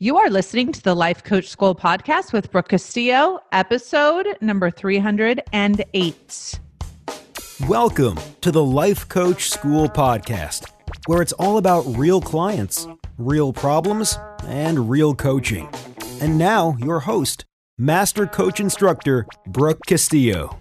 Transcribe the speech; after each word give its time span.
You 0.00 0.16
are 0.18 0.30
listening 0.30 0.70
to 0.70 0.80
the 0.80 0.94
Life 0.94 1.24
Coach 1.24 1.48
School 1.48 1.74
podcast 1.74 2.32
with 2.32 2.52
Brooke 2.52 2.68
Castillo, 2.68 3.40
episode 3.50 4.28
number 4.40 4.70
308. 4.70 6.60
Welcome 7.66 8.16
to 8.40 8.52
the 8.52 8.64
Life 8.64 9.08
Coach 9.08 9.50
School 9.50 9.88
podcast, 9.88 10.70
where 11.06 11.20
it's 11.20 11.32
all 11.32 11.58
about 11.58 11.82
real 11.98 12.20
clients, 12.20 12.86
real 13.18 13.52
problems, 13.52 14.16
and 14.44 14.88
real 14.88 15.16
coaching. 15.16 15.68
And 16.20 16.38
now, 16.38 16.76
your 16.78 17.00
host, 17.00 17.44
Master 17.76 18.24
Coach 18.24 18.60
Instructor 18.60 19.26
Brooke 19.48 19.80
Castillo. 19.84 20.60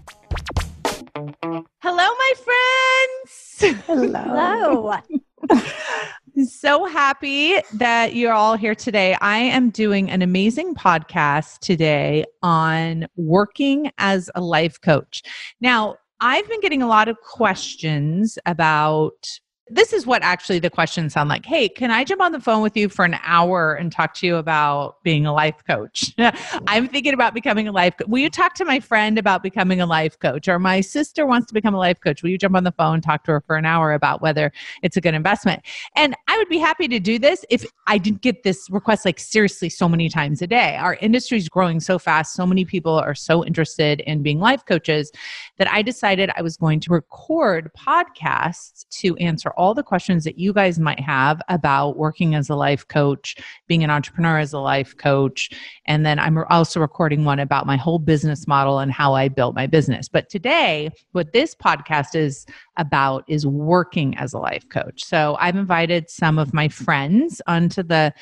Hello, 1.13 1.61
my 1.83 2.33
friends. 2.43 3.85
Hello. 3.85 4.93
Hello. 5.49 5.63
So 6.45 6.85
happy 6.85 7.59
that 7.73 8.15
you're 8.15 8.33
all 8.33 8.55
here 8.55 8.75
today. 8.75 9.15
I 9.21 9.37
am 9.37 9.69
doing 9.69 10.11
an 10.11 10.21
amazing 10.21 10.75
podcast 10.75 11.59
today 11.59 12.25
on 12.43 13.07
working 13.15 13.91
as 13.97 14.29
a 14.35 14.41
life 14.41 14.79
coach. 14.81 15.23
Now, 15.61 15.95
I've 16.19 16.47
been 16.47 16.61
getting 16.61 16.81
a 16.81 16.87
lot 16.87 17.07
of 17.07 17.17
questions 17.21 18.37
about 18.45 19.39
this 19.69 19.93
is 19.93 20.05
what 20.05 20.23
actually 20.23 20.59
the 20.59 20.69
questions 20.69 21.13
sound 21.13 21.29
like. 21.29 21.45
Hey, 21.45 21.67
can 21.67 21.91
I 21.91 22.03
jump 22.03 22.21
on 22.21 22.31
the 22.31 22.39
phone 22.39 22.61
with 22.61 22.77
you 22.77 22.89
for 22.89 23.05
an 23.05 23.17
hour 23.23 23.73
and 23.73 23.91
talk 23.91 24.13
to 24.15 24.27
you 24.27 24.37
about 24.37 25.01
being 25.03 25.25
a 25.25 25.33
life 25.33 25.61
coach? 25.67 26.13
I'm 26.67 26.87
thinking 26.87 27.13
about 27.13 27.33
becoming 27.33 27.67
a 27.67 27.71
life 27.71 27.97
coach. 27.97 28.07
Will 28.07 28.19
you 28.19 28.29
talk 28.29 28.53
to 28.55 28.65
my 28.65 28.79
friend 28.79 29.17
about 29.17 29.43
becoming 29.43 29.81
a 29.81 29.85
life 29.85 30.17
coach? 30.19 30.47
Or 30.47 30.59
my 30.59 30.81
sister 30.81 31.25
wants 31.25 31.47
to 31.47 31.53
become 31.53 31.73
a 31.73 31.77
life 31.77 31.99
coach. 31.99 32.23
Will 32.23 32.29
you 32.29 32.37
jump 32.37 32.55
on 32.55 32.63
the 32.63 32.71
phone, 32.71 32.95
and 32.95 33.03
talk 33.03 33.23
to 33.25 33.31
her 33.31 33.41
for 33.41 33.55
an 33.55 33.65
hour 33.65 33.93
about 33.93 34.21
whether 34.21 34.51
it's 34.83 34.97
a 34.97 35.01
good 35.01 35.13
investment? 35.13 35.61
And 35.95 36.15
I 36.27 36.37
would 36.37 36.49
be 36.49 36.59
happy 36.59 36.87
to 36.87 36.99
do 36.99 37.19
this 37.19 37.43
if 37.49 37.65
I 37.87 37.97
didn't 37.97 38.21
get 38.21 38.43
this 38.43 38.69
request 38.69 39.05
like 39.05 39.19
seriously 39.19 39.69
so 39.69 39.89
many 39.89 40.09
times 40.09 40.41
a 40.41 40.47
day. 40.47 40.75
Our 40.77 40.95
industry 40.95 41.37
is 41.37 41.49
growing 41.49 41.79
so 41.79 41.99
fast. 41.99 42.33
So 42.33 42.45
many 42.45 42.65
people 42.65 42.93
are 42.93 43.15
so 43.15 43.45
interested 43.45 43.99
in 44.01 44.23
being 44.23 44.39
life 44.39 44.65
coaches 44.65 45.11
that 45.57 45.69
I 45.69 45.81
decided 45.81 46.31
I 46.35 46.41
was 46.41 46.57
going 46.57 46.79
to 46.81 46.91
record 46.91 47.71
podcasts 47.77 48.85
to 49.01 49.15
answer 49.17 49.51
all 49.57 49.73
the 49.73 49.83
questions 49.83 50.23
that 50.23 50.37
you 50.37 50.53
guys 50.53 50.79
might 50.79 50.99
have 50.99 51.41
about 51.49 51.97
working 51.97 52.35
as 52.35 52.49
a 52.49 52.55
life 52.55 52.87
coach, 52.87 53.35
being 53.67 53.83
an 53.83 53.89
entrepreneur 53.89 54.37
as 54.37 54.53
a 54.53 54.59
life 54.59 54.95
coach. 54.95 55.49
And 55.85 56.05
then 56.05 56.19
I'm 56.19 56.37
also 56.49 56.79
recording 56.79 57.25
one 57.25 57.39
about 57.39 57.65
my 57.65 57.75
whole 57.75 57.99
business 57.99 58.47
model 58.47 58.79
and 58.79 58.91
how 58.91 59.13
I 59.13 59.27
built 59.27 59.55
my 59.55 59.67
business. 59.67 60.07
But 60.07 60.29
today, 60.29 60.89
what 61.11 61.33
this 61.33 61.55
podcast 61.55 62.15
is 62.15 62.45
about 62.77 63.25
is 63.27 63.45
working 63.45 64.15
as 64.17 64.33
a 64.33 64.39
life 64.39 64.67
coach. 64.69 65.03
So 65.03 65.35
I've 65.39 65.55
invited 65.55 66.09
some 66.09 66.39
of 66.39 66.53
my 66.53 66.69
friends 66.69 67.41
onto 67.47 67.83
the 67.83 68.13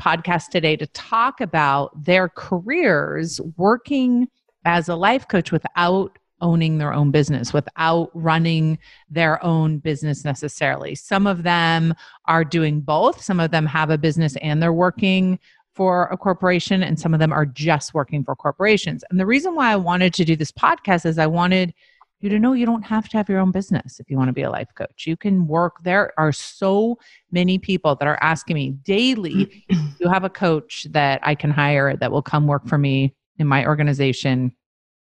podcast 0.00 0.48
today 0.50 0.76
to 0.76 0.86
talk 0.88 1.40
about 1.40 2.04
their 2.04 2.28
careers 2.28 3.40
working 3.56 4.28
as 4.64 4.88
a 4.88 4.96
life 4.96 5.26
coach 5.28 5.52
without 5.52 6.18
owning 6.40 6.78
their 6.78 6.92
own 6.92 7.10
business 7.10 7.52
without 7.52 8.10
running 8.14 8.78
their 9.08 9.42
own 9.44 9.78
business 9.78 10.24
necessarily. 10.24 10.94
Some 10.94 11.26
of 11.26 11.42
them 11.42 11.94
are 12.26 12.44
doing 12.44 12.80
both. 12.80 13.22
Some 13.22 13.40
of 13.40 13.50
them 13.50 13.66
have 13.66 13.90
a 13.90 13.98
business 13.98 14.36
and 14.36 14.62
they're 14.62 14.72
working 14.72 15.38
for 15.74 16.04
a 16.06 16.16
corporation, 16.16 16.82
and 16.82 16.98
some 16.98 17.12
of 17.12 17.20
them 17.20 17.34
are 17.34 17.44
just 17.44 17.92
working 17.92 18.24
for 18.24 18.34
corporations. 18.34 19.04
And 19.10 19.20
the 19.20 19.26
reason 19.26 19.54
why 19.54 19.70
I 19.70 19.76
wanted 19.76 20.14
to 20.14 20.24
do 20.24 20.34
this 20.34 20.50
podcast 20.50 21.04
is 21.04 21.18
I 21.18 21.26
wanted 21.26 21.74
you 22.20 22.30
to 22.30 22.38
know 22.38 22.54
you 22.54 22.64
don't 22.64 22.82
have 22.82 23.10
to 23.10 23.18
have 23.18 23.28
your 23.28 23.40
own 23.40 23.50
business 23.50 24.00
if 24.00 24.10
you 24.10 24.16
want 24.16 24.28
to 24.28 24.32
be 24.32 24.42
a 24.42 24.50
life 24.50 24.70
coach. 24.74 25.06
You 25.06 25.18
can 25.18 25.46
work. 25.46 25.82
There 25.82 26.12
are 26.18 26.32
so 26.32 26.98
many 27.30 27.58
people 27.58 27.94
that 27.94 28.08
are 28.08 28.18
asking 28.22 28.54
me 28.54 28.70
daily, 28.70 29.34
mm. 29.34 29.68
do 29.70 29.96
you 30.00 30.08
have 30.08 30.24
a 30.24 30.30
coach 30.30 30.86
that 30.92 31.20
I 31.22 31.34
can 31.34 31.50
hire 31.50 31.94
that 31.96 32.10
will 32.10 32.22
come 32.22 32.46
work 32.46 32.66
for 32.66 32.78
me 32.78 33.14
in 33.38 33.46
my 33.46 33.66
organization 33.66 34.52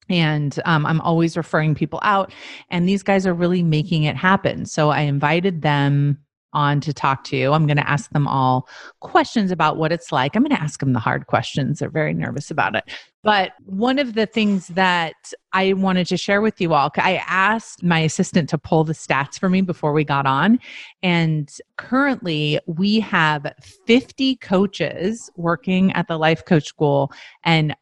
and 0.09 0.61
um, 0.65 0.87
i'm 0.87 1.01
always 1.01 1.37
referring 1.37 1.75
people 1.75 2.01
out 2.03 2.33
and 2.71 2.89
these 2.89 3.03
guys 3.03 3.27
are 3.27 3.34
really 3.34 3.62
making 3.62 4.05
it 4.05 4.17
happen. 4.17 4.67
So 4.67 4.91
i 4.91 5.00
invited 5.00 5.62
them 5.62 6.19
on 6.56 6.81
to 6.81 6.93
talk 6.93 7.22
to 7.25 7.37
you. 7.37 7.53
I'm 7.53 7.67
going 7.67 7.77
to 7.77 7.89
ask 7.89 8.11
them 8.11 8.27
all 8.27 8.66
questions 9.00 9.50
about 9.50 9.77
what 9.77 9.93
it's 9.93 10.11
like. 10.11 10.34
I'm 10.34 10.43
going 10.43 10.56
to 10.56 10.62
ask 10.62 10.81
them 10.81 10.95
the 10.95 10.99
hard 10.99 11.27
questions. 11.27 11.78
They're 11.78 11.91
very 11.91 12.15
nervous 12.15 12.50
about 12.50 12.75
it. 12.75 12.84
But 13.22 13.53
one 13.66 13.99
of 13.99 14.15
the 14.15 14.27
things 14.27 14.69
that 14.69 15.15
i 15.53 15.72
wanted 15.72 16.06
to 16.06 16.16
share 16.16 16.41
with 16.41 16.61
you 16.61 16.75
all 16.75 16.91
i 16.97 17.16
asked 17.27 17.83
my 17.83 17.99
assistant 18.00 18.49
to 18.49 18.59
pull 18.59 18.84
the 18.84 18.93
stats 18.93 19.39
for 19.39 19.49
me 19.49 19.61
before 19.61 19.93
we 19.93 20.05
got 20.05 20.27
on 20.27 20.59
and 21.03 21.50
currently 21.77 22.61
we 22.66 23.00
have 23.00 23.53
50 23.87 24.37
coaches 24.37 25.31
working 25.37 25.93
at 25.93 26.06
the 26.09 26.19
life 26.19 26.45
coach 26.45 26.66
school 26.66 27.11
and 27.43 27.75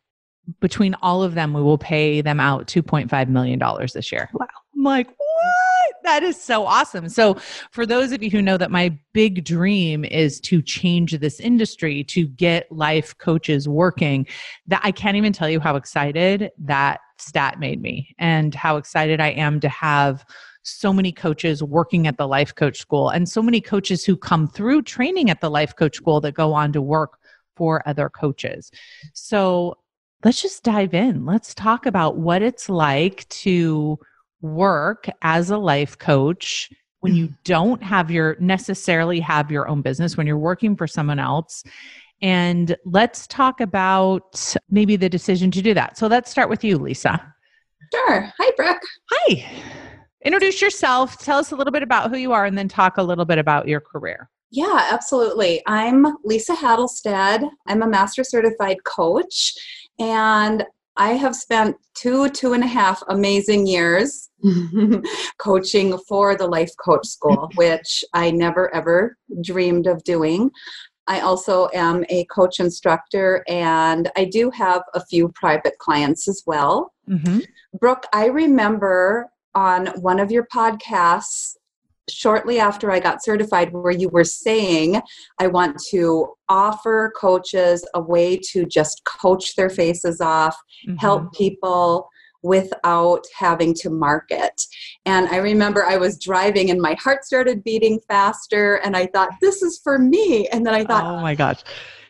between 0.61 0.95
all 1.03 1.23
of 1.23 1.35
them, 1.35 1.53
we 1.53 1.63
will 1.63 1.79
pay 1.79 2.21
them 2.21 2.41
out 2.41 2.67
$2.5 2.67 3.29
million 3.29 3.61
this 3.93 4.13
year. 4.13 4.29
Wow. 4.33 4.47
I'm 4.75 4.83
like, 4.83 5.09
what? 5.09 5.95
That 6.03 6.23
is 6.23 6.41
so 6.41 6.67
awesome. 6.67 7.09
So, 7.09 7.39
for 7.71 7.87
those 7.87 8.13
of 8.13 8.23
you 8.23 8.31
who 8.31 8.43
know 8.43 8.59
that 8.59 8.71
my 8.71 8.97
big 9.15 9.45
dream 9.45 10.05
is 10.05 10.39
to 10.41 10.61
change 10.61 11.19
this 11.19 11.41
industry, 11.41 12.05
to 12.05 12.27
get 12.27 12.71
life 12.71 13.17
coaches 13.17 13.69
working, 13.69 14.27
that 14.67 14.83
I 14.85 14.93
can't 14.93 15.17
even 15.17 15.33
tell 15.33 15.49
you 15.49 15.61
how 15.61 15.77
excited 15.77 16.51
that 16.59 17.01
stat 17.19 17.59
made 17.59 17.81
me 17.81 18.15
and 18.19 18.55
how 18.55 18.77
excited 18.77 19.21
I 19.21 19.29
am 19.29 19.61
to 19.61 19.69
have 19.69 20.27
so 20.63 20.93
many 20.93 21.13
coaches 21.13 21.63
working 21.63 22.07
at 22.07 22.17
the 22.17 22.27
life 22.27 22.55
coach 22.55 22.79
school 22.79 23.11
and 23.11 23.29
so 23.29 23.43
many 23.43 23.61
coaches 23.61 24.05
who 24.05 24.17
come 24.17 24.49
through 24.49 24.83
training 24.83 25.31
at 25.31 25.41
the 25.41 25.51
life 25.51 25.77
coach 25.77 25.97
school 25.97 26.21
that 26.21 26.33
go 26.33 26.53
on 26.53 26.73
to 26.73 26.83
work 26.83 27.19
for 27.57 27.87
other 27.87 28.09
coaches. 28.09 28.71
So 29.13 29.77
let's 30.25 30.41
just 30.41 30.63
dive 30.63 30.95
in. 30.95 31.27
Let's 31.27 31.55
talk 31.55 31.87
about 31.87 32.17
what 32.17 32.43
it's 32.43 32.69
like 32.69 33.29
to 33.29 33.99
work 34.41 35.09
as 35.23 35.51
a 35.51 35.59
life 35.59 35.99
coach 35.99 36.71
when 37.01 37.15
you 37.15 37.27
mm-hmm. 37.27 37.35
don't 37.45 37.83
have 37.83 38.11
your 38.11 38.37
necessarily 38.41 39.21
have 39.21 39.51
your 39.51 39.69
own 39.69 39.83
business 39.83 40.17
when 40.17 40.27
you're 40.27 40.39
working 40.39 40.75
for 40.75 40.87
someone 40.87 41.19
else. 41.19 41.63
And 42.23 42.75
let's 42.87 43.27
talk 43.27 43.61
about 43.61 44.57
maybe 44.71 44.97
the 44.97 45.11
decision 45.11 45.51
to 45.51 45.61
do 45.61 45.75
that. 45.75 45.99
So 45.99 46.07
let's 46.07 46.31
start 46.31 46.49
with 46.49 46.65
you 46.65 46.79
lisa. 46.79 47.35
Sure. 47.93 48.33
Hi 48.39 48.51
brooke. 48.57 48.83
Hi. 49.11 49.47
Introduce 50.25 50.63
yourself. 50.63 51.19
Tell 51.19 51.39
us 51.39 51.53
a 51.53 51.57
little 51.57 51.73
bit 51.73 51.83
about 51.83 52.11
who 52.11 52.17
you 52.17 52.33
are 52.33 52.47
and 52.47 52.57
then 52.57 52.69
talk 52.69 52.97
a 52.97 53.03
little 53.03 53.27
bit 53.27 53.37
about 53.37 53.69
your 53.69 53.81
career. 53.81 54.31
Yeah 54.51 54.89
absolutely. 54.91 55.63
I'm 55.67 56.07
lisa 56.25 56.55
Hadelstad. 56.55 57.47
i'm 57.67 57.83
a 57.83 57.89
master 57.89 58.25
certified 58.25 58.83
coach 58.85 59.53
and 59.99 60.65
I 60.97 61.11
have 61.13 61.35
spent 61.35 61.77
two, 61.95 62.29
two 62.31 62.53
and 62.53 62.63
a 62.63 62.69
half 62.69 63.03
amazing 63.09 63.67
years 63.67 64.31
coaching 65.39 65.99
for 66.09 66.37
the 66.37 66.47
Life 66.47 66.71
Coach 66.79 67.07
School, 67.07 67.51
which 67.57 68.05
I 68.13 68.31
never 68.31 68.73
ever 68.75 69.17
dreamed 69.43 69.87
of 69.87 70.05
doing. 70.05 70.51
I 71.07 71.21
also 71.21 71.69
am 71.75 72.05
a 72.09 72.25
coach 72.27 72.61
instructor 72.61 73.45
and 73.49 74.11
I 74.17 74.25
do 74.25 74.51
have 74.51 74.83
a 74.95 75.05
few 75.05 75.29
private 75.35 75.77
clients 75.79 76.29
as 76.29 76.43
well. 76.47 76.95
Mm-hmm. 77.09 77.41
Brooke, 77.79 78.07
I 78.13 78.27
remember 78.27 79.29
on 79.55 79.89
one 80.01 80.19
of 80.19 80.31
your 80.31 80.47
podcasts 80.55 81.57
shortly 82.09 82.59
after 82.59 82.91
I 82.91 83.01
got 83.01 83.25
certified 83.25 83.73
where 83.73 83.93
you 83.93 84.09
were 84.09 84.25
saying, 84.25 85.01
I 85.39 85.47
want 85.47 85.81
to 85.91 86.35
offer 86.49 87.13
coaches 87.17 87.87
a 87.95 88.01
way 88.01 88.37
to 88.51 88.67
just 88.67 89.03
coach 89.05 89.57
their 89.57 89.71
faces 89.71 90.21
off, 90.21 90.57
mm-hmm. 90.87 90.97
help 90.97 91.33
people 91.33 92.09
without 92.45 93.25
having 93.37 93.73
to 93.73 93.89
market. 93.89 94.67
And 95.07 95.29
I 95.29 95.39
remember 95.39 95.85
I 95.85 95.97
was 95.97 96.19
driving 96.19 96.71
and 96.71 96.81
my 96.81 96.95
heart 97.03 97.25
started 97.25 97.65
beating 97.65 97.99
faster 98.07 98.77
and 98.85 98.95
I 98.95 99.07
thought 99.07 99.31
this 99.41 99.63
is 99.63 99.81
for 99.83 99.99
me 99.99 100.47
and 100.49 100.65
then 100.65 100.75
I 100.75 100.85
thought 100.85 101.05
Oh 101.05 101.21
my 101.21 101.35
gosh. 101.35 101.63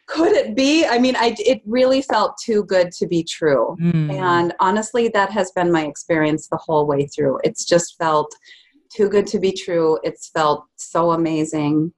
Could 0.06 0.32
it 0.32 0.54
be? 0.54 0.84
I 0.84 0.98
mean, 0.98 1.16
I 1.16 1.34
it 1.38 1.62
really 1.64 2.02
felt 2.02 2.36
too 2.36 2.64
good 2.64 2.90
to 2.92 3.06
be 3.06 3.22
true. 3.22 3.76
Mm. 3.80 4.12
And 4.12 4.54
honestly 4.58 5.08
that 5.08 5.30
has 5.30 5.52
been 5.52 5.70
my 5.70 5.86
experience 5.86 6.48
the 6.48 6.58
whole 6.58 6.84
way 6.84 7.06
through. 7.06 7.38
It's 7.44 7.64
just 7.64 7.96
felt 7.96 8.34
too 8.94 9.08
good 9.08 9.26
to 9.28 9.38
be 9.38 9.52
true. 9.52 9.98
It's 10.02 10.28
felt 10.28 10.66
so 10.76 11.10
amazing. 11.10 11.92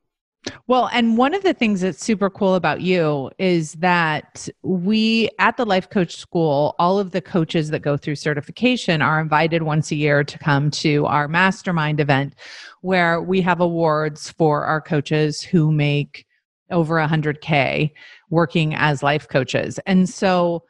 Well, 0.69 0.88
and 0.93 1.19
one 1.19 1.34
of 1.34 1.43
the 1.43 1.54
things 1.54 1.81
that's 1.81 2.04
super 2.04 2.31
cool 2.31 2.54
about 2.54 2.81
you 2.81 3.31
is 3.38 3.72
that 3.75 4.48
we 4.62 5.28
at 5.38 5.56
the 5.56 5.66
Life 5.66 5.90
Coach 5.90 6.16
School, 6.16 6.75
all 6.78 6.98
of 6.98 7.10
the 7.10 7.20
coaches 7.20 7.70
that 7.70 7.81
go 7.81 7.96
through 7.96 8.14
certification 8.14 9.02
are 9.02 9.20
invited 9.20 9.64
once 9.64 9.90
a 9.90 9.96
year 9.96 10.22
to 10.22 10.38
come 10.38 10.70
to 10.70 11.04
our 11.06 11.26
mastermind 11.26 12.00
event 12.00 12.34
where 12.81 13.20
we 13.20 13.40
have 13.40 13.60
awards 13.60 14.31
for 14.31 14.64
our 14.64 14.81
coaches 14.81 15.42
who 15.42 15.72
make 15.72 16.26
over 16.70 16.94
100K 16.94 17.90
working 18.31 18.75
as 18.75 19.02
life 19.02 19.28
coaches. 19.28 19.78
And 19.87 20.08
so 20.08 20.64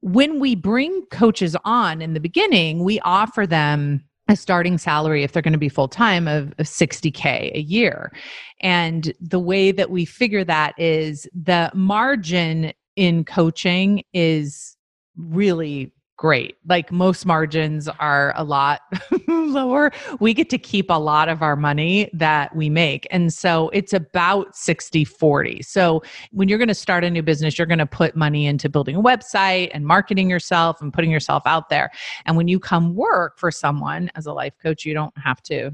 when 0.00 0.40
we 0.40 0.54
bring 0.54 1.02
coaches 1.10 1.56
on 1.64 2.00
in 2.02 2.14
the 2.14 2.20
beginning, 2.20 2.84
we 2.84 3.00
offer 3.00 3.46
them 3.46 4.04
a 4.28 4.36
starting 4.36 4.78
salary 4.78 5.22
if 5.22 5.32
they're 5.32 5.42
going 5.42 5.52
to 5.52 5.58
be 5.58 5.68
full 5.68 5.88
time 5.88 6.26
of, 6.26 6.52
of 6.58 6.66
60k 6.66 7.54
a 7.54 7.60
year. 7.60 8.12
And 8.60 9.12
the 9.20 9.38
way 9.38 9.70
that 9.72 9.90
we 9.90 10.04
figure 10.04 10.44
that 10.44 10.78
is 10.78 11.28
the 11.34 11.70
margin 11.74 12.72
in 12.96 13.24
coaching 13.24 14.02
is 14.12 14.76
really 15.16 15.92
great. 16.16 16.56
Like 16.66 16.90
most 16.90 17.26
margins 17.26 17.88
are 17.88 18.32
a 18.36 18.44
lot 18.44 18.80
lower. 19.28 19.92
We 20.18 20.34
get 20.34 20.48
to 20.50 20.58
keep 20.58 20.90
a 20.90 20.98
lot 20.98 21.28
of 21.28 21.42
our 21.42 21.56
money 21.56 22.10
that 22.12 22.54
we 22.56 22.70
make. 22.70 23.06
And 23.10 23.32
so 23.32 23.68
it's 23.70 23.92
about 23.92 24.56
60 24.56 25.04
40. 25.04 25.62
So 25.62 26.02
when 26.32 26.48
you're 26.48 26.58
going 26.58 26.68
to 26.68 26.74
start 26.74 27.04
a 27.04 27.10
new 27.10 27.22
business, 27.22 27.58
you're 27.58 27.66
going 27.66 27.78
to 27.78 27.86
put 27.86 28.16
money 28.16 28.46
into 28.46 28.68
building 28.68 28.96
a 28.96 29.02
website 29.02 29.70
and 29.74 29.86
marketing 29.86 30.30
yourself 30.30 30.80
and 30.80 30.92
putting 30.92 31.10
yourself 31.10 31.42
out 31.46 31.68
there. 31.68 31.90
And 32.24 32.36
when 32.36 32.48
you 32.48 32.58
come 32.58 32.94
work 32.94 33.38
for 33.38 33.50
someone 33.50 34.10
as 34.14 34.26
a 34.26 34.32
life 34.32 34.54
coach, 34.62 34.84
you 34.84 34.94
don't 34.94 35.16
have 35.18 35.42
to 35.44 35.72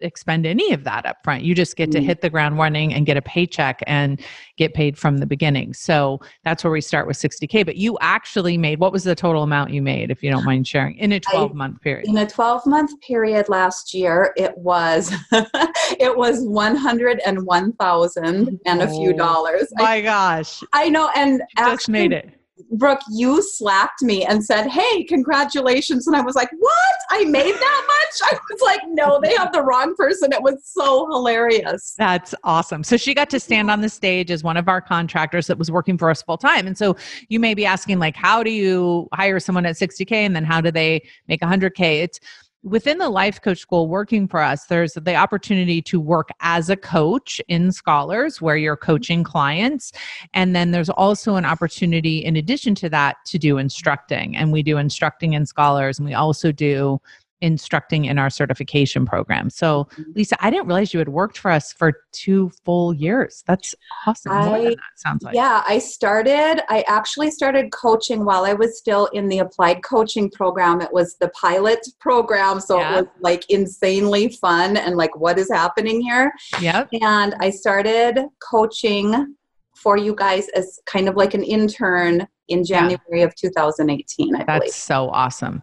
expend 0.00 0.46
any 0.46 0.72
of 0.72 0.84
that 0.84 1.06
up 1.06 1.18
front. 1.22 1.42
You 1.42 1.54
just 1.54 1.76
get 1.76 1.90
to 1.92 1.98
mm. 1.98 2.04
hit 2.04 2.20
the 2.20 2.30
ground 2.30 2.58
running 2.58 2.94
and 2.94 3.06
get 3.06 3.16
a 3.16 3.22
paycheck 3.22 3.82
and 3.86 4.20
get 4.56 4.74
paid 4.74 4.98
from 4.98 5.18
the 5.18 5.26
beginning. 5.26 5.74
So 5.74 6.20
that's 6.44 6.64
where 6.64 6.72
we 6.72 6.80
start 6.80 7.06
with 7.06 7.16
60K. 7.16 7.64
But 7.64 7.76
you 7.76 7.98
actually 8.00 8.58
made 8.58 8.80
what 8.80 8.92
was 8.92 9.04
the 9.04 9.14
total 9.14 9.42
amount 9.42 9.70
you 9.70 9.82
made, 9.82 10.10
if 10.10 10.22
you 10.22 10.30
don't 10.30 10.44
mind 10.44 10.66
sharing, 10.66 10.96
in 10.98 11.12
a 11.12 11.20
12 11.20 11.54
month 11.54 11.80
period? 11.80 12.08
In 12.08 12.16
a 12.16 12.26
12 12.26 12.66
month 12.66 13.00
period 13.00 13.48
last 13.48 13.94
year, 13.94 14.32
it 14.36 14.56
was 14.56 15.14
it 15.32 16.16
was 16.16 16.40
101,000 16.42 18.60
and 18.66 18.82
a 18.82 18.88
few 18.88 19.12
dollars. 19.12 19.68
My 19.72 19.84
I, 19.84 20.00
gosh. 20.00 20.62
I 20.72 20.88
know. 20.88 21.10
And 21.14 21.42
actually, 21.56 21.76
just 21.76 21.88
made 21.88 22.12
it. 22.12 22.37
Brooke, 22.72 23.00
you 23.10 23.42
slapped 23.42 24.02
me 24.02 24.24
and 24.24 24.44
said, 24.44 24.68
Hey, 24.68 25.04
congratulations. 25.04 26.06
And 26.06 26.16
I 26.16 26.20
was 26.20 26.34
like, 26.34 26.50
What? 26.58 26.94
I 27.10 27.24
made 27.24 27.54
that 27.54 27.86
much? 27.86 28.32
I 28.32 28.38
was 28.50 28.60
like, 28.62 28.80
No, 28.88 29.20
they 29.22 29.34
have 29.34 29.52
the 29.52 29.62
wrong 29.62 29.94
person. 29.96 30.32
It 30.32 30.42
was 30.42 30.56
so 30.64 31.06
hilarious. 31.10 31.94
That's 31.98 32.34
awesome. 32.44 32.82
So 32.84 32.96
she 32.96 33.14
got 33.14 33.30
to 33.30 33.40
stand 33.40 33.70
on 33.70 33.80
the 33.80 33.88
stage 33.88 34.30
as 34.30 34.42
one 34.42 34.56
of 34.56 34.68
our 34.68 34.80
contractors 34.80 35.46
that 35.46 35.58
was 35.58 35.70
working 35.70 35.98
for 35.98 36.10
us 36.10 36.22
full 36.22 36.38
time. 36.38 36.66
And 36.66 36.76
so 36.76 36.96
you 37.28 37.40
may 37.40 37.54
be 37.54 37.64
asking, 37.64 37.98
like, 37.98 38.16
how 38.16 38.42
do 38.42 38.50
you 38.50 39.08
hire 39.12 39.40
someone 39.40 39.66
at 39.66 39.76
60K 39.76 40.12
and 40.12 40.34
then 40.34 40.44
how 40.44 40.60
do 40.60 40.70
they 40.70 41.02
make 41.28 41.40
100K? 41.40 42.02
It's 42.02 42.20
within 42.62 42.98
the 42.98 43.08
life 43.08 43.40
coach 43.40 43.58
school 43.58 43.88
working 43.88 44.26
for 44.26 44.40
us 44.40 44.64
there's 44.66 44.94
the 44.94 45.14
opportunity 45.14 45.80
to 45.80 46.00
work 46.00 46.28
as 46.40 46.68
a 46.68 46.76
coach 46.76 47.40
in 47.48 47.70
scholars 47.70 48.40
where 48.40 48.56
you're 48.56 48.76
mm-hmm. 48.76 48.92
coaching 48.92 49.24
clients. 49.24 49.92
And 50.34 50.54
then 50.54 50.72
there's 50.72 50.90
also 50.90 51.36
an 51.36 51.44
opportunity 51.44 52.18
in 52.18 52.36
addition 52.36 52.74
to 52.76 52.88
that 52.90 53.16
to 53.26 53.38
do 53.38 53.58
instructing. 53.58 54.36
And 54.36 54.52
we 54.52 54.62
do 54.62 54.76
instructing 54.76 55.34
in 55.34 55.46
scholars 55.46 55.98
and 55.98 56.06
we 56.06 56.14
also 56.14 56.52
do 56.52 57.00
instructing 57.40 58.04
in 58.04 58.18
our 58.18 58.30
certification 58.30 59.06
program. 59.06 59.50
So, 59.50 59.84
mm-hmm. 59.92 60.02
Lisa, 60.14 60.36
I 60.44 60.50
didn't 60.50 60.66
realize 60.66 60.92
you 60.92 60.98
had 60.98 61.08
worked 61.08 61.38
for 61.38 61.50
us 61.50 61.72
for 61.72 61.92
two 62.12 62.50
full 62.64 62.92
years. 62.92 63.44
That's 63.46 63.74
awesome. 64.06 64.32
I, 64.32 64.64
that 64.64 64.76
sounds 64.96 65.22
like. 65.22 65.34
Yeah, 65.34 65.62
I 65.66 65.78
started, 65.78 66.62
I 66.68 66.84
actually 66.88 67.30
started 67.30 67.70
coaching 67.72 68.24
while 68.24 68.44
I 68.44 68.54
was 68.54 68.78
still 68.78 69.06
in 69.06 69.28
the 69.28 69.38
applied 69.38 69.82
coaching 69.82 70.30
program. 70.30 70.80
It 70.80 70.92
was 70.92 71.16
the 71.20 71.28
pilot 71.28 71.80
program. 72.00 72.60
So 72.60 72.78
yeah. 72.78 72.90
it 72.90 72.94
was 72.96 73.06
like 73.20 73.44
insanely 73.48 74.28
fun 74.30 74.76
and 74.76 74.96
like, 74.96 75.16
what 75.16 75.38
is 75.38 75.50
happening 75.50 76.00
here? 76.00 76.32
Yep. 76.60 76.88
And 77.00 77.34
I 77.40 77.50
started 77.50 78.26
coaching 78.50 79.36
for 79.76 79.96
you 79.96 80.14
guys 80.14 80.48
as 80.56 80.80
kind 80.86 81.08
of 81.08 81.14
like 81.14 81.34
an 81.34 81.44
intern 81.44 82.26
in 82.48 82.64
January 82.64 82.98
yeah. 83.12 83.24
of 83.24 83.34
2018, 83.34 84.34
I 84.34 84.44
That's 84.44 84.58
believe. 84.58 84.72
so 84.72 85.10
awesome. 85.10 85.62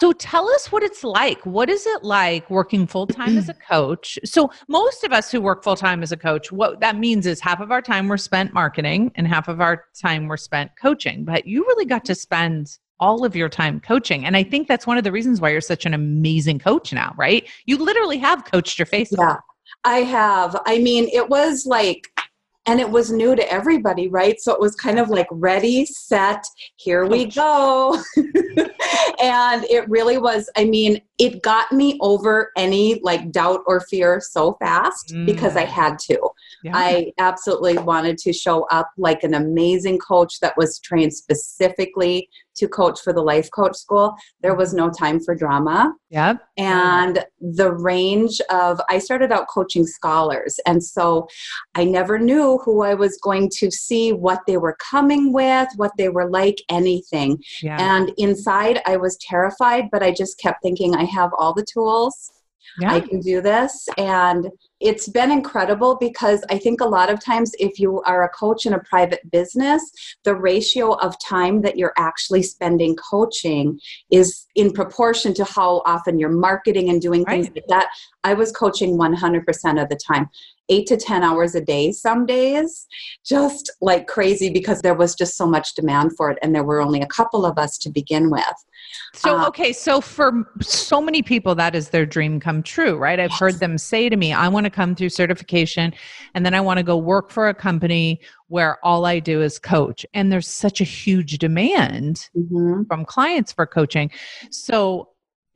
So 0.00 0.12
tell 0.12 0.48
us 0.48 0.72
what 0.72 0.82
it's 0.82 1.04
like. 1.04 1.44
What 1.46 1.68
is 1.68 1.86
it 1.86 2.02
like 2.02 2.48
working 2.50 2.86
full 2.86 3.06
time 3.06 3.38
as 3.38 3.48
a 3.48 3.54
coach? 3.68 4.18
So 4.24 4.50
most 4.68 5.04
of 5.04 5.12
us 5.12 5.30
who 5.30 5.40
work 5.40 5.62
full 5.62 5.76
time 5.76 6.02
as 6.02 6.12
a 6.12 6.16
coach, 6.16 6.50
what 6.50 6.80
that 6.80 6.96
means 6.96 7.26
is 7.26 7.40
half 7.40 7.60
of 7.60 7.70
our 7.70 7.82
time 7.82 8.08
we're 8.08 8.16
spent 8.16 8.52
marketing 8.52 9.12
and 9.14 9.26
half 9.26 9.48
of 9.48 9.60
our 9.60 9.84
time 10.00 10.26
we're 10.26 10.36
spent 10.36 10.72
coaching. 10.80 11.24
But 11.24 11.46
you 11.46 11.62
really 11.62 11.84
got 11.84 12.04
to 12.06 12.14
spend 12.14 12.78
all 13.00 13.24
of 13.24 13.34
your 13.34 13.48
time 13.48 13.80
coaching. 13.80 14.24
And 14.24 14.36
I 14.36 14.44
think 14.44 14.68
that's 14.68 14.86
one 14.86 14.96
of 14.96 15.04
the 15.04 15.10
reasons 15.10 15.40
why 15.40 15.50
you're 15.50 15.60
such 15.60 15.84
an 15.86 15.92
amazing 15.92 16.60
coach 16.60 16.92
now, 16.92 17.12
right? 17.16 17.48
You 17.66 17.76
literally 17.76 18.18
have 18.18 18.44
coached 18.44 18.78
your 18.78 18.86
face 18.86 19.12
yeah. 19.12 19.24
Off. 19.24 19.40
I 19.84 19.98
have. 19.98 20.60
I 20.66 20.78
mean, 20.78 21.08
it 21.12 21.28
was 21.28 21.66
like 21.66 22.11
and 22.66 22.80
it 22.80 22.88
was 22.88 23.10
new 23.10 23.34
to 23.34 23.52
everybody 23.52 24.08
right? 24.08 24.40
So 24.40 24.52
it 24.52 24.60
was 24.60 24.74
kind 24.74 24.98
of 24.98 25.08
like 25.08 25.26
ready 25.30 25.84
set 25.86 26.44
here 26.76 27.06
we 27.06 27.26
go. 27.26 28.02
And 29.20 29.64
it 29.64 29.88
really 29.88 30.18
was 30.18 30.50
i 30.56 30.64
mean 30.64 31.00
it 31.18 31.42
got 31.42 31.70
me 31.72 31.98
over 32.00 32.50
any 32.56 33.00
like 33.02 33.30
doubt 33.30 33.60
or 33.66 33.80
fear 33.80 34.20
so 34.20 34.54
fast 34.54 35.12
mm. 35.14 35.26
because 35.26 35.56
i 35.56 35.64
had 35.64 35.98
to 36.00 36.18
yeah. 36.62 36.72
i 36.74 37.12
absolutely 37.18 37.76
wanted 37.78 38.18
to 38.18 38.32
show 38.32 38.64
up 38.64 38.90
like 38.96 39.22
an 39.22 39.34
amazing 39.34 39.98
coach 39.98 40.40
that 40.40 40.54
was 40.56 40.78
trained 40.80 41.12
specifically 41.12 42.28
to 42.54 42.68
coach 42.68 43.00
for 43.00 43.12
the 43.12 43.22
life 43.22 43.50
coach 43.50 43.76
school, 43.76 44.14
there 44.40 44.54
was 44.54 44.74
no 44.74 44.90
time 44.90 45.20
for 45.20 45.34
drama. 45.34 45.94
Yeah. 46.10 46.34
And 46.58 47.24
the 47.40 47.72
range 47.72 48.40
of, 48.50 48.80
I 48.90 48.98
started 48.98 49.32
out 49.32 49.48
coaching 49.48 49.86
scholars. 49.86 50.58
And 50.66 50.82
so 50.82 51.28
I 51.74 51.84
never 51.84 52.18
knew 52.18 52.60
who 52.64 52.82
I 52.82 52.94
was 52.94 53.18
going 53.22 53.50
to 53.58 53.70
see, 53.70 54.12
what 54.12 54.40
they 54.46 54.56
were 54.56 54.76
coming 54.90 55.32
with, 55.32 55.68
what 55.76 55.92
they 55.96 56.08
were 56.08 56.28
like, 56.28 56.58
anything. 56.68 57.42
Yeah. 57.62 57.76
And 57.80 58.12
inside, 58.18 58.80
I 58.86 58.96
was 58.96 59.16
terrified, 59.18 59.84
but 59.90 60.02
I 60.02 60.12
just 60.12 60.38
kept 60.38 60.62
thinking, 60.62 60.94
I 60.94 61.04
have 61.04 61.30
all 61.38 61.54
the 61.54 61.66
tools. 61.72 62.32
Yeah. 62.78 62.94
I 62.94 63.00
can 63.00 63.20
do 63.20 63.40
this. 63.40 63.86
And 63.98 64.48
it's 64.82 65.08
been 65.08 65.30
incredible 65.30 65.96
because 65.98 66.44
I 66.50 66.58
think 66.58 66.80
a 66.80 66.86
lot 66.86 67.10
of 67.10 67.24
times, 67.24 67.52
if 67.58 67.78
you 67.78 68.02
are 68.02 68.24
a 68.24 68.28
coach 68.28 68.66
in 68.66 68.72
a 68.72 68.80
private 68.80 69.30
business, 69.30 69.90
the 70.24 70.34
ratio 70.34 70.94
of 70.94 71.14
time 71.20 71.62
that 71.62 71.76
you're 71.76 71.94
actually 71.96 72.42
spending 72.42 72.96
coaching 72.96 73.78
is 74.10 74.46
in 74.56 74.72
proportion 74.72 75.32
to 75.34 75.44
how 75.44 75.82
often 75.86 76.18
you're 76.18 76.28
marketing 76.28 76.88
and 76.90 77.00
doing 77.00 77.24
things 77.24 77.48
like 77.54 77.64
that. 77.68 77.88
I 78.24 78.34
was 78.34 78.52
coaching 78.52 78.98
100% 78.98 79.82
of 79.82 79.88
the 79.88 79.98
time 80.06 80.28
eight 80.72 80.86
to 80.86 80.96
10 80.96 81.22
hours 81.22 81.54
a 81.54 81.60
day 81.60 81.92
some 81.92 82.24
days, 82.24 82.86
just 83.24 83.70
like 83.82 84.06
crazy 84.06 84.48
because 84.48 84.80
there 84.80 84.94
was 84.94 85.14
just 85.14 85.36
so 85.36 85.46
much 85.46 85.74
demand 85.74 86.16
for 86.16 86.30
it. 86.30 86.38
And 86.42 86.54
there 86.54 86.64
were 86.64 86.80
only 86.80 87.02
a 87.02 87.06
couple 87.06 87.44
of 87.44 87.58
us 87.58 87.76
to 87.78 87.90
begin 87.90 88.30
with. 88.30 88.54
So, 89.14 89.38
uh, 89.38 89.48
okay, 89.48 89.72
so 89.72 90.00
for 90.00 90.46
so 90.60 91.00
many 91.00 91.22
people, 91.22 91.54
that 91.56 91.74
is 91.74 91.90
their 91.90 92.06
dream 92.06 92.40
come 92.40 92.62
true, 92.62 92.96
right? 92.96 93.20
I've 93.20 93.30
yes. 93.30 93.40
heard 93.40 93.54
them 93.54 93.76
say 93.76 94.08
to 94.08 94.16
me, 94.16 94.32
I 94.32 94.48
want 94.48 94.64
to 94.64 94.70
come 94.70 94.94
through 94.94 95.10
certification 95.10 95.92
and 96.34 96.44
then 96.44 96.54
I 96.54 96.60
want 96.60 96.78
to 96.78 96.82
go 96.82 96.96
work 96.96 97.30
for 97.30 97.48
a 97.48 97.54
company 97.54 98.20
where 98.48 98.78
all 98.84 99.04
I 99.04 99.18
do 99.18 99.42
is 99.42 99.58
coach. 99.58 100.06
And 100.14 100.32
there's 100.32 100.48
such 100.48 100.80
a 100.80 100.84
huge 100.84 101.38
demand 101.38 102.28
mm-hmm. 102.36 102.84
from 102.84 103.04
clients 103.04 103.52
for 103.52 103.66
coaching. 103.66 104.10
So, 104.50 105.08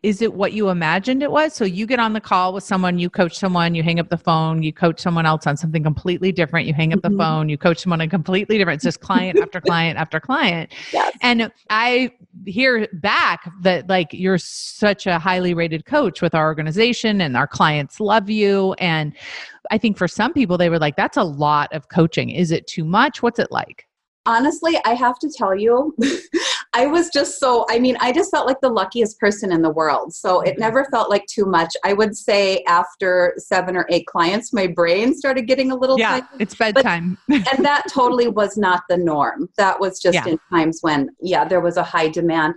is 0.06 0.22
it 0.22 0.34
what 0.34 0.52
you 0.52 0.68
imagined 0.68 1.20
it 1.20 1.32
was? 1.32 1.52
So 1.52 1.64
you 1.64 1.84
get 1.84 1.98
on 1.98 2.12
the 2.12 2.20
call 2.20 2.52
with 2.52 2.62
someone, 2.62 3.00
you 3.00 3.10
coach 3.10 3.36
someone, 3.36 3.74
you 3.74 3.82
hang 3.82 3.98
up 3.98 4.08
the 4.08 4.16
phone, 4.16 4.62
you 4.62 4.72
coach 4.72 5.00
someone 5.00 5.26
else 5.26 5.48
on 5.48 5.56
something 5.56 5.82
completely 5.82 6.30
different, 6.30 6.68
you 6.68 6.74
hang 6.74 6.92
up 6.92 7.02
the 7.02 7.08
mm-hmm. 7.08 7.18
phone, 7.18 7.48
you 7.48 7.58
coach 7.58 7.80
someone 7.80 8.00
on 8.00 8.08
completely 8.08 8.56
different. 8.56 8.76
It's 8.76 8.84
just 8.84 9.00
client 9.00 9.36
after 9.40 9.60
client 9.66 9.98
after 9.98 10.20
client. 10.20 10.72
Yes. 10.92 11.12
And 11.22 11.50
I 11.70 12.12
hear 12.44 12.86
back 12.92 13.50
that 13.62 13.88
like 13.88 14.12
you're 14.12 14.38
such 14.38 15.08
a 15.08 15.18
highly 15.18 15.54
rated 15.54 15.86
coach 15.86 16.22
with 16.22 16.36
our 16.36 16.46
organization 16.46 17.20
and 17.20 17.36
our 17.36 17.48
clients 17.48 17.98
love 17.98 18.30
you. 18.30 18.74
And 18.74 19.12
I 19.72 19.78
think 19.78 19.98
for 19.98 20.06
some 20.06 20.32
people 20.32 20.56
they 20.56 20.70
were 20.70 20.78
like, 20.78 20.94
that's 20.94 21.16
a 21.16 21.24
lot 21.24 21.72
of 21.72 21.88
coaching. 21.88 22.30
Is 22.30 22.52
it 22.52 22.68
too 22.68 22.84
much? 22.84 23.24
What's 23.24 23.40
it 23.40 23.50
like? 23.50 23.86
honestly, 24.26 24.76
I 24.84 24.94
have 24.94 25.18
to 25.20 25.30
tell 25.30 25.54
you, 25.54 25.96
I 26.76 26.84
was 26.84 27.08
just 27.08 27.40
so, 27.40 27.64
I 27.70 27.78
mean, 27.78 27.96
I 28.00 28.12
just 28.12 28.30
felt 28.30 28.46
like 28.46 28.60
the 28.60 28.68
luckiest 28.68 29.18
person 29.18 29.50
in 29.50 29.62
the 29.62 29.70
world. 29.70 30.12
So 30.14 30.42
it 30.42 30.52
mm-hmm. 30.52 30.60
never 30.60 30.84
felt 30.92 31.08
like 31.08 31.24
too 31.24 31.46
much. 31.46 31.72
I 31.84 31.94
would 31.94 32.14
say 32.14 32.62
after 32.68 33.32
seven 33.38 33.78
or 33.78 33.86
eight 33.88 34.06
clients, 34.06 34.52
my 34.52 34.66
brain 34.66 35.14
started 35.14 35.46
getting 35.46 35.70
a 35.72 35.74
little 35.74 35.98
Yeah, 35.98 36.20
it's 36.38 36.54
bedtime. 36.54 37.16
But, 37.28 37.48
and 37.54 37.64
that 37.64 37.84
totally 37.90 38.28
was 38.28 38.58
not 38.58 38.82
the 38.90 38.98
norm. 38.98 39.48
That 39.56 39.80
was 39.80 39.98
just 39.98 40.16
yeah. 40.16 40.28
in 40.28 40.38
times 40.50 40.80
when, 40.82 41.08
yeah, 41.18 41.46
there 41.46 41.62
was 41.62 41.78
a 41.78 41.82
high 41.82 42.08
demand. 42.08 42.54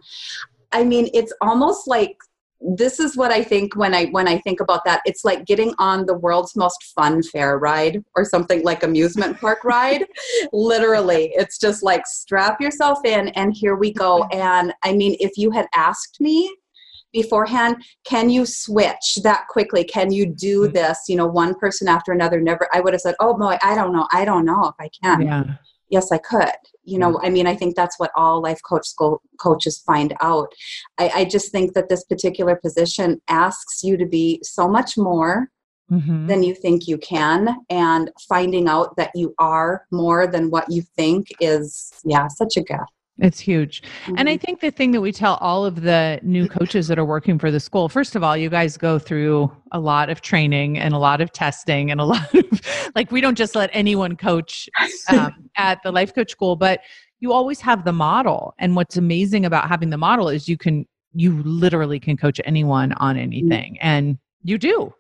I 0.73 0.83
mean, 0.83 1.09
it's 1.13 1.31
almost 1.39 1.87
like 1.87 2.17
this 2.61 2.99
is 2.99 3.15
what 3.15 3.31
I 3.31 3.43
think 3.43 3.75
when 3.75 3.93
I 3.93 4.05
when 4.07 4.27
I 4.27 4.39
think 4.39 4.59
about 4.59 4.83
that. 4.85 5.01
It's 5.05 5.23
like 5.23 5.45
getting 5.45 5.73
on 5.79 6.05
the 6.05 6.17
world's 6.17 6.55
most 6.55 6.91
fun 6.95 7.23
fair 7.23 7.57
ride 7.57 8.03
or 8.15 8.25
something 8.25 8.63
like 8.63 8.83
amusement 8.83 9.39
park 9.39 9.63
ride. 9.63 10.05
Literally, 10.53 11.31
it's 11.35 11.57
just 11.57 11.83
like 11.83 12.05
strap 12.05 12.59
yourself 12.59 12.99
in 13.05 13.29
and 13.29 13.53
here 13.55 13.75
we 13.75 13.93
go. 13.93 14.25
And 14.31 14.73
I 14.83 14.93
mean, 14.93 15.15
if 15.19 15.37
you 15.37 15.51
had 15.51 15.67
asked 15.73 16.19
me 16.19 16.53
beforehand, 17.13 17.77
can 18.05 18.29
you 18.29 18.45
switch 18.45 19.19
that 19.23 19.47
quickly? 19.49 19.83
Can 19.83 20.11
you 20.11 20.25
do 20.25 20.63
mm-hmm. 20.63 20.73
this? 20.73 21.05
You 21.07 21.15
know, 21.15 21.27
one 21.27 21.55
person 21.55 21.87
after 21.87 22.11
another. 22.11 22.41
Never. 22.41 22.67
I 22.73 22.81
would 22.81 22.93
have 22.93 23.01
said, 23.01 23.15
oh 23.21 23.37
boy, 23.37 23.57
I 23.63 23.73
don't 23.73 23.93
know. 23.93 24.07
I 24.11 24.25
don't 24.25 24.45
know 24.45 24.65
if 24.65 24.75
I 24.79 24.89
can. 25.01 25.21
Yeah 25.21 25.43
yes 25.89 26.11
i 26.11 26.17
could. 26.17 26.51
You 26.83 26.97
know 26.97 27.19
i 27.21 27.29
mean 27.29 27.45
i 27.45 27.55
think 27.55 27.75
that's 27.75 27.99
what 27.99 28.11
all 28.15 28.41
life 28.41 28.59
coach 28.67 28.87
school 28.87 29.21
coaches 29.39 29.79
find 29.85 30.13
out. 30.21 30.51
I, 30.97 31.09
I 31.09 31.25
just 31.25 31.51
think 31.51 31.73
that 31.73 31.89
this 31.89 32.03
particular 32.03 32.55
position 32.55 33.21
asks 33.27 33.83
you 33.83 33.97
to 33.97 34.05
be 34.05 34.39
so 34.43 34.67
much 34.67 34.97
more 34.97 35.49
mm-hmm. 35.91 36.27
than 36.27 36.43
you 36.43 36.55
think 36.55 36.87
you 36.87 36.97
can 36.97 37.55
and 37.69 38.11
finding 38.27 38.67
out 38.67 38.95
that 38.97 39.11
you 39.15 39.33
are 39.39 39.85
more 39.91 40.27
than 40.27 40.49
what 40.49 40.71
you 40.71 40.81
think 40.95 41.27
is 41.39 41.91
yeah 42.03 42.27
such 42.27 42.57
a 42.57 42.61
gift 42.61 42.91
it's 43.21 43.39
huge. 43.39 43.81
Mm-hmm. 43.81 44.15
And 44.17 44.29
I 44.29 44.33
mm-hmm. 44.33 44.45
think 44.45 44.61
the 44.61 44.71
thing 44.71 44.91
that 44.91 45.01
we 45.01 45.11
tell 45.11 45.35
all 45.35 45.65
of 45.65 45.81
the 45.81 46.19
new 46.23 46.47
coaches 46.47 46.87
that 46.87 46.97
are 46.97 47.05
working 47.05 47.37
for 47.37 47.51
the 47.51 47.59
school, 47.59 47.89
first 47.89 48.15
of 48.15 48.23
all, 48.23 48.35
you 48.35 48.49
guys 48.49 48.77
go 48.77 48.99
through 48.99 49.51
a 49.71 49.79
lot 49.79 50.09
of 50.09 50.21
training 50.21 50.77
and 50.77 50.93
a 50.93 50.97
lot 50.97 51.21
of 51.21 51.31
testing 51.31 51.91
and 51.91 51.99
a 51.99 52.03
lot 52.13 52.33
of, 52.33 52.61
like, 52.95 53.11
we 53.11 53.21
don't 53.21 53.37
just 53.37 53.55
let 53.55 53.69
anyone 53.73 54.15
coach 54.15 54.69
um, 55.09 55.49
at 55.57 55.81
the 55.83 55.91
life 55.91 56.13
coach 56.13 56.31
school, 56.31 56.55
but 56.55 56.81
you 57.19 57.33
always 57.33 57.59
have 57.59 57.85
the 57.85 57.93
model. 57.93 58.53
And 58.59 58.75
what's 58.75 58.97
amazing 58.97 59.45
about 59.45 59.67
having 59.67 59.89
the 59.89 59.97
model 59.97 60.29
is 60.29 60.47
you 60.47 60.57
can, 60.57 60.85
you 61.13 61.43
literally 61.43 61.99
can 61.99 62.17
coach 62.17 62.39
anyone 62.45 62.93
on 62.93 63.15
mm-hmm. 63.15 63.23
anything. 63.23 63.77
And 63.81 64.17
you 64.43 64.57
do 64.57 64.93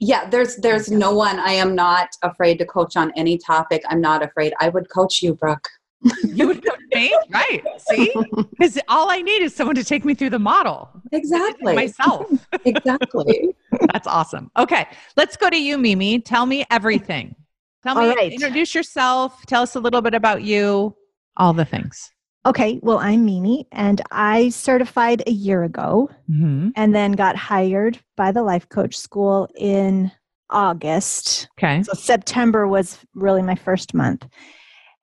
yeah 0.00 0.28
there's 0.28 0.56
there's 0.56 0.90
no 0.90 1.14
one 1.14 1.38
i 1.38 1.52
am 1.52 1.74
not 1.74 2.08
afraid 2.22 2.58
to 2.58 2.66
coach 2.66 2.96
on 2.96 3.12
any 3.16 3.38
topic 3.38 3.82
i'm 3.88 4.00
not 4.00 4.22
afraid 4.22 4.52
i 4.60 4.68
would 4.68 4.88
coach 4.90 5.22
you 5.22 5.34
brooke 5.34 5.68
you 6.24 6.46
would 6.46 6.64
coach 6.64 6.80
me? 6.94 7.16
Right. 7.30 7.62
See? 7.88 8.12
Because 8.54 8.78
all 8.88 9.10
i 9.10 9.20
need 9.20 9.42
is 9.42 9.54
someone 9.54 9.74
to 9.74 9.84
take 9.84 10.04
me 10.04 10.14
through 10.14 10.30
the 10.30 10.38
model. 10.38 10.88
Exactly. 11.12 11.74
Myself. 11.74 12.30
Exactly. 12.64 13.54
That's 13.92 14.06
awesome. 14.06 14.50
Okay 14.56 14.86
let's 15.16 15.36
go 15.36 15.50
to 15.50 15.60
you 15.60 15.78
mimi. 15.78 16.20
Tell 16.20 16.46
me 16.46 16.64
everything. 16.70 17.34
Tell 17.82 17.94
me 17.96 18.08
right. 18.08 18.32
introduce 18.32 18.74
yourself. 18.74 19.44
Tell 19.46 19.62
us 19.62 19.74
a 19.74 19.80
little 19.80 20.00
bit 20.00 20.14
about 20.14 20.42
you. 20.42 20.94
All 21.36 21.52
the 21.52 21.64
things. 21.64 22.10
Okay, 22.46 22.78
well, 22.82 22.98
I'm 22.98 23.24
Mimi, 23.24 23.66
and 23.72 24.02
I 24.10 24.50
certified 24.50 25.22
a 25.26 25.30
year 25.30 25.64
ago 25.64 26.10
mm-hmm. 26.30 26.70
and 26.76 26.94
then 26.94 27.12
got 27.12 27.36
hired 27.36 27.98
by 28.16 28.32
the 28.32 28.42
Life 28.42 28.68
Coach 28.68 28.98
School 28.98 29.48
in 29.56 30.12
August. 30.50 31.48
Okay. 31.58 31.82
So 31.84 31.94
September 31.94 32.68
was 32.68 32.98
really 33.14 33.40
my 33.40 33.54
first 33.54 33.94
month. 33.94 34.26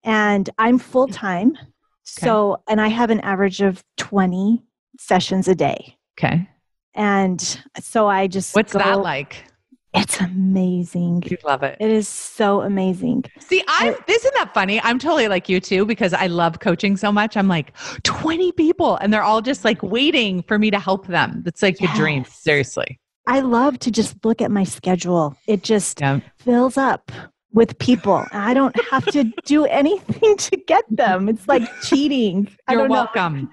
And 0.03 0.49
I'm 0.57 0.79
full 0.79 1.07
time. 1.07 1.51
Okay. 1.51 2.25
So, 2.25 2.61
and 2.67 2.81
I 2.81 2.87
have 2.87 3.09
an 3.09 3.19
average 3.21 3.61
of 3.61 3.83
20 3.97 4.63
sessions 4.99 5.47
a 5.47 5.55
day. 5.55 5.95
Okay. 6.19 6.47
And 6.93 7.59
so 7.79 8.07
I 8.07 8.27
just. 8.27 8.55
What's 8.55 8.73
go, 8.73 8.79
that 8.79 8.99
like? 8.99 9.45
It's 9.93 10.21
amazing. 10.21 11.23
You 11.25 11.37
love 11.43 11.63
it. 11.63 11.75
It 11.79 11.91
is 11.91 12.07
so 12.07 12.61
amazing. 12.61 13.25
See, 13.39 13.61
I 13.67 13.95
isn't 14.07 14.33
that 14.35 14.53
funny? 14.53 14.79
I'm 14.81 14.97
totally 14.99 15.27
like 15.27 15.49
you 15.49 15.59
too 15.59 15.85
because 15.85 16.13
I 16.13 16.27
love 16.27 16.59
coaching 16.59 16.95
so 16.95 17.11
much. 17.11 17.35
I'm 17.35 17.49
like 17.49 17.73
20 18.03 18.53
people 18.53 18.95
and 18.97 19.13
they're 19.13 19.23
all 19.23 19.41
just 19.41 19.65
like 19.65 19.83
waiting 19.83 20.43
for 20.43 20.57
me 20.57 20.71
to 20.71 20.79
help 20.79 21.07
them. 21.07 21.41
That's 21.43 21.61
like 21.61 21.81
yes. 21.81 21.93
a 21.93 21.97
dream, 21.97 22.23
seriously. 22.23 22.99
I 23.27 23.41
love 23.41 23.79
to 23.79 23.91
just 23.91 24.23
look 24.23 24.41
at 24.41 24.49
my 24.49 24.63
schedule. 24.63 25.35
It 25.45 25.61
just 25.63 25.99
yeah. 25.99 26.21
fills 26.39 26.77
up 26.77 27.11
with 27.53 27.77
people. 27.79 28.25
I 28.31 28.53
don't 28.53 28.75
have 28.89 29.05
to 29.07 29.25
do 29.45 29.65
anything 29.81 30.37
to 30.37 30.57
get 30.57 30.85
them. 30.89 31.29
It's 31.29 31.47
like 31.47 31.63
cheating. 31.83 32.47
You're 32.69 32.87
welcome. 32.87 33.49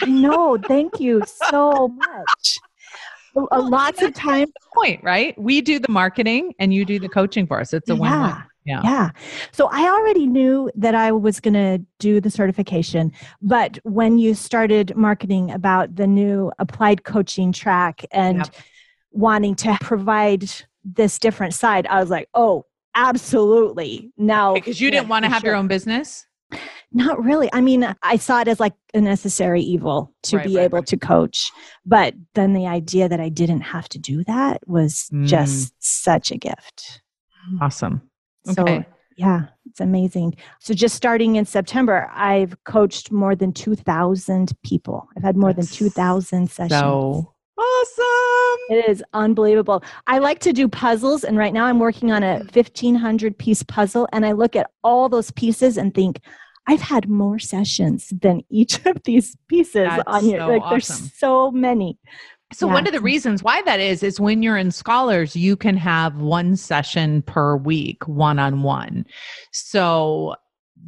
I 0.00 0.06
know. 0.06 0.58
Thank 0.58 1.00
you 1.00 1.22
so 1.50 1.88
much 1.88 2.58
well, 3.34 3.68
lots 3.68 4.02
of 4.02 4.14
times 4.14 4.50
point 4.74 5.02
right 5.02 5.38
we 5.38 5.60
do 5.60 5.78
the 5.78 5.90
marketing 5.90 6.54
and 6.58 6.72
you 6.72 6.84
do 6.84 6.98
the 6.98 7.08
coaching 7.08 7.46
for 7.46 7.60
us 7.60 7.72
it's 7.72 7.88
a 7.88 7.94
win-win 7.94 8.20
yeah. 8.20 8.42
Yeah. 8.64 8.82
yeah. 8.84 9.10
So 9.50 9.70
I 9.72 9.88
already 9.88 10.26
knew 10.26 10.70
that 10.74 10.94
I 10.94 11.10
was 11.10 11.40
going 11.40 11.54
to 11.54 11.82
do 11.98 12.20
the 12.20 12.30
certification. 12.30 13.12
But 13.40 13.78
when 13.84 14.18
you 14.18 14.34
started 14.34 14.94
marketing 14.94 15.50
about 15.50 15.96
the 15.96 16.06
new 16.06 16.52
applied 16.58 17.02
coaching 17.04 17.50
track 17.50 18.04
and 18.10 18.38
yep. 18.38 18.54
wanting 19.10 19.54
to 19.54 19.78
provide 19.80 20.50
this 20.84 21.18
different 21.18 21.54
side, 21.54 21.86
I 21.86 21.98
was 21.98 22.10
like, 22.10 22.28
oh, 22.34 22.66
absolutely. 23.06 24.12
Now, 24.16 24.54
because 24.54 24.80
you 24.80 24.90
didn't 24.90 25.08
want 25.08 25.24
to 25.24 25.30
have 25.30 25.40
sure. 25.40 25.50
your 25.50 25.56
own 25.56 25.68
business? 25.68 26.26
Not 26.92 27.22
really. 27.22 27.50
I 27.52 27.60
mean, 27.60 27.94
I 28.02 28.16
saw 28.16 28.40
it 28.40 28.48
as 28.48 28.58
like 28.58 28.72
a 28.94 29.00
necessary 29.00 29.60
evil 29.60 30.14
to 30.24 30.38
right, 30.38 30.46
be 30.46 30.56
right, 30.56 30.64
able 30.64 30.78
right. 30.78 30.86
to 30.86 30.96
coach. 30.96 31.50
But 31.84 32.14
then 32.34 32.54
the 32.54 32.66
idea 32.66 33.08
that 33.08 33.20
I 33.20 33.28
didn't 33.28 33.60
have 33.60 33.88
to 33.90 33.98
do 33.98 34.24
that 34.24 34.66
was 34.66 35.08
mm. 35.12 35.26
just 35.26 35.74
such 35.78 36.30
a 36.30 36.38
gift. 36.38 37.02
Awesome. 37.60 38.02
Okay. 38.48 38.54
So, 38.54 38.84
yeah, 39.16 39.46
it's 39.66 39.80
amazing. 39.80 40.36
So 40.60 40.72
just 40.72 40.94
starting 40.94 41.36
in 41.36 41.44
September, 41.44 42.10
I've 42.14 42.56
coached 42.64 43.12
more 43.12 43.34
than 43.34 43.52
2,000 43.52 44.52
people. 44.64 45.08
I've 45.16 45.24
had 45.24 45.36
more 45.36 45.52
That's 45.52 45.68
than 45.68 45.88
2,000 45.88 46.50
sessions. 46.50 46.80
So 46.80 47.34
awesome. 47.58 48.76
It 48.76 48.88
is 48.88 49.02
unbelievable. 49.12 49.82
I 50.06 50.18
like 50.18 50.38
to 50.40 50.52
do 50.52 50.68
puzzles, 50.68 51.24
and 51.24 51.36
right 51.36 51.52
now 51.52 51.66
I'm 51.66 51.78
working 51.78 52.12
on 52.12 52.22
a 52.22 52.40
mm. 52.40 52.56
1,500 52.56 53.36
piece 53.36 53.62
puzzle, 53.62 54.08
and 54.12 54.24
I 54.24 54.32
look 54.32 54.56
at 54.56 54.70
all 54.82 55.08
those 55.08 55.30
pieces 55.32 55.76
and 55.76 55.94
think, 55.94 56.20
I've 56.68 56.82
had 56.82 57.08
more 57.08 57.38
sessions 57.38 58.12
than 58.20 58.42
each 58.50 58.84
of 58.84 59.02
these 59.04 59.36
pieces 59.48 59.88
That's 59.88 60.02
on 60.06 60.22
here. 60.22 60.40
So 60.40 60.48
like 60.48 60.62
awesome. 60.62 60.70
there's 60.70 61.18
so 61.18 61.50
many. 61.50 61.98
So 62.52 62.66
yeah. 62.66 62.74
one 62.74 62.86
of 62.86 62.92
the 62.92 63.00
reasons 63.00 63.42
why 63.42 63.62
that 63.62 63.80
is 63.80 64.02
is 64.02 64.20
when 64.20 64.42
you're 64.42 64.56
in 64.56 64.70
scholars, 64.70 65.34
you 65.34 65.56
can 65.56 65.76
have 65.76 66.18
one 66.18 66.56
session 66.56 67.22
per 67.22 67.56
week, 67.56 68.06
one 68.06 68.38
on 68.38 68.62
one. 68.62 69.06
So 69.52 70.34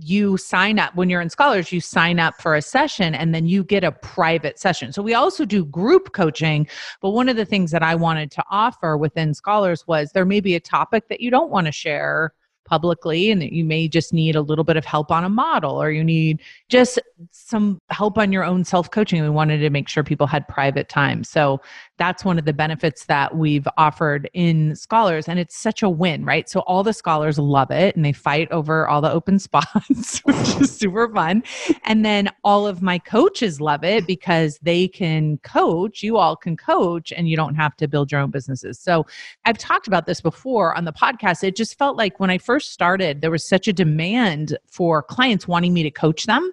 you 0.02 0.36
sign 0.36 0.78
up 0.78 0.94
when 0.94 1.10
you're 1.10 1.20
in 1.20 1.30
scholars 1.30 1.72
you 1.72 1.80
sign 1.80 2.18
up 2.18 2.40
for 2.40 2.54
a 2.54 2.62
session 2.62 3.14
and 3.14 3.34
then 3.34 3.46
you 3.46 3.62
get 3.62 3.84
a 3.84 3.92
private 3.92 4.58
session. 4.58 4.92
So 4.92 5.02
we 5.02 5.14
also 5.14 5.44
do 5.44 5.64
group 5.64 6.12
coaching 6.12 6.66
but 7.00 7.10
one 7.10 7.28
of 7.28 7.36
the 7.36 7.44
things 7.44 7.70
that 7.70 7.82
i 7.82 7.94
wanted 7.94 8.30
to 8.30 8.44
offer 8.50 8.96
within 8.96 9.34
scholars 9.34 9.86
was 9.86 10.12
there 10.12 10.24
may 10.24 10.40
be 10.40 10.54
a 10.54 10.60
topic 10.60 11.08
that 11.08 11.20
you 11.20 11.30
don't 11.30 11.50
want 11.50 11.66
to 11.66 11.72
share 11.72 12.32
publicly 12.70 13.30
and 13.32 13.42
that 13.42 13.52
you 13.52 13.64
may 13.64 13.88
just 13.88 14.12
need 14.12 14.36
a 14.36 14.40
little 14.40 14.64
bit 14.64 14.76
of 14.76 14.84
help 14.84 15.10
on 15.10 15.24
a 15.24 15.28
model 15.28 15.82
or 15.82 15.90
you 15.90 16.04
need 16.04 16.40
just 16.68 17.00
some 17.32 17.80
help 17.90 18.16
on 18.16 18.30
your 18.30 18.44
own 18.44 18.64
self 18.64 18.90
coaching. 18.90 19.20
We 19.20 19.28
wanted 19.28 19.58
to 19.58 19.70
make 19.70 19.88
sure 19.88 20.04
people 20.04 20.28
had 20.28 20.46
private 20.46 20.88
time. 20.88 21.24
So 21.24 21.60
that's 22.00 22.24
one 22.24 22.38
of 22.38 22.46
the 22.46 22.52
benefits 22.54 23.04
that 23.04 23.36
we've 23.36 23.68
offered 23.76 24.30
in 24.32 24.74
scholars 24.74 25.28
and 25.28 25.38
it's 25.38 25.54
such 25.54 25.82
a 25.82 25.90
win 25.90 26.24
right 26.24 26.48
so 26.48 26.60
all 26.60 26.82
the 26.82 26.94
scholars 26.94 27.38
love 27.38 27.70
it 27.70 27.94
and 27.94 28.02
they 28.02 28.12
fight 28.12 28.50
over 28.50 28.88
all 28.88 29.02
the 29.02 29.12
open 29.12 29.38
spots 29.50 30.20
which 30.20 30.60
is 30.60 30.74
super 30.74 31.12
fun 31.12 31.42
and 31.84 32.02
then 32.02 32.30
all 32.42 32.66
of 32.66 32.80
my 32.80 32.98
coaches 32.98 33.60
love 33.60 33.84
it 33.84 34.06
because 34.06 34.58
they 34.62 34.88
can 34.88 35.36
coach 35.38 36.02
you 36.02 36.16
all 36.16 36.34
can 36.34 36.56
coach 36.56 37.12
and 37.12 37.28
you 37.28 37.36
don't 37.36 37.54
have 37.54 37.76
to 37.76 37.86
build 37.86 38.10
your 38.10 38.22
own 38.22 38.30
businesses 38.30 38.80
so 38.80 39.04
i've 39.44 39.58
talked 39.58 39.86
about 39.86 40.06
this 40.06 40.22
before 40.22 40.74
on 40.78 40.86
the 40.86 40.92
podcast 40.92 41.44
it 41.44 41.54
just 41.54 41.76
felt 41.76 41.98
like 41.98 42.18
when 42.18 42.30
i 42.30 42.38
first 42.38 42.59
started 42.60 43.20
there 43.20 43.30
was 43.30 43.46
such 43.46 43.68
a 43.68 43.72
demand 43.72 44.56
for 44.66 45.02
clients 45.02 45.48
wanting 45.48 45.72
me 45.72 45.82
to 45.82 45.90
coach 45.90 46.24
them 46.24 46.52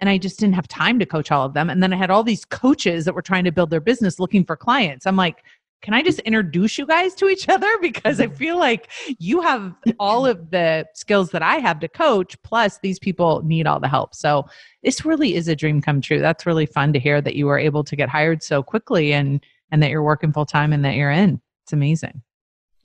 and 0.00 0.10
I 0.10 0.18
just 0.18 0.38
didn't 0.38 0.54
have 0.54 0.68
time 0.68 0.98
to 0.98 1.06
coach 1.06 1.30
all 1.30 1.44
of 1.44 1.54
them. 1.54 1.70
And 1.70 1.82
then 1.82 1.92
I 1.92 1.96
had 1.96 2.10
all 2.10 2.22
these 2.22 2.44
coaches 2.44 3.04
that 3.04 3.14
were 3.14 3.22
trying 3.22 3.44
to 3.44 3.52
build 3.52 3.70
their 3.70 3.80
business 3.80 4.18
looking 4.18 4.44
for 4.44 4.56
clients. 4.56 5.06
I'm 5.06 5.16
like, 5.16 5.44
can 5.82 5.92
I 5.92 6.02
just 6.02 6.20
introduce 6.20 6.78
you 6.78 6.86
guys 6.86 7.14
to 7.16 7.28
each 7.28 7.48
other? 7.48 7.68
Because 7.82 8.18
I 8.18 8.28
feel 8.28 8.58
like 8.58 8.90
you 9.18 9.42
have 9.42 9.74
all 10.00 10.24
of 10.24 10.50
the 10.50 10.86
skills 10.94 11.30
that 11.30 11.42
I 11.42 11.56
have 11.56 11.78
to 11.80 11.88
coach, 11.88 12.40
plus 12.42 12.78
these 12.78 12.98
people 12.98 13.42
need 13.44 13.66
all 13.66 13.78
the 13.78 13.88
help. 13.88 14.14
So 14.14 14.46
this 14.82 15.04
really 15.04 15.34
is 15.34 15.48
a 15.48 15.54
dream 15.54 15.82
come 15.82 16.00
true. 16.00 16.20
That's 16.20 16.46
really 16.46 16.64
fun 16.64 16.94
to 16.94 16.98
hear 16.98 17.20
that 17.20 17.36
you 17.36 17.44
were 17.44 17.58
able 17.58 17.84
to 17.84 17.96
get 17.96 18.08
hired 18.08 18.42
so 18.42 18.62
quickly 18.62 19.12
and 19.12 19.44
and 19.70 19.82
that 19.82 19.90
you're 19.90 20.02
working 20.02 20.32
full 20.32 20.46
time 20.46 20.72
and 20.72 20.84
that 20.84 20.94
you're 20.94 21.10
in. 21.10 21.40
It's 21.64 21.72
amazing. 21.72 22.22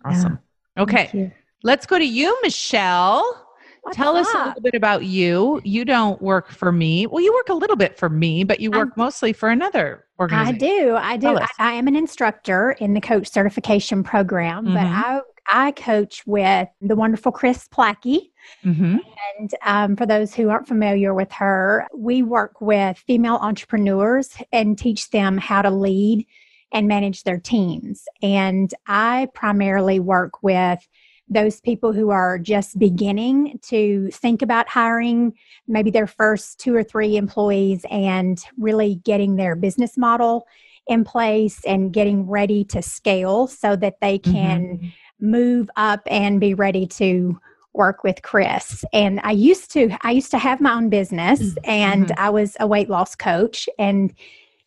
Awesome. 0.04 0.40
Yeah, 0.76 0.84
okay. 0.84 1.34
Let's 1.64 1.86
go 1.86 1.98
to 2.00 2.06
you, 2.06 2.38
Michelle. 2.42 3.46
What's 3.82 3.96
Tell 3.96 4.18
us 4.18 4.28
a 4.34 4.48
little 4.48 4.62
bit 4.62 4.76
about 4.76 5.06
you. 5.06 5.62
You 5.64 5.86
don't 5.86 6.22
work 6.22 6.50
for 6.50 6.72
me. 6.72 7.08
Well, 7.08 7.24
you 7.24 7.34
work 7.34 7.50
a 7.50 7.54
little 7.54 7.76
bit 7.76 7.98
for 7.98 8.10
me, 8.10 8.44
but 8.44 8.60
you 8.60 8.72
work 8.72 8.90
I'm, 8.90 8.94
mostly 8.98 9.34
for 9.34 9.50
another 9.50 10.06
organization. 10.20 10.56
I 10.56 10.58
do. 10.58 10.96
I 10.96 11.18
do. 11.18 11.38
I, 11.38 11.48
I, 11.58 11.72
am 11.74 11.88
an 11.88 11.96
instructor 11.96 12.72
in 12.80 12.94
the 12.94 13.02
coach 13.02 13.30
certification 13.32 14.04
program, 14.04 14.66
mm-hmm. 14.66 14.74
but 14.74 14.86
I 14.86 15.22
I 15.52 15.72
coach 15.72 16.24
with 16.28 16.68
the 16.82 16.96
wonderful 16.96 17.32
Kris 17.32 17.68
Plachy. 17.68 18.32
Mm-hmm. 18.64 18.98
And 19.40 19.56
um, 19.64 19.96
for 19.96 20.06
those 20.06 20.34
who 20.34 20.50
aren't 20.50 20.68
familiar 20.68 21.14
with 21.14 21.32
her, 21.34 21.88
we 21.96 22.22
work 22.22 22.62
with 22.62 22.98
female 22.98 23.36
entrepreneurs 23.42 24.36
and 24.52 24.78
teach 24.78 25.10
them 25.10 25.38
how 25.38 25.62
to 25.62 25.72
lead 25.72 26.26
and 26.72 26.88
manage 26.88 27.24
their 27.24 27.40
teams. 27.40 28.04
And 28.22 28.72
I 28.86 29.30
primarily 29.34 30.00
work 30.00 30.44
with 30.44 30.88
those 31.30 31.62
people 31.62 31.94
who 31.94 32.10
are 32.10 32.40
just 32.40 32.80
beginning 32.80 33.60
to 33.62 34.10
think 34.12 34.42
about 34.42 34.68
hiring 34.68 35.34
maybe 35.68 35.92
their 35.92 36.08
first 36.08 36.60
two 36.60 36.76
or 36.76 36.84
three 36.84 37.18
employees 37.18 37.86
and 37.92 38.44
really 38.58 38.96
getting 39.04 39.36
their 39.36 39.56
business 39.56 39.98
model 39.98 40.48
in 40.88 41.04
place 41.04 41.64
and 41.66 41.94
getting 41.94 42.28
ready 42.28 42.64
to 42.66 42.82
scale 42.82 43.48
so 43.48 43.76
that 43.76 44.02
they 44.02 44.18
can 44.18 44.80
mm-hmm. 44.80 44.88
move 45.20 45.70
up 45.76 46.02
and 46.08 46.40
be 46.40 46.56
ready 46.56 46.88
to 46.88 47.40
work 47.74 48.04
with 48.04 48.24
Kris. 48.24 48.84
And 48.92 49.20
I 49.24 49.32
used 49.32 49.72
to 49.74 49.96
I 50.02 50.12
used 50.12 50.32
to 50.32 50.40
have 50.40 50.60
my 50.60 50.74
own 50.74 50.90
business 50.90 51.40
mm-hmm. 51.40 51.70
and 51.70 52.06
mm-hmm. 52.08 52.20
I 52.20 52.30
was 52.32 52.58
a 52.60 52.66
weight 52.66 52.90
loss 52.90 53.16
coach 53.16 53.70
and 53.78 54.14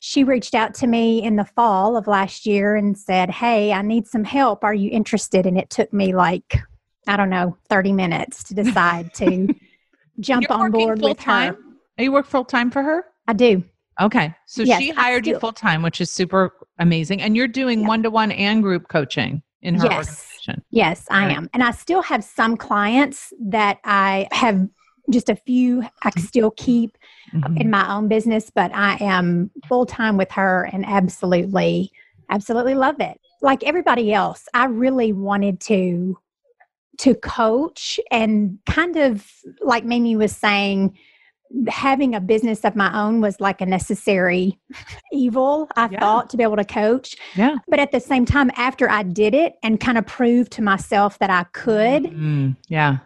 she 0.05 0.25
reached 0.25 0.53
out 0.53 0.75
to 0.75 0.89
me 0.89 1.23
in 1.23 1.37
the 1.37 1.45
fall 1.45 1.97
of 1.97 2.09
last 2.09 2.45
year 2.45 2.75
and 2.75 2.99
said, 2.99 3.31
"Hey, 3.31 3.73
I 3.73 3.83
need 3.83 4.09
some 4.09 4.25
help. 4.25 4.65
Are 4.65 4.75
you 4.75 4.91
interested?" 4.91 5.47
And 5.47 5.57
it 5.57 5.71
took 5.71 5.93
me 5.93 6.13
like 6.13 6.59
I 7.07 7.17
don't 7.17 7.31
know, 7.31 7.57
30 7.69 7.93
minutes 7.93 8.43
to 8.45 8.55
decide 8.63 9.15
to 9.15 9.55
jump 10.19 10.47
You're 10.49 10.59
on 10.59 10.73
board 10.73 11.01
with 11.01 11.19
time? 11.19 11.55
her. 11.55 11.61
Are 11.61 11.65
oh, 12.01 12.03
you 12.03 12.11
work 12.11 12.27
full 12.27 12.45
time 12.45 12.69
for 12.69 12.83
her? 12.83 13.05
I 13.29 13.33
do. 13.33 13.63
Okay. 14.01 14.35
So 14.47 14.65
yes, 14.65 14.81
she 14.81 14.91
hired 14.91 15.25
you 15.25 15.39
full 15.39 15.53
time, 15.53 15.83
which 15.83 16.01
is 16.01 16.11
super 16.11 16.53
amazing. 16.81 17.23
And 17.23 17.37
you're 17.37 17.47
doing 17.47 17.87
one 17.87 18.03
to 18.03 18.11
one 18.11 18.33
and 18.33 18.61
group 18.61 18.89
coaching 18.89 19.41
in 19.61 19.77
her 19.77 19.85
yes. 19.85 19.93
organization. 19.93 20.65
Yes, 20.71 21.07
I 21.11 21.31
am. 21.31 21.49
And 21.55 21.63
I 21.63 21.71
still 21.71 22.03
have 22.03 22.25
some 22.25 22.57
clients 22.57 23.33
that 23.41 23.79
I 23.85 24.27
have 24.33 24.67
just 25.11 25.29
a 25.29 25.37
few 25.37 25.83
I 26.03 26.11
still 26.19 26.53
keep 26.53 26.97
mm-hmm. 27.33 27.57
in 27.57 27.71
my 27.71 27.95
own 27.95 28.09
business, 28.09 28.51
but 28.51 28.75
I 28.75 28.97
am 29.01 29.51
full 29.69 29.87
time 29.87 30.17
with 30.17 30.31
her 30.33 30.69
and 30.73 30.85
absolutely, 30.87 31.91
absolutely 32.31 32.75
love 32.75 33.01
it. 33.01 33.21
Like 33.41 33.65
everybody 33.65 34.13
else, 34.13 34.49
I 34.55 34.67
really 34.67 35.13
wanted 35.13 35.61
to 35.63 36.19
to 36.99 37.15
coach 37.15 37.99
and 38.11 38.59
kind 38.67 38.97
of 38.97 39.27
like 39.61 39.85
Mimi 39.85 40.15
was 40.15 40.37
saying, 40.37 40.97
having 41.69 42.15
a 42.15 42.21
business 42.21 42.65
of 42.65 42.77
my 42.77 42.99
own 42.99 43.21
was 43.21 43.41
like 43.41 43.61
a 43.61 43.67
necessary 43.67 44.59
evil, 45.13 45.69
I 45.77 45.89
yeah. 45.91 46.01
thought, 46.01 46.31
to 46.31 46.37
be 46.37 46.43
able 46.43 46.57
to 46.57 46.65
coach. 46.65 47.17
Yeah. 47.35 47.57
But 47.69 47.79
at 47.79 47.93
the 47.93 48.01
same 48.01 48.25
time, 48.25 48.51
after 48.57 48.91
I 48.91 49.03
did 49.03 49.35
it 49.35 49.55
and 49.63 49.81
kind 49.81 49.99
of 49.99 50.07
proved 50.07 50.53
to 50.53 50.63
myself 50.63 51.19
that 51.19 51.31
I 51.31 51.45
could, 51.53 52.05
mm, 52.05 52.57
yeah. 52.69 52.99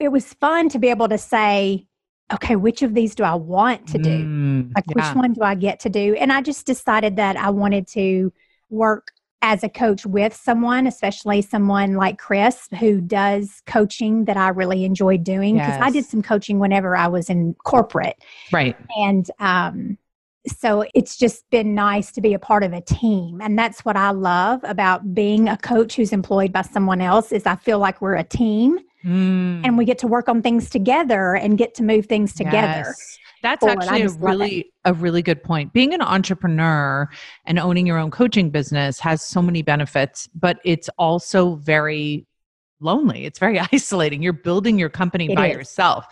It 0.00 0.10
was 0.10 0.32
fun 0.34 0.68
to 0.70 0.78
be 0.78 0.88
able 0.88 1.08
to 1.08 1.18
say, 1.18 1.86
okay, 2.32 2.56
which 2.56 2.82
of 2.82 2.94
these 2.94 3.14
do 3.14 3.22
I 3.22 3.34
want 3.34 3.86
to 3.88 3.98
do? 3.98 4.24
Mm, 4.24 4.72
like, 4.74 4.84
yeah. 4.88 4.94
which 4.94 5.16
one 5.16 5.32
do 5.32 5.42
I 5.42 5.54
get 5.54 5.80
to 5.80 5.88
do? 5.88 6.14
And 6.14 6.32
I 6.32 6.42
just 6.42 6.66
decided 6.66 7.16
that 7.16 7.36
I 7.36 7.50
wanted 7.50 7.86
to 7.88 8.32
work 8.70 9.08
as 9.42 9.64
a 9.64 9.68
coach 9.68 10.04
with 10.04 10.34
someone, 10.34 10.86
especially 10.86 11.42
someone 11.42 11.94
like 11.94 12.18
Kris 12.18 12.68
who 12.78 13.00
does 13.00 13.62
coaching 13.66 14.26
that 14.26 14.36
I 14.36 14.48
really 14.48 14.84
enjoy 14.84 15.16
doing 15.16 15.54
because 15.54 15.68
yes. 15.70 15.82
I 15.82 15.90
did 15.90 16.04
some 16.04 16.22
coaching 16.22 16.58
whenever 16.58 16.96
I 16.96 17.08
was 17.08 17.30
in 17.30 17.54
corporate. 17.64 18.22
Right. 18.52 18.76
And 18.98 19.30
um, 19.38 19.98
so 20.46 20.84
it's 20.94 21.16
just 21.16 21.48
been 21.50 21.74
nice 21.74 22.12
to 22.12 22.20
be 22.20 22.34
a 22.34 22.38
part 22.38 22.64
of 22.64 22.72
a 22.72 22.80
team 22.82 23.40
and 23.40 23.58
that's 23.58 23.84
what 23.84 23.96
I 23.96 24.10
love 24.10 24.60
about 24.64 25.14
being 25.14 25.48
a 25.48 25.56
coach 25.56 25.96
who's 25.96 26.12
employed 26.12 26.52
by 26.52 26.62
someone 26.62 27.00
else 27.00 27.32
is 27.32 27.46
I 27.46 27.56
feel 27.56 27.78
like 27.78 28.00
we're 28.00 28.16
a 28.16 28.24
team 28.24 28.78
mm. 29.04 29.64
and 29.64 29.78
we 29.78 29.84
get 29.84 29.98
to 29.98 30.06
work 30.06 30.28
on 30.28 30.42
things 30.42 30.70
together 30.70 31.34
and 31.34 31.58
get 31.58 31.74
to 31.76 31.82
move 31.82 32.06
things 32.06 32.34
together. 32.34 32.84
Yes. 32.86 33.18
That's 33.42 33.64
actually 33.64 34.02
a 34.02 34.08
really 34.10 34.72
a 34.84 34.92
really 34.92 35.22
good 35.22 35.42
point. 35.42 35.72
Being 35.72 35.94
an 35.94 36.02
entrepreneur 36.02 37.08
and 37.46 37.58
owning 37.58 37.86
your 37.86 37.98
own 37.98 38.10
coaching 38.10 38.50
business 38.50 39.00
has 39.00 39.22
so 39.22 39.40
many 39.40 39.62
benefits, 39.62 40.28
but 40.34 40.58
it's 40.64 40.90
also 40.98 41.54
very 41.56 42.26
lonely. 42.80 43.24
It's 43.24 43.38
very 43.38 43.58
isolating. 43.72 44.22
You're 44.22 44.32
building 44.32 44.78
your 44.78 44.88
company 44.88 45.30
it 45.30 45.36
by 45.36 45.48
is. 45.48 45.54
yourself. 45.54 46.06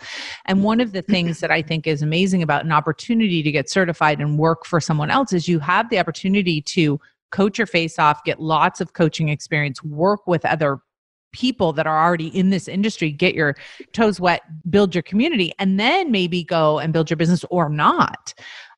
And 0.45 0.63
one 0.63 0.79
of 0.81 0.91
the 0.91 1.01
things 1.01 1.39
that 1.39 1.51
I 1.51 1.61
think 1.61 1.87
is 1.87 2.01
amazing 2.01 2.41
about 2.41 2.65
an 2.65 2.71
opportunity 2.71 3.43
to 3.43 3.51
get 3.51 3.69
certified 3.69 4.19
and 4.19 4.37
work 4.37 4.65
for 4.65 4.79
someone 4.79 5.11
else 5.11 5.33
is 5.33 5.47
you 5.47 5.59
have 5.59 5.89
the 5.89 5.99
opportunity 5.99 6.61
to 6.61 6.99
coach 7.31 7.59
your 7.59 7.67
face 7.67 7.99
off, 7.99 8.23
get 8.23 8.39
lots 8.39 8.81
of 8.81 8.93
coaching 8.93 9.29
experience, 9.29 9.83
work 9.83 10.25
with 10.25 10.45
other 10.45 10.79
people 11.31 11.73
that 11.73 11.87
are 11.87 12.03
already 12.03 12.27
in 12.27 12.49
this 12.49 12.67
industry 12.67 13.11
get 13.11 13.35
your 13.35 13.55
toes 13.93 14.19
wet 14.19 14.41
build 14.69 14.95
your 14.95 15.03
community 15.03 15.53
and 15.59 15.79
then 15.79 16.11
maybe 16.11 16.43
go 16.43 16.79
and 16.79 16.93
build 16.93 17.09
your 17.09 17.17
business 17.17 17.45
or 17.49 17.69
not. 17.69 18.33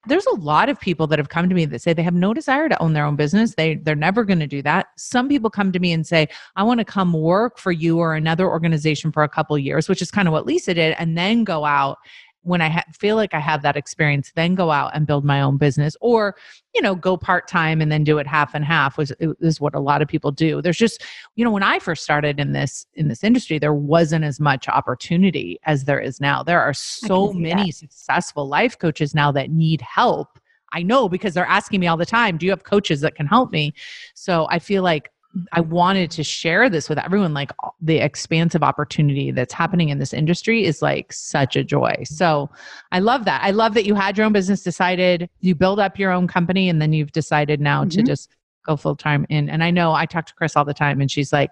There's 0.07 0.25
a 0.25 0.35
lot 0.35 0.67
of 0.67 0.79
people 0.79 1.05
that 1.07 1.19
have 1.19 1.29
come 1.29 1.47
to 1.47 1.53
me 1.53 1.65
that 1.65 1.79
say 1.81 1.93
they 1.93 2.01
have 2.01 2.15
no 2.15 2.33
desire 2.33 2.67
to 2.67 2.81
own 2.81 2.93
their 2.93 3.05
own 3.05 3.15
business. 3.15 3.53
They 3.53 3.75
they're 3.75 3.95
never 3.95 4.23
going 4.23 4.39
to 4.39 4.47
do 4.47 4.63
that. 4.63 4.87
Some 4.97 5.29
people 5.29 5.51
come 5.51 5.71
to 5.71 5.79
me 5.79 5.93
and 5.93 6.05
say 6.05 6.27
i 6.55 6.63
want 6.63 6.79
to 6.79 6.85
come 6.85 7.13
work 7.13 7.57
for 7.57 7.71
you 7.71 7.99
or 7.99 8.15
another 8.15 8.49
organization 8.49 9.11
for 9.11 9.23
a 9.23 9.29
couple 9.29 9.57
years 9.57 9.87
which 9.87 10.01
is 10.01 10.11
kind 10.11 10.27
of 10.27 10.31
what 10.31 10.45
lisa 10.45 10.73
did 10.73 10.95
and 10.99 11.17
then 11.17 11.43
go 11.43 11.65
out 11.65 11.97
when 12.43 12.61
I 12.61 12.69
ha- 12.69 12.83
feel 12.97 13.15
like 13.15 13.33
I 13.33 13.39
have 13.39 13.61
that 13.61 13.77
experience, 13.77 14.31
then 14.35 14.55
go 14.55 14.71
out 14.71 14.91
and 14.95 15.05
build 15.05 15.23
my 15.23 15.41
own 15.41 15.57
business 15.57 15.95
or, 16.01 16.35
you 16.73 16.81
know, 16.81 16.95
go 16.95 17.17
part 17.17 17.47
time 17.47 17.81
and 17.81 17.91
then 17.91 18.03
do 18.03 18.17
it 18.17 18.27
half 18.27 18.55
and 18.55 18.65
half 18.65 18.97
was 18.97 19.11
is 19.19 19.61
what 19.61 19.75
a 19.75 19.79
lot 19.79 20.01
of 20.01 20.07
people 20.07 20.31
do. 20.31 20.61
There's 20.61 20.77
just, 20.77 21.03
you 21.35 21.45
know, 21.45 21.51
when 21.51 21.63
I 21.63 21.79
first 21.79 22.03
started 22.03 22.39
in 22.39 22.53
this 22.53 22.85
in 22.95 23.07
this 23.07 23.23
industry, 23.23 23.59
there 23.59 23.73
wasn't 23.73 24.25
as 24.25 24.39
much 24.39 24.67
opportunity 24.67 25.59
as 25.65 25.85
there 25.85 25.99
is 25.99 26.19
now. 26.19 26.43
There 26.43 26.61
are 26.61 26.73
so 26.73 27.31
many 27.33 27.71
that. 27.71 27.75
successful 27.75 28.47
life 28.47 28.77
coaches 28.77 29.13
now 29.13 29.31
that 29.33 29.49
need 29.49 29.81
help. 29.81 30.39
I 30.73 30.83
know 30.83 31.09
because 31.09 31.33
they're 31.33 31.45
asking 31.45 31.81
me 31.81 31.87
all 31.87 31.97
the 31.97 32.05
time, 32.05 32.37
do 32.37 32.45
you 32.45 32.51
have 32.51 32.63
coaches 32.63 33.01
that 33.01 33.15
can 33.15 33.27
help 33.27 33.51
me? 33.51 33.73
So 34.15 34.47
I 34.49 34.59
feel 34.59 34.83
like 34.83 35.11
I 35.53 35.61
wanted 35.61 36.11
to 36.11 36.23
share 36.23 36.69
this 36.69 36.89
with 36.89 36.97
everyone. 36.97 37.33
Like 37.33 37.51
the 37.81 37.97
expansive 37.97 38.63
opportunity 38.63 39.31
that's 39.31 39.53
happening 39.53 39.89
in 39.89 39.99
this 39.99 40.13
industry 40.13 40.65
is 40.65 40.81
like 40.81 41.13
such 41.13 41.55
a 41.55 41.63
joy. 41.63 41.95
So 42.03 42.49
I 42.91 42.99
love 42.99 43.25
that. 43.25 43.41
I 43.43 43.51
love 43.51 43.73
that 43.75 43.85
you 43.85 43.95
had 43.95 44.17
your 44.17 44.25
own 44.25 44.33
business, 44.33 44.63
decided 44.63 45.29
you 45.39 45.55
build 45.55 45.79
up 45.79 45.97
your 45.97 46.11
own 46.11 46.27
company, 46.27 46.69
and 46.69 46.81
then 46.81 46.93
you've 46.93 47.13
decided 47.13 47.61
now 47.61 47.81
mm-hmm. 47.81 47.89
to 47.89 48.03
just 48.03 48.35
go 48.65 48.75
full 48.75 48.95
time 48.95 49.25
in. 49.29 49.49
And 49.49 49.63
I 49.63 49.71
know 49.71 49.93
I 49.93 50.05
talk 50.05 50.25
to 50.27 50.35
Kris 50.35 50.55
all 50.55 50.65
the 50.65 50.73
time, 50.73 51.01
and 51.01 51.09
she's 51.09 51.31
like, 51.31 51.51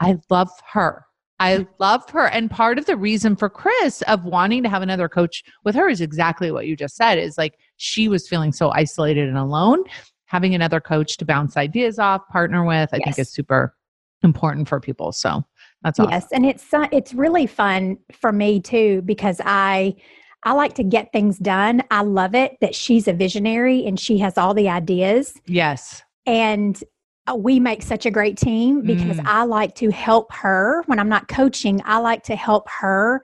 I 0.00 0.18
love 0.30 0.50
her. 0.72 1.04
I 1.40 1.66
love 1.78 2.08
her. 2.10 2.26
And 2.26 2.50
part 2.50 2.78
of 2.78 2.86
the 2.86 2.96
reason 2.96 3.36
for 3.36 3.48
Kris 3.48 4.02
of 4.02 4.24
wanting 4.24 4.62
to 4.64 4.68
have 4.68 4.82
another 4.82 5.08
coach 5.08 5.44
with 5.64 5.74
her 5.76 5.88
is 5.88 6.00
exactly 6.00 6.50
what 6.50 6.66
you 6.66 6.76
just 6.76 6.96
said 6.96 7.18
is 7.18 7.38
like 7.38 7.58
she 7.76 8.08
was 8.08 8.28
feeling 8.28 8.52
so 8.52 8.70
isolated 8.70 9.28
and 9.28 9.38
alone 9.38 9.84
having 10.28 10.54
another 10.54 10.78
coach 10.78 11.16
to 11.16 11.24
bounce 11.24 11.56
ideas 11.56 11.98
off, 11.98 12.20
partner 12.28 12.64
with, 12.64 12.90
I 12.92 12.98
yes. 12.98 13.04
think 13.04 13.18
is 13.18 13.32
super 13.32 13.74
important 14.22 14.68
for 14.68 14.78
people. 14.78 15.10
So 15.10 15.42
that's 15.82 15.98
awesome. 15.98 16.12
Yes, 16.12 16.26
and 16.32 16.46
it's 16.46 16.66
it's 16.92 17.14
really 17.14 17.46
fun 17.46 17.98
for 18.12 18.30
me 18.30 18.60
too 18.60 19.02
because 19.02 19.40
I 19.44 19.96
I 20.44 20.52
like 20.52 20.74
to 20.74 20.84
get 20.84 21.12
things 21.12 21.38
done. 21.38 21.82
I 21.90 22.02
love 22.02 22.34
it 22.34 22.58
that 22.60 22.74
she's 22.74 23.08
a 23.08 23.12
visionary 23.12 23.86
and 23.86 23.98
she 23.98 24.18
has 24.18 24.38
all 24.38 24.54
the 24.54 24.68
ideas. 24.68 25.34
Yes. 25.46 26.02
And 26.26 26.82
uh, 27.26 27.34
we 27.34 27.58
make 27.58 27.82
such 27.82 28.06
a 28.06 28.10
great 28.10 28.36
team 28.36 28.82
because 28.82 29.16
mm. 29.16 29.26
I 29.26 29.44
like 29.44 29.74
to 29.76 29.90
help 29.90 30.32
her 30.32 30.82
when 30.86 30.98
I'm 30.98 31.08
not 31.08 31.28
coaching. 31.28 31.80
I 31.84 31.98
like 31.98 32.22
to 32.24 32.36
help 32.36 32.68
her 32.80 33.22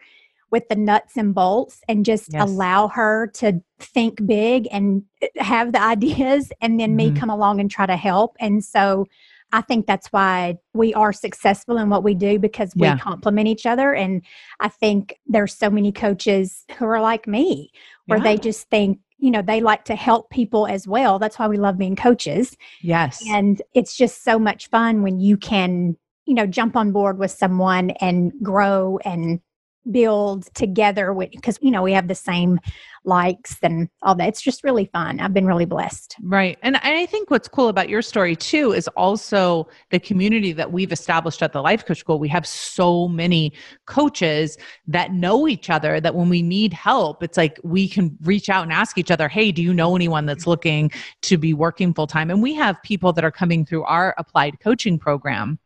with 0.50 0.68
the 0.68 0.76
nuts 0.76 1.16
and 1.16 1.34
bolts 1.34 1.80
and 1.88 2.04
just 2.04 2.32
yes. 2.32 2.42
allow 2.42 2.88
her 2.88 3.28
to 3.34 3.60
think 3.80 4.24
big 4.26 4.68
and 4.70 5.02
uh, 5.22 5.26
have 5.42 5.72
the 5.72 5.82
ideas 5.82 6.52
and 6.60 6.78
then 6.78 6.90
mm-hmm. 6.90 7.14
me 7.14 7.20
come 7.20 7.30
along 7.30 7.60
and 7.60 7.70
try 7.70 7.86
to 7.86 7.96
help 7.96 8.36
and 8.40 8.64
so 8.64 9.06
I 9.54 9.60
think 9.60 9.86
that's 9.86 10.08
why 10.08 10.58
we 10.72 10.92
are 10.94 11.12
successful 11.12 11.78
in 11.78 11.88
what 11.88 12.02
we 12.02 12.14
do 12.14 12.40
because 12.40 12.74
we 12.74 12.88
yeah. 12.88 12.98
complement 12.98 13.46
each 13.46 13.66
other. 13.66 13.94
And 13.94 14.22
I 14.58 14.68
think 14.68 15.20
there's 15.28 15.54
so 15.56 15.70
many 15.70 15.92
coaches 15.92 16.64
who 16.76 16.86
are 16.86 17.00
like 17.00 17.28
me, 17.28 17.70
where 18.06 18.18
yeah. 18.18 18.24
they 18.24 18.36
just 18.36 18.68
think, 18.68 18.98
you 19.18 19.30
know, 19.30 19.42
they 19.42 19.60
like 19.60 19.84
to 19.84 19.94
help 19.94 20.28
people 20.30 20.66
as 20.66 20.88
well. 20.88 21.20
That's 21.20 21.38
why 21.38 21.46
we 21.46 21.56
love 21.56 21.78
being 21.78 21.94
coaches. 21.94 22.56
Yes. 22.82 23.22
And 23.28 23.62
it's 23.74 23.96
just 23.96 24.24
so 24.24 24.40
much 24.40 24.68
fun 24.70 25.02
when 25.02 25.20
you 25.20 25.36
can, 25.36 25.96
you 26.26 26.34
know, 26.34 26.48
jump 26.48 26.74
on 26.76 26.90
board 26.90 27.18
with 27.18 27.30
someone 27.30 27.90
and 28.00 28.32
grow 28.42 28.98
and 29.04 29.40
build 29.90 30.52
together 30.54 31.14
because 31.14 31.58
you 31.60 31.70
know 31.70 31.82
we 31.82 31.92
have 31.92 32.08
the 32.08 32.14
same 32.14 32.58
likes 33.04 33.58
and 33.62 33.88
all 34.02 34.14
that. 34.14 34.28
It's 34.28 34.40
just 34.40 34.64
really 34.64 34.86
fun. 34.86 35.20
I've 35.20 35.34
been 35.34 35.46
really 35.46 35.66
blessed. 35.66 36.16
Right. 36.22 36.58
And 36.62 36.76
i 36.78 37.06
think 37.06 37.30
what's 37.30 37.48
cool 37.48 37.68
about 37.68 37.88
your 37.88 38.02
story 38.02 38.34
too 38.34 38.72
is 38.72 38.88
also 38.88 39.68
the 39.90 40.00
community 40.00 40.52
that 40.52 40.72
we've 40.72 40.92
established 40.92 41.42
at 41.42 41.52
the 41.52 41.60
life 41.60 41.84
coach 41.84 41.98
school. 41.98 42.18
We 42.18 42.28
have 42.28 42.46
so 42.46 43.08
many 43.08 43.52
coaches 43.86 44.56
that 44.86 45.12
know 45.12 45.46
each 45.46 45.70
other 45.70 46.00
that 46.00 46.14
when 46.14 46.28
we 46.28 46.42
need 46.42 46.72
help 46.72 47.22
it's 47.22 47.36
like 47.36 47.60
we 47.62 47.88
can 47.88 48.16
reach 48.22 48.48
out 48.48 48.62
and 48.62 48.72
ask 48.72 48.96
each 48.98 49.10
other 49.10 49.28
hey 49.28 49.52
do 49.52 49.62
you 49.62 49.74
know 49.74 49.94
anyone 49.94 50.26
that's 50.26 50.46
looking 50.46 50.90
to 51.22 51.36
be 51.36 51.52
working 51.52 51.92
full 51.92 52.06
time 52.06 52.30
and 52.30 52.42
we 52.42 52.54
have 52.54 52.82
people 52.82 53.12
that 53.12 53.24
are 53.24 53.30
coming 53.30 53.64
through 53.64 53.84
our 53.84 54.14
applied 54.18 54.58
coaching 54.60 54.98
program 54.98 55.58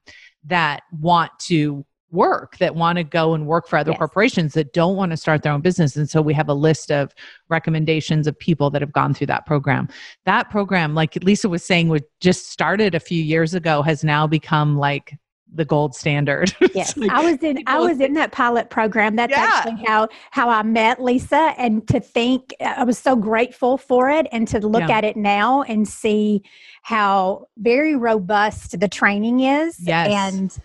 that 0.44 0.83
want 1.00 1.31
to 1.38 1.85
work 2.11 2.57
that 2.59 2.75
want 2.75 2.97
to 2.97 3.05
go 3.05 3.35
and 3.35 3.47
work 3.47 3.68
for 3.68 3.77
other 3.77 3.90
yes. 3.90 3.99
corporations 3.99 4.55
that 4.55 4.73
don't 4.73 4.97
want 4.97 5.11
to 5.11 5.16
start 5.16 5.42
their 5.42 5.53
own 5.53 5.61
business 5.61 5.94
and 5.97 6.09
so 6.09 6.23
we 6.23 6.33
have 6.33 6.49
a 6.49 6.55
list 6.55 6.90
of 6.90 7.14
recommendations 7.49 8.27
of 8.27 8.38
people 8.38 8.71
that 8.71 8.81
have 8.81 8.92
gone 8.92 9.12
through 9.12 9.27
that 9.27 9.44
program 9.44 9.87
that 10.25 10.49
program 10.51 10.94
like 10.94 11.16
lisa 11.23 11.49
was 11.49 11.62
saying 11.62 11.88
was 11.88 12.03
just 12.21 12.51
started 12.51 12.94
a 12.94 13.01
few 13.01 13.23
years 13.23 13.53
ago 13.53 13.83
has 13.83 14.03
now 14.03 14.27
become 14.27 14.77
like 14.77 15.18
the 15.53 15.64
gold 15.64 15.94
standard. 15.94 16.55
Yes, 16.75 16.97
like, 16.97 17.11
I 17.11 17.29
was 17.29 17.42
in 17.42 17.64
I 17.66 17.79
was 17.81 17.99
in 17.99 18.12
that 18.14 18.31
pilot 18.31 18.71
program. 18.71 19.16
That's 19.16 19.33
yeah. 19.33 19.51
actually 19.51 19.85
how 19.85 20.09
how 20.31 20.49
I 20.49 20.62
met 20.62 21.03
Lisa, 21.03 21.55
and 21.57 21.87
to 21.88 21.99
think 21.99 22.55
I 22.61 22.85
was 22.85 22.99
so 22.99 23.16
grateful 23.16 23.79
for 23.79 24.11
it, 24.11 24.29
and 24.31 24.47
to 24.49 24.61
look 24.61 24.87
yeah. 24.87 24.99
at 24.99 25.05
it 25.05 25.16
now 25.16 25.62
and 25.62 25.88
see 25.88 26.42
how 26.83 27.49
very 27.57 27.97
robust 27.97 28.79
the 28.79 28.87
training 28.87 29.40
is, 29.40 29.81
yes. 29.81 30.09
and 30.09 30.59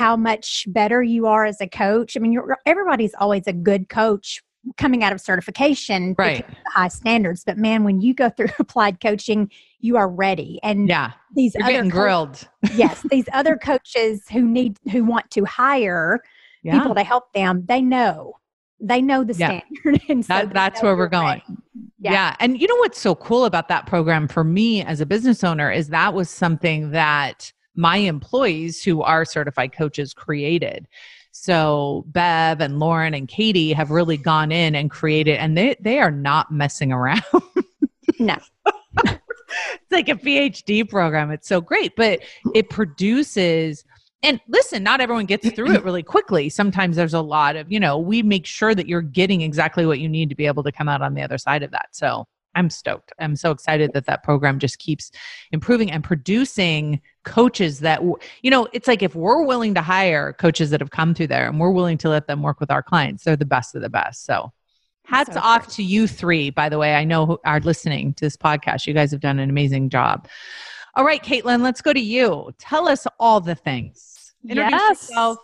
how 0.00 0.16
much 0.16 0.64
better 0.68 1.02
you 1.02 1.26
are 1.26 1.44
as 1.44 1.60
a 1.60 1.68
coach. 1.68 2.16
I 2.16 2.20
mean, 2.20 2.40
everybody's 2.64 3.12
always 3.20 3.46
a 3.46 3.52
good 3.52 3.90
coach 3.90 4.42
coming 4.78 5.02
out 5.02 5.10
of 5.10 5.18
certification 5.22 6.14
right 6.18 6.46
high 6.66 6.88
standards 6.88 7.44
but 7.46 7.56
man 7.56 7.82
when 7.82 7.98
you 7.98 8.12
go 8.12 8.28
through 8.36 8.46
applied 8.58 9.00
coaching 9.00 9.50
you 9.78 9.96
are 9.96 10.06
ready 10.10 10.60
and 10.62 10.86
yeah 10.86 11.12
these 11.34 11.54
You're 11.54 11.64
other 11.64 11.72
getting 11.72 11.90
co- 11.90 11.98
grilled 12.02 12.46
yes 12.74 13.02
these 13.10 13.24
other 13.32 13.56
coaches 13.56 14.26
who 14.30 14.42
need 14.42 14.76
who 14.92 15.02
want 15.02 15.30
to 15.30 15.46
hire 15.46 16.20
yeah. 16.62 16.78
people 16.78 16.94
to 16.94 17.02
help 17.02 17.32
them 17.32 17.64
they 17.66 17.80
know 17.80 18.34
they 18.80 19.00
know 19.00 19.24
the 19.24 19.32
Yeah. 19.32 19.62
standard 19.82 20.02
and 20.10 20.24
so 20.26 20.34
That- 20.34 20.52
that's 20.52 20.82
where 20.82 20.94
we're 20.94 21.08
going. 21.08 21.40
Yeah. 21.98 22.12
Yeah. 22.12 22.36
And 22.40 22.60
you 22.60 22.66
know 22.66 22.76
what's 22.76 23.00
so 23.00 23.14
cool 23.14 23.46
about 23.46 23.68
that 23.68 23.86
program 23.86 24.28
for 24.28 24.42
me 24.44 24.82
as 24.82 25.00
a 25.00 25.06
business 25.06 25.42
owner 25.44 25.70
is 25.70 25.88
that 25.88 26.12
was 26.14 26.28
something 26.30 26.90
that 26.92 27.52
my 27.74 27.96
employees 27.96 28.82
who 28.82 29.02
are 29.02 29.24
certified 29.24 29.72
coaches 29.72 30.12
created. 30.14 30.86
So 31.32 32.04
Bev 32.08 32.60
and 32.60 32.78
Lauren 32.78 33.14
and 33.14 33.28
Katie 33.28 33.72
have 33.72 33.90
really 33.90 34.16
gone 34.16 34.50
in 34.50 34.74
and 34.74 34.90
created 34.90 35.36
and 35.38 35.56
they 35.56 35.76
they 35.80 36.00
are 36.00 36.10
not 36.10 36.50
messing 36.50 36.92
around. 36.92 37.22
No. 38.18 38.36
it's 39.04 39.90
like 39.90 40.10
a 40.10 40.14
PhD 40.14 40.86
program. 40.86 41.30
It's 41.30 41.48
so 41.48 41.62
great, 41.62 41.96
but 41.96 42.20
it 42.54 42.68
produces 42.68 43.82
and 44.22 44.38
listen, 44.48 44.82
not 44.82 45.00
everyone 45.00 45.24
gets 45.24 45.50
through 45.52 45.72
it 45.72 45.82
really 45.82 46.02
quickly. 46.02 46.50
Sometimes 46.50 46.96
there's 46.96 47.14
a 47.14 47.22
lot 47.22 47.56
of, 47.56 47.72
you 47.72 47.80
know, 47.80 47.96
we 47.96 48.22
make 48.22 48.44
sure 48.44 48.74
that 48.74 48.86
you're 48.86 49.00
getting 49.00 49.40
exactly 49.40 49.86
what 49.86 49.98
you 49.98 50.08
need 50.10 50.28
to 50.28 50.34
be 50.34 50.46
able 50.46 50.62
to 50.64 50.72
come 50.72 50.88
out 50.88 51.00
on 51.00 51.14
the 51.14 51.22
other 51.22 51.38
side 51.38 51.62
of 51.62 51.70
that. 51.70 51.86
So 51.92 52.26
I'm 52.54 52.68
stoked. 52.68 53.12
I'm 53.18 53.34
so 53.34 53.50
excited 53.50 53.92
that 53.94 54.04
that 54.06 54.22
program 54.22 54.58
just 54.58 54.78
keeps 54.78 55.10
improving 55.52 55.90
and 55.90 56.04
producing 56.04 57.00
coaches 57.24 57.80
that, 57.80 58.02
you 58.42 58.50
know, 58.50 58.66
it's 58.72 58.88
like 58.88 59.02
if 59.02 59.14
we're 59.14 59.42
willing 59.44 59.74
to 59.74 59.82
hire 59.82 60.32
coaches 60.32 60.70
that 60.70 60.80
have 60.80 60.90
come 60.90 61.14
through 61.14 61.26
there 61.28 61.48
and 61.48 61.60
we're 61.60 61.70
willing 61.70 61.98
to 61.98 62.08
let 62.08 62.26
them 62.26 62.42
work 62.42 62.60
with 62.60 62.70
our 62.70 62.82
clients, 62.82 63.24
they're 63.24 63.36
the 63.36 63.44
best 63.44 63.74
of 63.74 63.82
the 63.82 63.90
best. 63.90 64.24
So 64.24 64.52
hats 65.04 65.34
So 65.34 65.40
off 65.40 65.68
to 65.74 65.82
you 65.82 66.06
three, 66.06 66.50
by 66.50 66.68
the 66.68 66.78
way. 66.78 66.94
I 66.94 67.04
know 67.04 67.26
who 67.26 67.38
are 67.44 67.60
listening 67.60 68.14
to 68.14 68.24
this 68.24 68.36
podcast. 68.36 68.86
You 68.86 68.94
guys 68.94 69.10
have 69.10 69.20
done 69.20 69.38
an 69.38 69.50
amazing 69.50 69.90
job. 69.90 70.28
All 70.96 71.04
right, 71.04 71.22
Caitlin, 71.22 71.62
let's 71.62 71.80
go 71.82 71.92
to 71.92 72.00
you. 72.00 72.50
Tell 72.58 72.88
us 72.88 73.06
all 73.18 73.40
the 73.40 73.54
things. 73.54 74.34
Introduce 74.48 74.72
Yes. 74.72 75.10
yourself. 75.10 75.38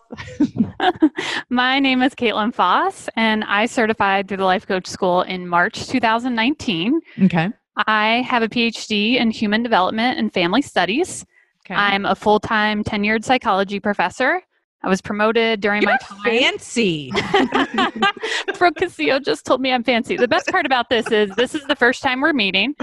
My 1.50 1.78
name 1.78 2.02
is 2.02 2.14
Caitlin 2.14 2.54
Foss, 2.54 3.08
and 3.16 3.44
I 3.44 3.66
certified 3.66 4.28
through 4.28 4.38
the 4.38 4.44
Life 4.44 4.66
Coach 4.66 4.86
School 4.86 5.22
in 5.22 5.46
March 5.46 5.86
2019. 5.88 7.00
Okay. 7.24 7.50
I 7.86 8.22
have 8.22 8.42
a 8.42 8.48
PhD 8.48 9.16
in 9.20 9.30
Human 9.30 9.62
Development 9.62 10.18
and 10.18 10.32
Family 10.32 10.62
Studies. 10.62 11.26
Okay. 11.66 11.74
I'm 11.74 12.04
a 12.04 12.14
full 12.14 12.38
time 12.40 12.84
tenured 12.84 13.24
psychology 13.24 13.80
professor. 13.80 14.40
I 14.84 14.88
was 14.88 15.00
promoted 15.00 15.60
during 15.60 15.82
You're 15.82 15.92
my 15.92 15.96
time. 15.98 16.18
fancy. 16.22 17.10
Brooke 18.58 18.76
Castillo 18.76 19.18
just 19.18 19.44
told 19.44 19.60
me 19.60 19.72
I'm 19.72 19.82
fancy. 19.82 20.16
The 20.16 20.28
best 20.28 20.46
part 20.48 20.64
about 20.66 20.90
this 20.90 21.10
is 21.10 21.30
this 21.36 21.54
is 21.54 21.64
the 21.64 21.74
first 21.74 22.02
time 22.02 22.20
we're 22.20 22.32
meeting, 22.32 22.74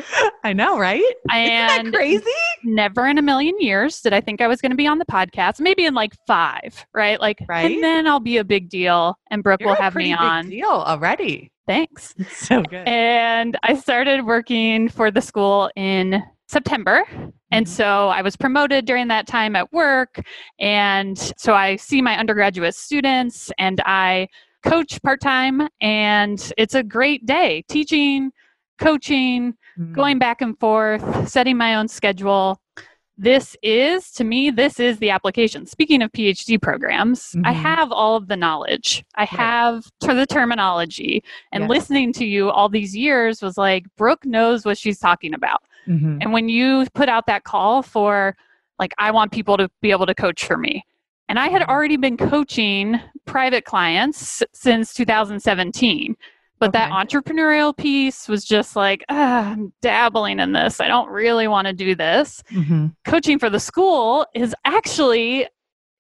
I 0.44 0.52
know, 0.54 0.78
right? 0.78 1.00
Isn't 1.02 1.16
and 1.32 1.88
that 1.88 1.94
crazy? 1.94 2.26
never 2.64 3.08
in 3.08 3.18
a 3.18 3.22
million 3.22 3.56
years 3.60 4.02
did 4.02 4.12
I 4.12 4.20
think 4.22 4.42
I 4.42 4.48
was 4.48 4.60
going 4.60 4.72
to 4.72 4.76
be 4.76 4.88
on 4.88 4.98
the 4.98 5.06
podcast. 5.06 5.60
Maybe 5.62 5.86
in 5.86 5.94
like 5.94 6.14
five, 6.28 6.86
right? 6.94 7.20
Like, 7.22 7.40
Right. 7.48 7.72
and 7.72 7.84
then 7.84 8.08
I'll 8.08 8.20
be 8.20 8.38
a 8.38 8.44
big 8.44 8.70
deal, 8.70 9.16
and 9.32 9.42
Brooke 9.44 9.62
You're 9.62 9.70
will 9.70 9.76
have 9.76 9.96
me 9.96 10.12
big 10.12 10.20
on. 10.20 10.50
deal 10.50 10.68
already. 10.68 11.52
Thanks. 11.68 12.16
So 12.32 12.62
good. 12.64 12.86
And 12.88 13.58
I 13.64 13.76
started 13.76 14.26
working 14.26 14.90
for 14.90 15.10
the 15.12 15.22
school 15.22 15.70
in 15.78 16.22
September. 16.48 17.04
And 17.52 17.66
Mhm. 17.66 17.70
so 17.70 18.10
I 18.10 18.22
was 18.22 18.36
promoted 18.36 18.86
during 18.86 19.08
that 19.10 19.28
time 19.28 19.56
at 19.56 19.72
work. 19.72 20.22
And 20.60 21.18
so 21.38 21.54
I 21.54 21.76
see 21.76 22.02
my 22.02 22.18
undergraduate 22.18 22.76
students 22.76 23.52
and 23.58 23.80
I 23.86 24.28
coach 24.64 25.02
part 25.04 25.22
time. 25.22 25.68
And 25.82 26.52
it's 26.58 26.74
a 26.76 26.84
great 26.84 27.26
day 27.26 27.64
teaching, 27.68 28.32
coaching, 28.80 29.54
Mm. 29.80 29.94
going 29.94 30.20
back 30.20 30.42
and 30.42 30.58
forth, 30.60 31.30
setting 31.30 31.58
my 31.58 31.76
own 31.76 31.88
schedule. 31.88 32.60
This 33.16 33.56
is, 33.62 34.12
to 34.14 34.24
me, 34.24 34.50
this 34.50 34.80
is 34.80 34.98
the 34.98 35.12
application. 35.12 35.68
Speaking 35.68 36.02
of 36.02 36.12
PhD 36.12 36.58
programs, 36.60 37.36
I 37.46 37.54
Mhm. 37.54 37.58
have 37.58 37.92
all 37.92 38.16
of 38.16 38.28
the 38.28 38.36
knowledge. 38.36 39.04
I 39.16 39.26
have 39.26 39.84
to 40.00 40.16
the 40.16 40.26
terminology. 40.26 41.24
And 41.52 41.64
Yes. 41.64 41.70
listening 41.70 42.12
to 42.14 42.26
you 42.26 42.50
all 42.50 42.70
these 42.70 42.96
years 42.98 43.42
was 43.44 43.56
like, 43.58 43.86
Brooke 43.98 44.26
knows 44.26 44.66
what 44.66 44.80
she's 44.80 44.98
talking 44.98 45.36
about. 45.36 45.62
Mhm. 45.88 46.20
And 46.22 46.34
when 46.34 46.50
you 46.50 46.86
put 46.94 47.10
out 47.10 47.26
that 47.28 47.44
call 47.44 47.82
for, 47.82 48.36
like, 48.80 48.94
I 48.98 49.12
want 49.12 49.32
people 49.32 49.58
to 49.58 49.70
be 49.82 49.92
able 49.92 50.06
to 50.06 50.16
coach 50.16 50.46
for 50.46 50.58
me. 50.58 50.84
And 51.30 51.40
I 51.40 51.48
had 51.48 51.62
Mhm. 51.62 51.68
already 51.70 51.98
been 51.98 52.18
coaching 52.18 53.00
private 53.26 53.66
clients 53.66 54.44
since 54.54 54.94
2017. 54.94 56.16
But 56.60 56.72
that 56.74 56.92
entrepreneurial 56.92 57.76
piece 57.76 58.30
was 58.30 58.46
just 58.46 58.76
like, 58.76 59.04
I'm 59.10 59.74
dabbling 59.82 60.40
in 60.40 60.54
this. 60.54 60.80
I 60.80 60.88
don't 60.88 61.10
really 61.10 61.48
want 61.48 61.68
to 61.68 61.74
do 61.74 61.94
this. 61.94 62.42
Mhm. 62.52 62.96
Coaching 63.04 63.38
for 63.38 63.50
the 63.50 63.60
school 63.60 64.26
is 64.34 64.56
actually 64.64 65.48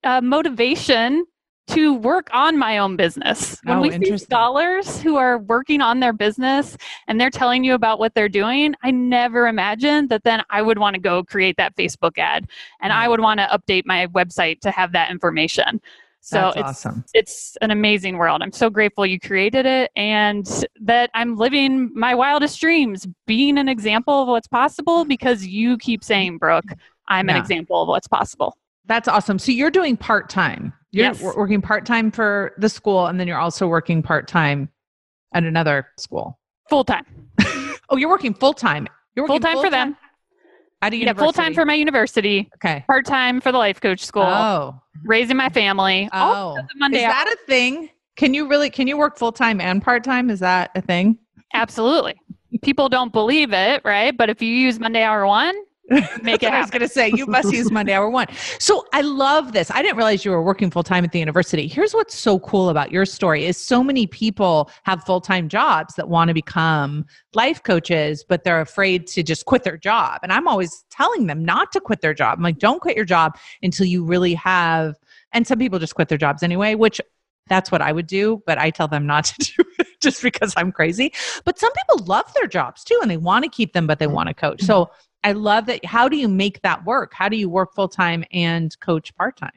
a 0.04 0.22
motivation 0.22 1.26
to 1.68 1.94
work 1.94 2.28
on 2.34 2.58
my 2.58 2.78
own 2.78 2.96
business. 2.96 3.60
When 3.64 3.78
Oh, 3.78 3.82
we 3.82 3.92
see 3.92 4.18
scholars 4.18 5.02
who 5.02 5.16
are 5.16 5.38
working 5.38 5.82
on 5.82 6.00
their 6.00 6.14
business 6.14 6.78
and 7.08 7.20
they're 7.20 7.30
telling 7.30 7.64
you 7.64 7.74
about 7.74 8.00
what 8.00 8.14
they're 8.14 8.30
doing, 8.30 8.76
I 8.84 8.92
never 8.92 9.48
imagined 9.48 10.10
that 10.10 10.24
then 10.24 10.44
I 10.50 10.62
would 10.62 10.78
want 10.78 10.96
to 10.96 11.00
go 11.00 11.24
create 11.24 11.58
that 11.58 11.76
Facebook 11.76 12.18
ad 12.18 12.48
and 12.82 12.92
I 12.92 13.08
would 13.08 13.22
want 13.22 13.40
to 13.40 13.48
update 13.48 13.84
my 13.86 14.08
website 14.08 14.60
to 14.62 14.72
have 14.72 14.92
that 14.92 15.10
information. 15.10 15.82
So 16.20 16.38
That's 16.38 16.56
it's 16.56 16.86
awesome. 16.86 17.06
it's 17.14 17.58
an 17.62 17.72
amazing 17.72 18.18
world. 18.18 18.42
I'm 18.42 18.54
so 18.54 18.70
grateful 18.70 19.06
you 19.06 19.20
created 19.20 19.66
it 19.66 19.92
and 19.98 20.48
that 20.80 21.10
I'm 21.14 21.36
living 21.36 21.92
my 21.94 22.16
wildest 22.16 22.62
dreams, 22.62 23.08
being 23.28 23.58
an 23.58 23.68
example 23.68 24.22
of 24.22 24.30
what's 24.30 24.48
possible 24.48 25.04
because 25.04 25.46
you 25.46 25.78
keep 25.78 26.02
saying, 26.02 26.38
Brooke, 26.38 26.72
I'm 27.10 27.30
an 27.30 27.36
example 27.36 27.82
of 27.82 27.90
what's 27.90 28.08
possible. 28.08 28.58
That's 28.86 29.10
awesome. 29.10 29.38
So 29.38 29.52
you're 29.52 29.72
doing 29.72 29.98
part 29.98 30.30
time. 30.30 30.72
You're 30.94 31.08
Yes. 31.08 31.22
wor- 31.22 31.36
working 31.36 31.62
part 31.62 31.86
time 31.86 32.12
for 32.12 32.54
the 32.58 32.70
school, 32.70 33.08
and 33.08 33.20
then 33.20 33.28
you're 33.28 33.40
also 33.40 33.68
working 33.68 34.02
part 34.04 34.28
time 34.28 34.70
at 35.34 35.44
another 35.44 35.88
school. 35.98 36.40
Full 36.70 36.84
time. 36.86 37.06
Oh, 37.90 37.98
you're 37.98 38.10
working 38.10 38.34
full 38.34 38.54
time. 38.54 38.88
You're 39.16 39.28
Full 39.28 39.40
time 39.42 39.60
for 39.60 39.70
them. 39.70 39.96
At 40.82 40.94
a 40.94 40.98
Yeah, 40.98 41.14
full 41.14 41.34
time 41.34 41.54
for 41.54 41.64
my 41.66 41.74
university, 41.76 42.50
Okay. 42.56 42.84
part 42.88 43.06
time 43.06 43.40
for 43.42 43.52
the 43.52 43.58
life 43.58 43.80
coach 43.82 44.04
school, 44.04 44.24
Oh. 44.24 44.80
raising 45.04 45.38
my 45.38 45.50
family. 45.50 46.10
Oh. 46.14 46.58
Monday 46.78 47.00
Is 47.00 47.04
that 47.04 47.28
a 47.28 47.38
thing? 47.46 47.90
Can 48.16 48.34
you 48.34 48.48
really? 48.48 48.70
Can 48.72 48.88
you 48.88 48.98
work 48.98 49.18
full 49.18 49.32
time 49.34 49.60
and 49.62 49.82
part 49.84 50.04
time? 50.04 50.30
Is 50.30 50.40
that 50.40 50.72
a 50.76 50.82
thing? 50.82 51.18
Absolutely. 51.54 52.16
People 52.64 52.90
don't 52.90 53.12
believe 53.14 53.54
it, 53.54 53.82
right? 53.84 54.16
But 54.18 54.30
if 54.30 54.42
you 54.42 54.52
use 54.54 54.80
Monday 54.80 55.04
hour 55.04 55.28
one, 55.28 55.54
make 56.22 56.44
it 56.44 56.54
I 56.54 56.62
was 56.62 56.70
going 56.70 56.82
to 56.82 56.88
say 56.88 57.12
you 57.14 57.26
must 57.26 57.52
use 57.52 57.72
Monday 57.72 57.94
hour 57.94 58.10
one. 58.10 58.28
So 58.60 58.86
I 58.94 59.02
love 59.02 59.52
this. 59.52 59.70
I 59.72 59.82
didn't 59.82 59.98
realize 59.98 60.26
you 60.26 60.32
were 60.32 60.42
working 60.42 60.72
full 60.72 60.84
time 60.84 61.04
at 61.04 61.12
the 61.12 61.20
university. 61.20 61.68
Here's 61.68 61.94
what's 61.94 62.16
so 62.16 62.40
cool 62.40 62.70
about 62.70 62.92
your 62.92 63.06
story: 63.06 63.46
is 63.46 63.58
so 63.58 63.84
many 63.84 64.08
people 64.08 64.70
have 64.84 65.04
full 65.04 65.22
time 65.22 65.50
jobs 65.50 65.96
that 65.96 66.10
want 66.10 66.30
to 66.30 66.34
become 66.34 67.06
life 67.34 67.62
coaches, 67.64 68.26
but 68.28 68.44
they're 68.44 68.62
afraid 68.62 69.08
to 69.08 69.24
just 69.24 69.46
quit 69.46 69.64
their 69.64 69.78
job. 69.78 70.20
And 70.24 70.32
I'm 70.32 70.48
always 70.48 70.86
telling 70.90 71.28
them 71.28 71.44
not 71.44 71.72
to 71.74 71.80
quit 71.80 72.02
their 72.02 72.14
job. 72.14 72.38
I'm 72.38 72.44
like, 72.44 72.60
don't 72.60 72.82
quit 72.82 72.96
your 72.96 73.06
job 73.06 73.38
until 73.62 73.86
you 73.86 74.04
really 74.04 74.34
have. 74.36 74.96
And 75.32 75.48
some 75.48 75.60
people 75.60 75.80
just 75.80 75.96
quit 75.96 76.10
their 76.10 76.18
jobs 76.18 76.44
anyway, 76.44 76.76
which 76.76 77.02
that's 77.48 77.72
what 77.72 77.82
I 77.82 77.92
would 77.92 78.08
do, 78.08 78.42
but 78.46 78.58
I 78.58 78.70
tell 78.70 78.88
them 78.88 79.06
not 79.06 79.26
to 79.26 79.36
do 79.58 79.64
it 79.80 79.88
just 80.02 80.22
because 80.22 80.54
I'm 80.56 80.72
crazy. 80.72 81.14
But 81.46 81.60
some 81.60 81.72
people 81.74 82.06
love 82.06 82.32
their 82.36 82.48
jobs 82.48 82.84
too 82.84 82.98
and 83.02 83.10
they 83.10 83.18
want 83.18 83.44
to 83.44 83.50
keep 83.50 83.74
them, 83.74 83.88
but 83.88 84.00
they 84.00 84.08
want 84.08 84.28
to 84.28 84.34
coach. 84.34 84.60
Mm-hmm. 84.60 84.68
So 84.68 84.92
I 85.24 85.32
love 85.32 85.66
that. 85.68 85.86
How 85.86 86.10
do 86.10 86.18
you 86.18 86.28
make 86.28 86.62
that 86.62 86.84
work? 86.86 87.14
How 87.14 87.30
do 87.30 87.38
you 87.38 87.50
work 87.50 87.74
full 87.74 87.88
time 87.88 88.24
and 88.32 88.78
coach 88.80 89.16
part 89.16 89.38
time? 89.38 89.52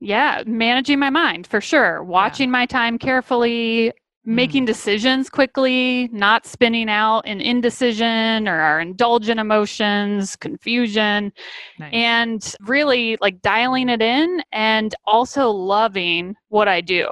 Yeah, 0.00 0.42
managing 0.46 0.98
my 0.98 1.10
mind 1.10 1.46
for 1.46 1.60
sure. 1.60 2.04
Watching 2.04 2.50
my 2.50 2.66
time 2.66 2.98
carefully, 2.98 3.92
making 4.24 4.64
decisions 4.66 5.28
quickly, 5.30 6.08
not 6.12 6.46
spinning 6.46 6.88
out 6.88 7.26
in 7.26 7.40
indecision 7.40 8.46
or 8.46 8.60
our 8.60 8.80
indulgent 8.80 9.40
emotions, 9.40 10.36
confusion, 10.36 11.32
Nice. 11.78 11.92
and 11.92 12.54
really 12.60 13.16
like 13.20 13.40
dialing 13.40 13.88
it 13.88 14.02
in 14.02 14.42
and 14.52 14.94
also 15.06 15.48
loving 15.50 16.36
what 16.48 16.68
I 16.68 16.80
do. 16.80 17.08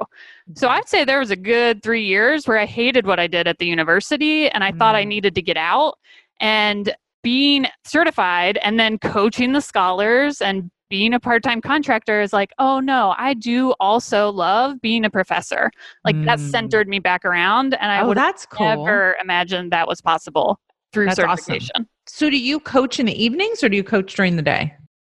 So 0.55 0.69
I'd 0.69 0.87
say 0.87 1.03
there 1.03 1.19
was 1.19 1.31
a 1.31 1.35
good 1.35 1.83
three 1.83 2.05
years 2.05 2.47
where 2.47 2.57
I 2.57 2.65
hated 2.65 3.05
what 3.05 3.19
I 3.19 3.27
did 3.27 3.47
at 3.47 3.57
the 3.57 3.65
university 3.65 4.49
and 4.49 4.63
I 4.63 4.71
thought 4.71 4.95
I 4.95 5.03
Mm. 5.03 5.07
needed 5.09 5.35
to 5.35 5.41
get 5.41 5.57
out. 5.57 5.97
And 6.39 6.95
being 7.23 7.65
certified 7.85 8.57
and 8.63 8.79
then 8.79 8.97
coaching 8.99 9.53
the 9.53 9.61
scholars 9.61 10.41
and 10.41 10.69
being 10.89 11.13
a 11.13 11.19
part-time 11.19 11.59
contractor 11.59 12.21
is 12.21 12.31
like 12.31 12.51
oh 12.59 12.79
no 12.79 13.13
i 13.17 13.33
do 13.33 13.73
also 13.79 14.31
love 14.31 14.79
being 14.81 15.03
a 15.03 15.09
professor 15.09 15.69
like 16.05 16.15
that 16.23 16.39
Mm. 16.39 16.49
centered 16.49 16.87
me 16.87 16.99
back 16.99 17.25
around 17.25 17.73
and 17.73 17.91
i 17.91 18.01
oh, 18.01 18.07
would 18.07 18.17
that's 18.17 18.45
cool. 18.45 18.65
never 18.85 19.17
imagined 19.21 19.71
that 19.71 19.87
was 19.87 19.99
possible 19.99 20.59
through 20.93 21.07
That's 21.07 21.19
awesome. 21.19 21.43
certification 21.59 21.87
So 22.07 22.29
do 22.29 22.37
you 22.39 22.61
coach 22.61 22.99
in 23.01 23.05
the 23.05 23.21
evenings 23.21 23.61
or 23.63 23.67
do 23.69 23.75
you 23.75 23.83
coach 23.83 24.15
during 24.15 24.37
the 24.37 24.41
day? 24.41 24.73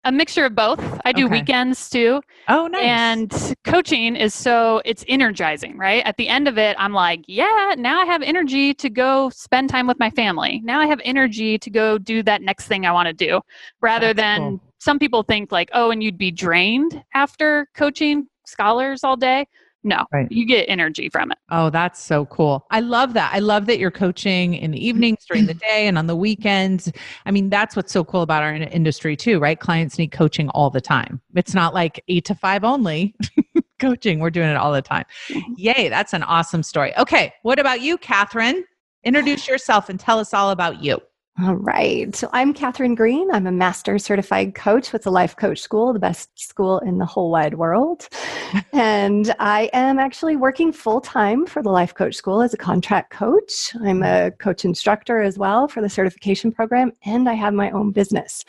A 0.08 0.12
mixture 0.12 0.46
of 0.46 0.56
both. 0.56 0.80
I 1.04 1.12
do 1.12 1.26
okay. 1.26 1.40
weekends 1.40 1.90
too. 1.90 2.22
Oh, 2.48 2.68
nice. 2.68 2.84
And 2.84 3.56
coaching 3.66 4.16
is 4.16 4.34
so 4.34 4.82
it's 4.86 5.04
energizing, 5.10 5.78
right? 5.78 6.02
At 6.06 6.16
the 6.16 6.30
end 6.30 6.48
of 6.48 6.58
it, 6.58 6.78
I'm 6.80 6.94
like, 6.94 7.26
yeah, 7.28 7.76
now 7.78 8.00
I 8.00 8.06
have 8.06 8.22
energy 8.22 8.74
to 8.76 8.90
go 8.90 9.30
spend 9.30 9.70
time 9.70 9.86
with 9.86 10.00
my 10.00 10.10
family. 10.12 10.62
Now 10.64 10.80
I 10.80 10.88
have 10.88 11.02
energy 11.04 11.60
to 11.60 11.70
go 11.70 11.98
do 11.98 12.24
that 12.24 12.42
next 12.42 12.68
thing 12.68 12.86
I 12.86 12.92
want 12.94 13.08
to 13.08 13.14
do 13.14 13.42
rather 13.82 14.14
That's 14.14 14.40
than 14.40 14.42
cool. 14.42 14.62
some 14.80 14.98
people 14.98 15.24
think 15.24 15.52
like, 15.52 15.70
oh, 15.74 15.92
and 15.92 16.02
you'd 16.02 16.18
be 16.18 16.32
drained 16.32 17.04
after 17.14 17.68
coaching 17.76 18.28
scholars 18.46 19.04
all 19.04 19.18
day. 19.18 19.46
No, 19.88 20.06
right. 20.12 20.30
you 20.30 20.46
get 20.46 20.66
energy 20.66 21.08
from 21.08 21.32
it. 21.32 21.38
Oh, 21.50 21.70
that's 21.70 22.04
so 22.04 22.26
cool. 22.26 22.66
I 22.72 22.82
love 22.82 23.14
that. 23.14 23.34
I 23.34 23.40
love 23.40 23.68
that 23.68 23.80
you're 23.80 23.90
coaching 23.90 24.54
in 24.54 24.72
the 24.72 24.86
evenings, 24.86 25.26
during 25.26 25.46
the 25.46 25.54
day, 25.70 25.88
and 25.88 25.98
on 25.98 26.08
the 26.08 26.16
weekends. 26.16 26.92
I 27.26 27.32
mean, 27.32 27.50
that's 27.50 27.74
what's 27.74 27.94
so 27.94 28.04
cool 28.04 28.22
about 28.22 28.44
our 28.44 28.54
industry, 28.54 29.16
too, 29.16 29.40
right? 29.40 29.58
Clients 29.58 29.98
need 29.98 30.12
coaching 30.12 30.50
all 30.50 30.70
the 30.70 30.82
time. 30.82 31.22
It's 31.36 31.54
not 31.54 31.74
like 31.74 32.04
eight 32.10 32.26
to 32.26 32.36
five 32.36 32.66
only. 32.66 33.16
coaching, 33.80 34.20
we're 34.20 34.30
doing 34.30 34.50
it 34.50 34.58
all 34.58 34.74
the 34.74 34.82
time. 34.82 35.06
Mm-hmm. 35.30 35.54
Yay, 35.56 35.88
that's 35.88 36.14
an 36.14 36.24
awesome 36.24 36.64
story. 36.64 36.96
Okay, 36.98 37.34
what 37.44 37.58
about 37.58 37.80
you, 37.80 37.98
Catherine? 37.98 38.66
Introduce 39.04 39.48
yourself 39.48 39.88
and 39.88 39.98
tell 39.98 40.20
us 40.20 40.34
all 40.34 40.52
about 40.52 40.84
you. 40.84 41.00
All 41.40 41.54
right. 41.54 42.16
So 42.16 42.30
I'm 42.34 42.52
Catherine 42.52 42.96
Green. 42.96 43.30
I'm 43.30 43.46
a 43.46 43.52
master 43.52 44.00
certified 44.00 44.56
coach 44.56 44.92
with 44.92 45.04
the 45.04 45.12
Life 45.12 45.36
Coach 45.36 45.60
School, 45.60 45.94
the 45.94 46.00
best 46.00 46.32
school 46.40 46.80
in 46.80 46.98
the 46.98 47.06
whole 47.06 47.30
wide 47.30 47.54
world. 47.54 48.08
and 48.74 49.36
I 49.38 49.70
am 49.72 50.00
actually 50.00 50.36
working 50.36 50.72
full 50.72 51.00
time 51.00 51.46
for 51.46 51.62
the 51.62 51.70
Life 51.70 51.94
Coach 51.94 52.16
School 52.16 52.42
as 52.42 52.56
a 52.56 52.58
contract 52.58 53.12
coach. 53.12 53.76
I'm 53.84 54.02
a 54.02 54.32
coach 54.32 54.66
instructor 54.66 55.22
as 55.22 55.38
well 55.38 55.68
for 55.68 55.80
the 55.80 55.90
certification 55.90 56.52
program, 56.52 56.92
and 57.06 57.30
I 57.30 57.34
have 57.34 57.54
my 57.54 57.70
own 57.70 57.92
business 57.92 58.44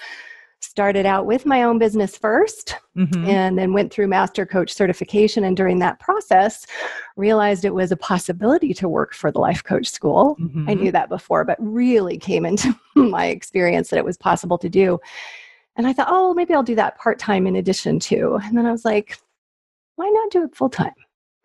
started 0.61 1.07
out 1.07 1.27
with 1.27 1.47
my 1.47 1.63
own 1.63 1.79
business 1.79 2.19
1st 2.19 2.75
mm-hmm. 2.97 3.25
and 3.27 3.59
then 3.59 3.73
went 3.73 3.93
through 3.93 4.09
master 4.09 4.45
coach 4.45 4.73
certification 4.73 5.45
and 5.45 5.57
during 5.57 5.79
that 5.79 6.01
process 6.01 6.67
realized 7.17 7.65
it 7.65 7.75
was 7.75 7.93
a 7.93 7.97
possibility 7.97 8.75
to 8.75 8.89
work 8.89 9.15
for 9.15 9.31
the 9.31 9.39
life 9.39 9.63
coach 9.63 9.87
school 9.89 10.37
mm-hmm. 10.41 10.69
i 10.69 10.75
knew 10.75 10.91
that 10.91 11.09
before 11.09 11.45
but 11.45 11.57
really 11.61 12.19
came 12.19 12.45
into 12.45 12.75
my 12.97 13.27
experience 13.27 13.91
that 13.91 13.99
it 13.99 14.05
was 14.05 14.17
possible 14.17 14.59
to 14.59 14.69
do 14.69 14.99
and 15.77 15.87
i 15.87 15.93
thought 15.93 16.09
oh 16.11 16.35
maybe 16.35 16.55
i'll 16.55 16.63
do 16.63 16.75
that 16.75 16.99
part-time 16.99 17.47
in 17.47 17.57
addition 17.57 17.99
to 18.01 18.39
and 18.43 18.57
then 18.57 18.67
i 18.67 18.73
was 18.73 18.85
like 18.85 19.19
why 19.97 20.09
not 20.09 20.31
do 20.31 20.43
it 20.43 20.57
full-time 20.57 20.95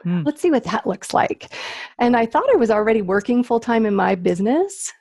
mm. 0.06 0.26
let's 0.26 0.42
see 0.42 0.52
what 0.52 0.64
that 0.64 0.88
looks 0.88 1.14
like 1.14 1.54
and 2.00 2.18
i 2.18 2.26
thought 2.26 2.50
i 2.52 2.58
was 2.58 2.72
already 2.72 3.04
working 3.04 3.44
full-time 3.44 3.86
in 3.86 3.94
my 3.94 4.16
business 4.16 4.92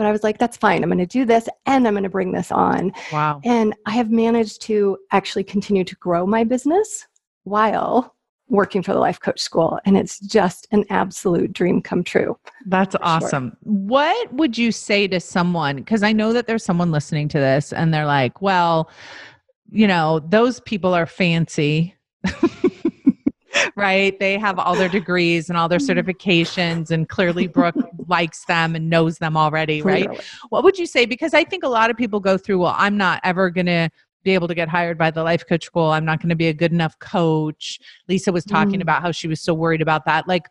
but 0.00 0.06
I 0.06 0.12
was 0.12 0.22
like, 0.22 0.38
that's 0.38 0.56
fine. 0.56 0.82
I'm 0.82 0.88
going 0.88 0.96
to 0.96 1.04
do 1.04 1.26
this 1.26 1.46
and 1.66 1.86
I'm 1.86 1.92
going 1.92 2.04
to 2.04 2.08
bring 2.08 2.32
this 2.32 2.50
on. 2.50 2.90
Wow. 3.12 3.42
And 3.44 3.74
I 3.84 3.90
have 3.90 4.10
managed 4.10 4.62
to 4.62 4.96
actually 5.12 5.44
continue 5.44 5.84
to 5.84 5.94
grow 5.96 6.26
my 6.26 6.42
business 6.42 7.06
while 7.44 8.16
working 8.48 8.82
for 8.82 8.94
the 8.94 8.98
life 8.98 9.20
coach 9.20 9.38
school 9.38 9.78
and 9.84 9.98
it's 9.98 10.18
just 10.20 10.66
an 10.72 10.86
absolute 10.88 11.52
dream 11.52 11.80
come 11.80 12.02
true 12.02 12.36
that's 12.66 12.96
awesome 13.00 13.50
sure. 13.50 13.56
what 13.62 14.32
would 14.32 14.58
you 14.58 14.72
say 14.72 15.06
to 15.06 15.20
someone 15.20 15.76
because 15.76 16.02
i 16.02 16.12
know 16.12 16.32
that 16.32 16.48
there's 16.48 16.64
someone 16.64 16.90
listening 16.90 17.28
to 17.28 17.38
this 17.38 17.72
and 17.72 17.94
they're 17.94 18.06
like 18.06 18.42
well 18.42 18.90
you 19.70 19.86
know 19.86 20.18
those 20.30 20.58
people 20.58 20.92
are 20.92 21.06
fancy 21.06 21.94
right? 23.76 24.18
They 24.18 24.38
have 24.38 24.58
all 24.58 24.74
their 24.74 24.88
degrees 24.88 25.48
and 25.48 25.58
all 25.58 25.68
their 25.68 25.78
mm. 25.78 25.88
certifications, 25.88 26.90
and 26.90 27.08
clearly 27.08 27.46
Brooke 27.46 27.76
likes 28.08 28.44
them 28.44 28.74
and 28.74 28.90
knows 28.90 29.18
them 29.18 29.36
already, 29.36 29.82
right? 29.82 30.06
Clearly. 30.06 30.24
What 30.50 30.64
would 30.64 30.78
you 30.78 30.86
say? 30.86 31.06
Because 31.06 31.34
I 31.34 31.44
think 31.44 31.64
a 31.64 31.68
lot 31.68 31.90
of 31.90 31.96
people 31.96 32.20
go 32.20 32.36
through, 32.36 32.58
well, 32.58 32.74
I'm 32.76 32.96
not 32.96 33.20
ever 33.24 33.50
going 33.50 33.66
to 33.66 33.90
be 34.22 34.32
able 34.32 34.48
to 34.48 34.54
get 34.54 34.68
hired 34.68 34.98
by 34.98 35.10
the 35.10 35.22
life 35.22 35.46
coach 35.46 35.64
school. 35.64 35.90
I'm 35.90 36.04
not 36.04 36.20
going 36.20 36.28
to 36.28 36.36
be 36.36 36.48
a 36.48 36.52
good 36.52 36.72
enough 36.72 36.98
coach. 36.98 37.80
Lisa 38.08 38.32
was 38.32 38.44
talking 38.44 38.80
mm. 38.80 38.82
about 38.82 39.02
how 39.02 39.12
she 39.12 39.28
was 39.28 39.40
so 39.40 39.54
worried 39.54 39.82
about 39.82 40.04
that. 40.04 40.28
Like, 40.28 40.48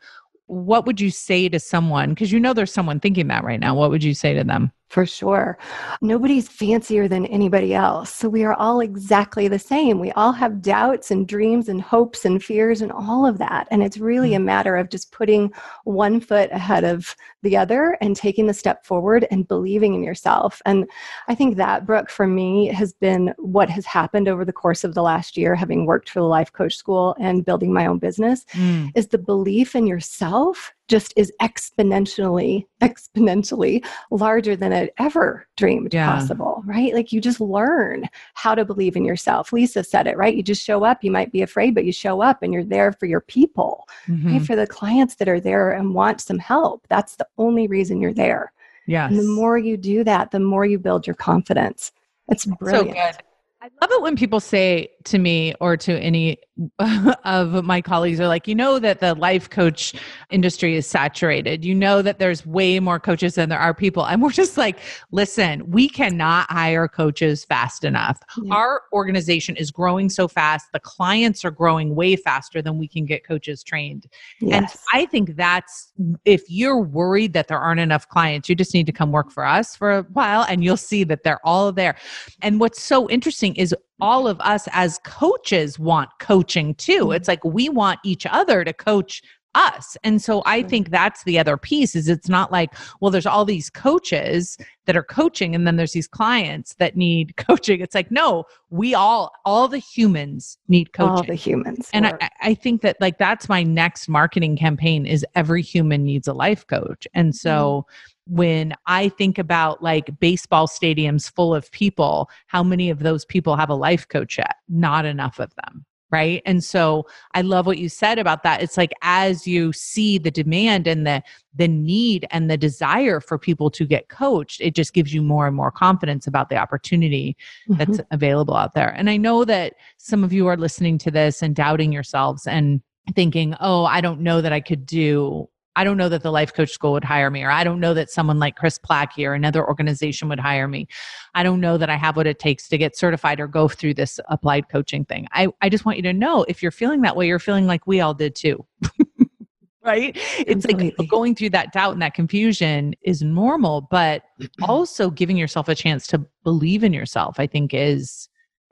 what 0.48 0.86
would 0.88 1.00
you 1.00 1.12
say 1.12 1.48
to 1.50 1.60
someone? 1.60 2.10
Because 2.10 2.32
you 2.32 2.40
know 2.40 2.54
there's 2.54 2.74
someone 2.74 3.00
thinking 3.00 3.28
that 3.28 3.44
right 3.44 3.60
now. 3.60 3.76
What 3.76 3.92
would 3.92 4.04
you 4.04 4.16
say 4.16 4.34
to 4.34 4.44
them? 4.44 4.72
For 4.90 5.06
sure. 5.06 5.60
Nobody's 6.02 6.48
fancier 6.48 7.08
than 7.08 7.28
anybody 7.28 7.76
else. 7.76 8.12
So 8.12 8.28
we 8.28 8.44
are 8.44 8.56
all 8.56 8.80
exactly 8.80 9.48
the 9.48 9.60
same. 9.60 10.00
We 10.00 10.12
all 10.14 10.32
have 10.32 10.64
doubts 10.64 11.12
and 11.12 11.28
dreams 11.28 11.70
and 11.70 11.80
hopes 11.80 12.26
and 12.26 12.44
fears 12.44 12.82
and 12.82 12.92
all 12.92 13.24
of 13.24 13.38
that. 13.38 13.68
And 13.70 13.84
it's 13.84 14.00
really 14.00 14.34
a 14.34 14.40
mm. 14.40 14.46
matter 14.46 14.76
of 14.76 14.90
just 14.90 15.12
putting 15.12 15.54
one 15.84 16.20
foot 16.20 16.50
ahead 16.52 16.86
of 16.86 17.16
the 17.44 17.56
other 17.56 18.00
and 18.02 18.16
taking 18.16 18.48
the 18.48 18.54
step 18.54 18.84
forward 18.84 19.28
and 19.30 19.48
believing 19.48 19.94
in 19.94 20.02
yourself. 20.02 20.60
And 20.66 20.90
I 21.28 21.36
think 21.36 21.58
that, 21.58 21.86
Brooke, 21.86 22.10
for 22.10 22.26
me, 22.26 22.68
has 22.70 22.92
been 22.94 23.32
what 23.38 23.70
has 23.70 23.86
happened 23.86 24.28
over 24.28 24.44
the 24.44 24.52
course 24.52 24.84
of 24.84 24.96
the 24.96 25.04
last 25.04 25.38
year, 25.38 25.54
having 25.54 25.86
worked 25.86 26.10
for 26.10 26.20
the 26.20 26.26
Life 26.26 26.52
Coach 26.52 26.76
School 26.76 27.16
and 27.20 27.46
building 27.46 27.72
my 27.72 27.86
own 27.86 28.00
business, 28.00 28.44
mm. 28.54 28.92
is 28.96 29.10
the 29.10 29.20
belief 29.20 29.76
in 29.76 29.86
yourself 29.86 30.74
just 30.90 31.14
is 31.16 31.32
exponentially 31.42 32.66
exponentially 32.82 33.86
larger 34.12 34.56
than 34.56 34.74
it 34.74 34.94
ever 34.98 35.48
dreamed 35.56 35.94
yeah. 35.94 36.12
possible 36.12 36.64
right? 36.66 36.94
Like 36.94 37.14
you 37.14 37.22
just 37.22 37.40
learn 37.40 38.10
how 38.34 38.56
to 38.56 38.66
believe 38.66 38.96
in 38.96 39.06
yourself. 39.06 39.54
Lisa 39.54 39.84
said 39.84 40.08
it 40.08 40.18
right? 40.18 40.36
You 40.36 40.44
just 40.44 40.64
show 40.64 40.84
up 40.84 41.04
you 41.04 41.12
might 41.12 41.32
be 41.32 41.42
afraid 41.42 41.76
but 41.76 41.86
you 41.86 41.94
show 41.94 42.22
up 42.22 42.44
and 42.44 42.54
you're 42.54 42.66
there 42.66 42.92
for 42.92 43.06
your 43.06 43.22
people 43.22 43.88
mm-hmm. 44.08 44.34
right 44.34 44.46
for 44.46 44.56
the 44.56 44.68
clients 44.68 45.16
that 45.16 45.30
are 45.30 45.40
there 45.40 45.72
and 45.72 45.94
want 45.94 46.20
some 46.20 46.40
help. 46.40 46.86
That's 46.90 47.16
the 47.16 47.28
only 47.38 47.68
reason 47.68 48.02
you're 48.02 48.14
there. 48.14 48.52
Yeah 48.88 49.08
and 49.08 49.18
the 49.18 49.24
more 49.24 49.58
you 49.58 49.78
do 49.78 50.04
that 50.04 50.32
the 50.32 50.40
more 50.40 50.66
you 50.66 50.80
build 50.80 51.08
your 51.08 51.16
confidence. 51.16 51.92
It's 52.28 52.46
brilliant. 52.46 52.90
so 52.90 52.94
good. 52.94 53.24
I 53.62 53.70
love 53.82 53.92
it 53.92 54.02
when 54.02 54.16
people 54.16 54.40
say 54.40 54.90
to 55.06 55.18
me 55.18 55.54
or 55.60 55.78
to 55.78 55.98
any 56.00 56.38
of 57.24 57.64
my 57.64 57.82
colleagues 57.82 58.20
are 58.20 58.28
like, 58.28 58.48
you 58.48 58.56
know, 58.56 58.80
that 58.80 59.00
the 59.00 59.16
life 59.16 59.50
coach 59.50 59.94
industry 60.30 60.76
is 60.76 60.86
saturated. 60.86 61.64
You 61.64 61.74
know 61.74 62.02
that 62.02 62.20
there's 62.20 62.46
way 62.46 62.80
more 62.80 63.00
coaches 63.00 63.36
than 63.36 63.50
there 63.50 63.60
are 63.60 63.74
people. 63.74 64.06
And 64.06 64.22
we're 64.22 64.32
just 64.32 64.58
like, 64.58 64.80
listen, 65.12 65.70
we 65.70 65.88
cannot 65.88 66.52
hire 66.52 66.88
coaches 66.88 67.46
fast 67.46 67.84
enough. 67.84 68.20
Yeah. 68.42 68.54
Our 68.54 68.82
organization 68.92 69.56
is 69.56 69.72
growing 69.72 70.10
so 70.10 70.28
fast. 70.28 70.68
The 70.74 70.80
clients 70.80 71.46
are 71.46 71.52
growing 71.52 71.96
way 71.96 72.16
faster 72.16 72.62
than 72.62 72.78
we 72.78 72.88
can 72.88 73.06
get 73.06 73.26
coaches 73.26 73.64
trained. 73.64 74.08
Yes. 74.42 74.54
And 74.54 75.02
I 75.02 75.06
think 75.06 75.36
that's 75.36 75.92
if 76.26 76.44
you're 76.50 76.82
worried 76.82 77.34
that 77.34 77.48
there 77.48 77.60
aren't 77.60 77.80
enough 77.80 78.08
clients, 78.10 78.50
you 78.50 78.56
just 78.56 78.74
need 78.74 78.86
to 78.86 78.92
come 78.92 79.12
work 79.12 79.32
for 79.32 79.46
us 79.46 79.76
for 79.76 79.92
a 79.92 80.04
while 80.14 80.46
and 80.50 80.64
you'll 80.64 80.78
see 80.78 81.04
that 81.06 81.24
they're 81.24 81.46
all 81.46 81.72
there. 81.72 81.96
And 82.42 82.60
what's 82.60 82.82
so 82.82 83.10
interesting 83.10 83.56
is 83.56 83.74
all 84.02 84.28
of 84.28 84.40
us 84.42 84.68
as 84.72 85.00
coaches 85.04 85.80
want 85.80 86.10
coaching 86.20 86.76
too. 86.76 87.06
Mm-hmm. 87.06 87.14
It's 87.14 87.28
like 87.28 87.44
we 87.44 87.70
want 87.70 88.00
each 88.04 88.26
other 88.26 88.64
to 88.64 88.74
coach 88.74 89.22
us. 89.56 89.98
And 90.04 90.22
so 90.22 90.44
I 90.46 90.62
think 90.62 90.90
that's 90.90 91.24
the 91.24 91.40
other 91.40 91.58
piece 91.58 91.96
is 91.96 92.08
it's 92.08 92.30
not 92.30 92.52
like, 92.52 92.74
well, 93.00 93.10
there's 93.10 93.26
all 93.26 93.46
these 93.46 93.70
coaches 93.70 94.58
that 94.86 94.96
are 94.96 95.04
coaching 95.04 95.56
and 95.56 95.66
then 95.66 95.76
there's 95.76 95.92
these 95.92 96.08
clients 96.08 96.76
that 96.76 96.96
need 96.96 97.36
coaching. 97.38 97.82
It's 97.82 97.96
like, 97.96 98.12
no, 98.12 98.46
we 98.70 98.94
all, 98.94 99.32
all 99.46 99.68
the 99.68 99.80
humans 99.80 100.58
need 100.68 100.94
coaching. 100.94 101.10
All 101.10 101.24
the 101.24 101.36
humans. 101.36 101.90
And 101.94 102.08
I, 102.08 102.30
I, 102.42 102.54
think 102.54 102.82
that 102.82 102.98
like 103.00 103.18
that's 103.18 103.50
my 103.50 103.64
next 103.64 104.08
marketing 104.08 104.56
campaign 104.56 105.06
is 105.06 105.26
every 105.36 105.62
human 105.62 106.04
needs 106.04 106.28
a 106.28 106.34
life 106.34 106.66
coach. 106.68 107.08
And 107.14 107.36
so 107.36 107.86
mm 107.90 107.94
when 108.30 108.74
I 108.86 109.10
think 109.10 109.38
about 109.40 109.82
like 109.82 110.20
baseball 110.20 110.68
stadiums 110.68 111.34
full 111.34 111.54
of 111.54 111.72
people, 111.72 112.30
how 112.48 112.64
many 112.64 112.90
of 112.90 113.00
those 113.00 113.26
people 113.26 113.56
have 113.56 113.70
a 113.70 113.76
life 113.76 114.08
coach 114.08 114.38
yet? 114.38 114.56
Not 114.70 115.06
enough 115.06 115.40
of 115.40 115.52
them. 115.56 115.86
Right. 116.12 116.42
And 116.44 116.64
so 116.64 117.06
I 117.36 117.42
love 117.42 117.68
what 117.68 117.78
you 117.78 117.88
said 117.88 118.18
about 118.18 118.42
that. 118.42 118.64
It's 118.64 118.78
like 118.78 118.94
as 119.04 119.46
you 119.46 119.72
see 119.74 120.18
the 120.18 120.32
demand 120.32 120.88
and 120.88 121.06
the 121.06 121.22
the 121.54 121.68
need 121.68 122.26
and 122.32 122.50
the 122.50 122.58
desire 122.58 123.20
for 123.20 123.38
people 123.38 123.70
to 123.72 123.86
get 123.86 124.10
coached, 124.10 124.60
it 124.60 124.74
just 124.74 124.94
gives 124.94 125.14
you 125.14 125.22
more 125.22 125.46
and 125.46 125.56
more 125.56 125.72
confidence 125.72 126.26
about 126.26 126.50
the 126.50 126.58
opportunity 126.58 127.38
mm-hmm. 127.70 127.78
that's 127.78 128.02
available 128.10 128.56
out 128.56 128.74
there. 128.74 128.90
And 128.90 129.08
I 129.08 129.18
know 129.18 129.46
that 129.46 129.76
some 129.98 130.24
of 130.24 130.34
you 130.34 130.48
are 130.48 130.58
listening 130.58 130.98
to 131.00 131.12
this 131.12 131.44
and 131.44 131.56
doubting 131.56 131.92
yourselves 131.92 132.48
and 132.48 132.82
thinking, 133.14 133.56
oh, 133.60 133.86
I 133.86 134.02
don't 134.02 134.22
know 134.22 134.42
that 134.42 134.54
I 134.54 134.62
could 134.62 134.88
do 134.88 135.48
I 135.80 135.86
don't 135.86 135.96
know 135.96 136.10
that 136.10 136.24
the 136.24 136.32
life 136.32 136.54
coach 136.54 136.72
school 136.72 136.92
would 136.92 137.06
hire 137.06 137.32
me, 137.32 137.42
or 137.42 137.52
I 137.52 137.64
don't 137.64 137.80
know 137.80 137.94
that 137.94 138.10
someone 138.10 138.38
like 138.38 138.58
Kris 138.58 138.78
Plachy 138.78 139.26
or 139.26 139.34
another 139.34 139.66
organization 139.66 140.28
would 140.28 140.40
hire 140.40 140.68
me. 140.68 140.90
I 141.36 141.42
don't 141.42 141.62
know 141.62 141.78
that 141.78 141.90
I 141.90 141.96
have 141.96 142.18
what 142.18 142.28
it 142.28 142.38
takes 142.38 142.68
to 142.68 142.78
get 142.78 142.98
certified 142.98 143.40
or 143.40 143.48
go 143.48 143.70
through 143.70 143.94
this 143.94 144.20
applied 144.28 144.68
coaching 144.68 145.06
thing. 145.06 145.28
I, 145.32 145.48
I 145.62 145.70
just 145.70 145.86
want 145.86 145.98
you 145.98 146.04
to 146.04 146.12
know 146.12 146.44
if 146.50 146.62
you're 146.62 146.72
feeling 146.72 147.00
that 147.04 147.16
way, 147.16 147.28
you're 147.28 147.40
feeling 147.40 147.66
like 147.66 147.88
we 147.88 148.02
all 148.02 148.14
did 148.14 148.36
too. 148.36 148.66
right? 149.84 150.18
It's 150.40 150.66
like 150.66 150.96
going 151.08 151.36
through 151.36 151.52
that 151.52 151.72
doubt 151.72 151.94
and 151.94 152.02
that 152.02 152.14
confusion 152.14 152.94
is 153.04 153.22
normal, 153.22 153.88
but 153.90 154.24
also 154.62 155.10
giving 155.10 155.38
yourself 155.38 155.70
a 155.70 155.76
chance 155.76 156.08
to 156.08 156.26
believe 156.44 156.84
in 156.84 156.92
yourself, 156.94 157.40
I 157.40 157.48
think 157.48 157.74
is 157.74 158.29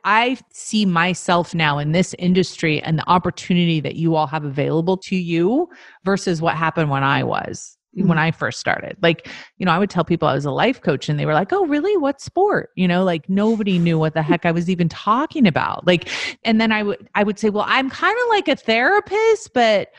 I 0.08 0.38
see 0.54 0.86
myself 0.86 1.54
now 1.54 1.78
in 1.78 1.92
this 1.92 2.16
industry 2.18 2.82
and 2.82 2.98
the 2.98 3.10
opportunity 3.10 3.82
that 3.82 3.98
you 3.98 4.16
all 4.16 4.26
have 4.26 4.46
available 4.46 4.96
to 5.00 5.18
you 5.18 5.68
versus 6.06 6.42
what 6.42 6.56
happened 6.56 6.90
when 6.90 7.04
I 7.04 7.24
was. 7.24 7.78
mm-hmm. 8.04 8.08
when 8.08 8.18
I 8.18 8.32
first 8.32 8.62
started. 8.62 8.96
Like, 9.02 9.28
you 9.58 9.66
know, 9.66 9.72
I 9.74 9.78
would 9.80 9.90
tell 9.90 10.06
people 10.06 10.30
I 10.30 10.34
was 10.34 10.46
a 10.46 10.52
life 10.52 10.82
coach 10.82 11.10
and 11.10 11.20
they 11.20 11.26
were 11.26 11.34
like, 11.34 11.52
"Oh, 11.52 11.66
really? 11.66 11.98
What 11.98 12.22
sport?" 12.22 12.70
You 12.76 12.88
know, 12.88 13.04
like 13.04 13.28
nobody 13.28 13.80
knew 13.80 14.00
what 14.00 14.14
the 14.14 14.22
heck 14.22 14.46
I 14.46 14.52
was 14.52 14.70
even 14.70 14.88
talking 14.88 15.46
about. 15.46 15.86
Like, 15.86 16.08
and 16.46 16.62
then 16.62 16.72
I 16.72 16.84
would 16.84 17.10
I 17.16 17.24
would 17.24 17.38
say, 17.38 17.50
"Well, 17.50 17.66
I'm 17.68 17.90
kind 17.90 18.16
of 18.24 18.30
like 18.30 18.48
a 18.48 18.56
therapist, 18.56 19.54
but 19.54 19.90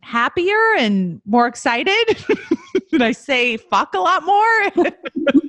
happier 0.00 0.76
and 0.78 1.20
more 1.24 1.48
excited." 1.48 2.24
and 2.92 3.02
I 3.02 3.10
say 3.10 3.56
fuck 3.56 3.94
a 3.94 3.98
lot 3.98 4.22
more. 4.24 4.92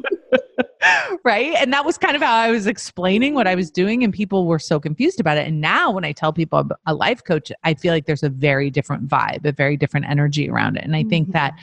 right? 1.24 1.54
And 1.56 1.74
that 1.74 1.86
was 1.86 1.98
kind 1.98 2.16
of 2.16 2.22
how 2.22 2.36
I 2.36 2.52
was 2.52 2.68
explaining 2.68 3.34
what 3.34 3.48
I 3.48 3.56
was 3.56 3.72
doing, 3.72 4.04
and 4.04 4.14
people 4.14 4.46
were 4.46 4.60
so 4.60 4.80
confused 4.80 5.20
about 5.20 5.38
it. 5.38 5.48
And 5.48 5.62
now, 5.62 5.92
when 5.92 6.06
I 6.06 6.12
tell 6.12 6.34
people 6.34 6.60
I'm 6.60 6.72
a 6.86 6.94
life 6.94 7.24
coach, 7.24 7.52
I 7.64 7.74
feel 7.74 7.94
like 7.94 8.06
there's 8.06 8.24
a 8.24 8.30
very 8.30 8.70
different 8.70 9.08
vibe, 9.08 9.46
a 9.46 9.52
very 9.52 9.78
different 9.78 10.08
energy 10.10 10.50
around 10.50 10.78
it. 10.78 10.84
And 10.84 10.96
I 10.96 11.04
think 11.04 11.28
mm-hmm. 11.28 11.34
that 11.34 11.54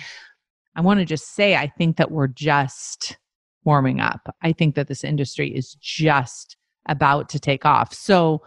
I 0.76 0.80
want 0.80 1.00
to 1.00 1.06
just 1.06 1.34
say, 1.34 1.56
I 1.56 1.68
think 1.68 1.96
that 1.96 2.10
we're 2.10 2.28
just 2.28 3.16
warming 3.64 4.00
up. 4.00 4.34
I 4.42 4.52
think 4.52 4.74
that 4.74 4.88
this 4.88 5.04
industry 5.04 5.54
is 5.54 5.74
just 5.80 6.56
about 6.88 7.28
to 7.30 7.40
take 7.40 7.64
off. 7.64 7.94
So, 7.94 8.42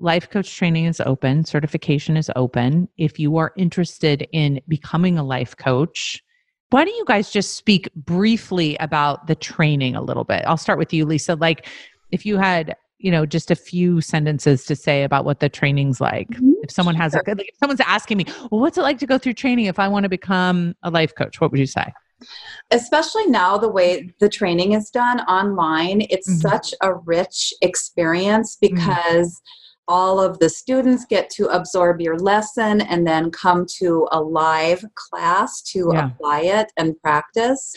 life 0.00 0.30
coach 0.30 0.54
training 0.54 0.84
is 0.84 1.00
open, 1.00 1.44
certification 1.44 2.16
is 2.16 2.30
open. 2.36 2.88
If 2.98 3.18
you 3.18 3.36
are 3.36 3.52
interested 3.56 4.28
in 4.32 4.60
becoming 4.68 5.18
a 5.18 5.24
life 5.24 5.56
coach, 5.56 6.22
why 6.70 6.84
don't 6.84 6.96
you 6.96 7.04
guys 7.06 7.30
just 7.30 7.56
speak 7.56 7.88
briefly 7.94 8.76
about 8.78 9.26
the 9.26 9.34
training 9.34 9.96
a 9.96 10.02
little 10.02 10.24
bit? 10.24 10.44
I'll 10.46 10.56
start 10.56 10.78
with 10.78 10.92
you, 10.92 11.06
Lisa. 11.06 11.34
Like, 11.34 11.66
if 12.10 12.26
you 12.26 12.36
had, 12.36 12.76
you 12.98 13.10
know, 13.10 13.24
just 13.24 13.50
a 13.50 13.56
few 13.56 14.00
sentences 14.00 14.64
to 14.66 14.76
say 14.76 15.04
about 15.04 15.24
what 15.24 15.40
the 15.40 15.48
training's 15.48 16.00
like. 16.00 16.28
Mm-hmm. 16.28 16.52
If 16.62 16.70
someone 16.70 16.94
has 16.96 17.12
sure. 17.12 17.22
a, 17.26 17.30
like, 17.30 17.48
if 17.48 17.56
someone's 17.58 17.80
asking 17.80 18.18
me, 18.18 18.26
well, 18.50 18.60
what's 18.60 18.76
it 18.76 18.82
like 18.82 18.98
to 18.98 19.06
go 19.06 19.18
through 19.18 19.34
training 19.34 19.66
if 19.66 19.78
I 19.78 19.88
want 19.88 20.02
to 20.02 20.08
become 20.08 20.74
a 20.82 20.90
life 20.90 21.14
coach? 21.14 21.40
What 21.40 21.50
would 21.50 21.60
you 21.60 21.66
say? 21.66 21.92
Especially 22.70 23.26
now, 23.26 23.56
the 23.56 23.68
way 23.68 24.12
the 24.18 24.28
training 24.28 24.72
is 24.72 24.90
done 24.90 25.20
online, 25.20 26.02
it's 26.10 26.28
mm-hmm. 26.28 26.48
such 26.48 26.74
a 26.82 26.94
rich 26.94 27.54
experience 27.62 28.56
mm-hmm. 28.56 28.74
because. 28.74 29.28
Mm-hmm 29.28 29.54
all 29.88 30.20
of 30.20 30.38
the 30.38 30.50
students 30.50 31.06
get 31.06 31.30
to 31.30 31.46
absorb 31.46 32.00
your 32.00 32.18
lesson 32.18 32.82
and 32.82 33.06
then 33.06 33.30
come 33.30 33.64
to 33.78 34.06
a 34.12 34.20
live 34.20 34.84
class 34.94 35.62
to 35.62 35.90
yeah. 35.92 36.06
apply 36.06 36.42
it 36.42 36.70
and 36.76 37.00
practice. 37.00 37.74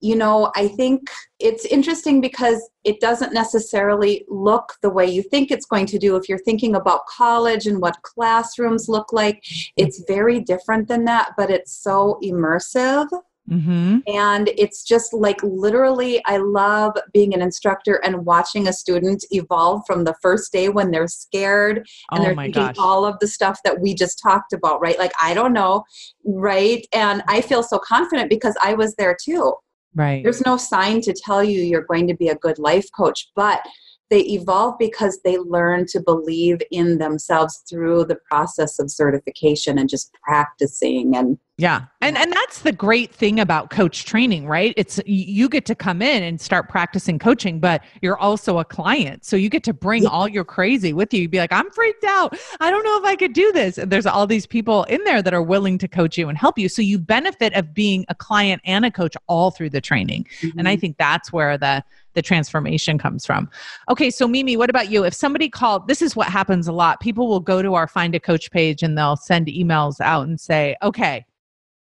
You 0.00 0.16
know, 0.16 0.50
I 0.56 0.68
think 0.68 1.10
it's 1.38 1.66
interesting 1.66 2.22
because 2.22 2.70
it 2.84 3.00
doesn't 3.00 3.34
necessarily 3.34 4.24
look 4.28 4.72
the 4.80 4.88
way 4.88 5.06
you 5.06 5.22
think 5.22 5.50
it's 5.50 5.66
going 5.66 5.84
to 5.86 5.98
do. 5.98 6.16
If 6.16 6.28
you're 6.28 6.38
thinking 6.38 6.74
about 6.74 7.06
college 7.06 7.66
and 7.66 7.80
what 7.82 8.00
classrooms 8.02 8.88
look 8.88 9.12
like, 9.12 9.44
it's 9.76 10.02
very 10.08 10.40
different 10.40 10.88
than 10.88 11.04
that, 11.04 11.32
but 11.36 11.50
it's 11.50 11.76
so 11.76 12.18
immersive. 12.24 13.08
Mm-hmm. 13.50 13.98
And 14.06 14.50
it's 14.56 14.84
just 14.84 15.12
like 15.12 15.42
literally, 15.42 16.22
I 16.26 16.36
love 16.36 16.92
being 17.12 17.34
an 17.34 17.42
instructor 17.42 18.00
and 18.04 18.24
watching 18.24 18.68
a 18.68 18.72
student 18.72 19.24
evolve 19.30 19.82
from 19.86 20.04
the 20.04 20.14
first 20.22 20.52
day 20.52 20.68
when 20.68 20.90
they're 20.90 21.08
scared 21.08 21.78
and 22.10 22.20
oh 22.20 22.22
they're 22.22 22.36
thinking 22.36 22.66
gosh. 22.66 22.76
all 22.78 23.04
of 23.04 23.18
the 23.18 23.26
stuff 23.26 23.60
that 23.64 23.80
we 23.80 23.94
just 23.94 24.20
talked 24.22 24.52
about, 24.52 24.80
right? 24.80 24.98
Like, 24.98 25.12
I 25.20 25.34
don't 25.34 25.52
know, 25.52 25.84
right? 26.24 26.86
And 26.92 27.22
I 27.26 27.40
feel 27.40 27.62
so 27.62 27.78
confident 27.78 28.30
because 28.30 28.56
I 28.62 28.74
was 28.74 28.94
there 28.96 29.16
too. 29.20 29.54
Right. 29.94 30.22
There's 30.22 30.46
no 30.46 30.56
sign 30.56 31.00
to 31.02 31.12
tell 31.12 31.42
you 31.42 31.62
you're 31.62 31.82
going 31.82 32.06
to 32.06 32.14
be 32.14 32.28
a 32.28 32.36
good 32.36 32.58
life 32.58 32.86
coach, 32.96 33.30
but 33.34 33.62
they 34.10 34.20
evolve 34.22 34.74
because 34.78 35.20
they 35.24 35.38
learn 35.38 35.86
to 35.86 36.00
believe 36.00 36.60
in 36.72 36.98
themselves 36.98 37.62
through 37.68 38.04
the 38.04 38.18
process 38.28 38.78
of 38.80 38.90
certification 38.90 39.78
and 39.78 39.88
just 39.88 40.12
practicing 40.22 41.16
and 41.16 41.38
yeah. 41.60 41.82
And 42.00 42.16
and 42.16 42.32
that's 42.32 42.62
the 42.62 42.72
great 42.72 43.14
thing 43.14 43.38
about 43.38 43.68
coach 43.68 44.06
training, 44.06 44.46
right? 44.46 44.72
It's 44.78 44.98
you 45.04 45.46
get 45.46 45.66
to 45.66 45.74
come 45.74 46.00
in 46.00 46.22
and 46.22 46.40
start 46.40 46.70
practicing 46.70 47.18
coaching, 47.18 47.60
but 47.60 47.82
you're 48.00 48.16
also 48.16 48.58
a 48.58 48.64
client. 48.64 49.26
So 49.26 49.36
you 49.36 49.50
get 49.50 49.62
to 49.64 49.74
bring 49.74 50.06
all 50.06 50.26
your 50.26 50.42
crazy 50.42 50.94
with 50.94 51.12
you. 51.12 51.20
You'd 51.20 51.30
be 51.30 51.38
like, 51.38 51.52
"I'm 51.52 51.70
freaked 51.70 52.04
out. 52.04 52.38
I 52.60 52.70
don't 52.70 52.82
know 52.82 52.98
if 52.98 53.04
I 53.04 53.14
could 53.14 53.34
do 53.34 53.52
this." 53.52 53.76
And 53.76 53.92
there's 53.92 54.06
all 54.06 54.26
these 54.26 54.46
people 54.46 54.84
in 54.84 55.04
there 55.04 55.20
that 55.20 55.34
are 55.34 55.42
willing 55.42 55.76
to 55.78 55.88
coach 55.88 56.16
you 56.16 56.30
and 56.30 56.38
help 56.38 56.58
you. 56.58 56.66
So 56.70 56.80
you 56.80 56.98
benefit 56.98 57.52
of 57.52 57.74
being 57.74 58.06
a 58.08 58.14
client 58.14 58.62
and 58.64 58.86
a 58.86 58.90
coach 58.90 59.14
all 59.26 59.50
through 59.50 59.70
the 59.70 59.82
training. 59.82 60.26
Mm-hmm. 60.40 60.58
And 60.58 60.66
I 60.66 60.72
mm-hmm. 60.72 60.80
think 60.80 60.96
that's 60.96 61.30
where 61.30 61.58
the 61.58 61.84
the 62.14 62.22
transformation 62.22 62.96
comes 62.96 63.26
from. 63.26 63.50
Okay, 63.90 64.10
so 64.10 64.26
Mimi, 64.26 64.56
what 64.56 64.70
about 64.70 64.90
you? 64.90 65.04
If 65.04 65.14
somebody 65.14 65.48
called, 65.48 65.86
this 65.88 66.02
is 66.02 66.16
what 66.16 66.26
happens 66.28 66.66
a 66.66 66.72
lot. 66.72 67.00
People 67.00 67.28
will 67.28 67.40
go 67.40 67.62
to 67.62 67.74
our 67.74 67.86
Find 67.86 68.14
a 68.14 68.20
Coach 68.20 68.50
page 68.50 68.82
and 68.82 68.96
they'll 68.96 69.16
send 69.16 69.46
emails 69.46 70.00
out 70.00 70.26
and 70.26 70.40
say, 70.40 70.74
okay, 70.82 71.24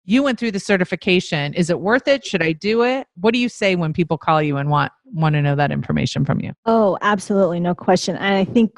you 0.06 0.24
went 0.24 0.38
through 0.38 0.52
the 0.52 0.60
certification. 0.60 1.54
Is 1.54 1.70
it 1.70 1.80
worth 1.80 2.08
it? 2.08 2.26
Should 2.26 2.42
I 2.42 2.52
do 2.52 2.84
it? 2.84 3.08
What 3.16 3.34
do 3.34 3.40
you 3.40 3.48
say 3.48 3.76
when 3.76 3.94
people 3.94 4.18
call 4.18 4.42
you 4.42 4.58
and 4.58 4.70
want 4.70 4.92
want 5.06 5.36
to 5.36 5.42
know 5.42 5.56
that 5.56 5.72
information 5.72 6.26
from 6.26 6.42
you? 6.42 6.54
Oh, 6.66 6.98
absolutely, 7.02 7.60
no 7.60 7.76
question. 7.76 8.16
And 8.18 8.36
I 8.36 8.46
think 8.46 8.78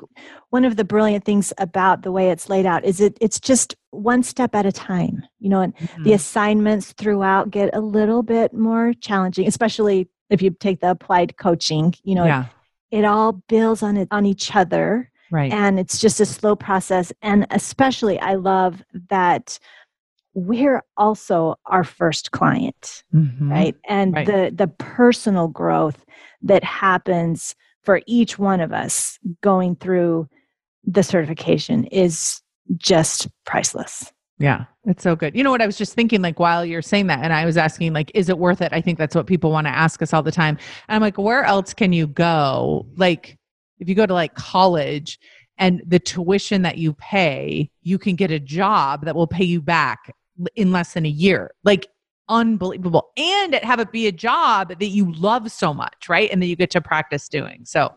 one 0.50 0.66
of 0.66 0.76
the 0.76 0.84
brilliant 0.84 1.24
things 1.24 1.54
about 1.58 2.04
the 2.04 2.12
way 2.12 2.30
it's 2.30 2.50
laid 2.50 2.66
out 2.66 2.86
is 2.86 3.02
it 3.02 3.18
it's 3.22 3.40
just 3.40 3.76
one 3.92 4.22
step 4.22 4.54
at 4.54 4.66
a 4.66 4.72
time. 4.72 5.24
You 5.40 5.50
know, 5.50 5.62
and 5.62 5.76
mm-hmm. 5.76 6.04
the 6.04 6.14
assignments 6.14 6.94
throughout 6.94 7.50
get 7.50 7.70
a 7.74 7.82
little 7.82 8.22
bit 8.22 8.54
more 8.54 8.94
challenging, 8.94 9.48
especially 9.48 10.08
if 10.30 10.42
you 10.42 10.52
take 10.52 10.82
the 10.82 10.92
applied 10.92 11.38
coaching, 11.38 11.94
you 12.04 12.16
know, 12.16 12.26
yeah. 12.26 12.46
it, 12.92 13.00
it 13.00 13.06
all 13.06 13.34
builds 13.48 13.84
on 13.84 13.98
it 13.98 14.08
on 14.12 14.26
each 14.26 14.56
other. 14.56 15.12
Right. 15.32 15.52
And 15.52 15.80
it's 15.80 16.00
just 16.00 16.20
a 16.20 16.26
slow 16.26 16.56
process. 16.56 17.12
And 17.22 17.48
especially 17.50 18.20
I 18.20 18.36
love 18.36 18.84
that 19.10 19.60
we're 20.36 20.84
also 20.98 21.56
our 21.66 21.84
first 21.84 22.32
client. 22.32 23.04
Mm-hmm. 23.14 23.52
Right. 23.52 23.76
And 23.88 24.14
right. 24.14 24.28
the 24.28 24.52
the 24.54 24.68
personal 24.68 25.48
growth 25.48 26.06
that 26.44 26.64
happens 26.64 27.56
for 27.84 28.02
each 28.06 28.38
one 28.38 28.62
of 28.62 28.72
us 28.74 29.18
going 29.42 29.76
through 29.78 30.28
the 30.84 31.02
certification 31.04 31.86
is 31.86 32.42
just 32.78 33.28
priceless. 33.46 34.12
Yeah, 34.38 34.66
it's 34.86 35.02
so 35.02 35.16
good. 35.16 35.34
You 35.34 35.44
know 35.44 35.52
what? 35.52 35.62
I 35.62 35.66
was 35.66 35.78
just 35.78 35.94
thinking, 35.94 36.22
like, 36.22 36.40
while 36.40 36.66
you're 36.66 36.82
saying 36.82 37.08
that, 37.08 37.24
and 37.24 37.32
I 37.32 37.46
was 37.46 37.56
asking, 37.56 37.94
like, 37.94 38.12
is 38.14 38.28
it 38.28 38.38
worth 38.38 38.62
it? 38.62 38.74
I 38.74 38.82
think 38.82 38.98
that's 38.98 39.16
what 39.16 39.28
people 39.28 39.50
want 39.50 39.66
to 39.66 39.72
ask 39.72 40.02
us 40.02 40.14
all 40.14 40.24
the 40.24 40.32
time. 40.32 40.58
And 40.90 40.96
I'm 40.96 41.02
like, 41.02 41.18
where 41.18 41.46
else 41.46 41.74
can 41.74 41.94
you 41.94 42.06
go? 42.06 42.86
Like, 42.98 43.38
if 43.80 43.88
you 43.88 43.96
go 43.96 44.06
to 44.06 44.14
like 44.14 44.36
college 44.36 45.20
and 45.58 45.82
the 45.88 46.00
tuition 46.00 46.64
that 46.64 46.78
you 46.78 46.94
pay, 46.94 47.70
you 47.82 47.98
can 47.98 48.16
get 48.16 48.30
a 48.30 48.40
job 48.40 49.06
that 49.06 49.16
will 49.16 49.28
pay 49.28 49.46
you 49.46 49.62
back 49.62 50.14
in 50.56 50.72
less 50.72 50.94
than 50.94 51.06
a 51.06 51.10
year. 51.10 51.52
Like, 51.64 51.88
unbelievable. 52.30 53.12
And 53.18 53.56
have 53.56 53.80
it 53.80 53.92
be 53.92 54.08
a 54.08 54.12
job 54.12 54.70
that 54.80 54.88
you 54.88 55.12
love 55.14 55.52
so 55.52 55.74
much, 55.74 56.10
right? 56.10 56.30
And 56.32 56.42
that 56.42 56.48
you 56.48 56.56
get 56.56 56.72
to 56.72 56.82
practice 56.82 57.30
doing. 57.30 57.62
So 57.66 57.94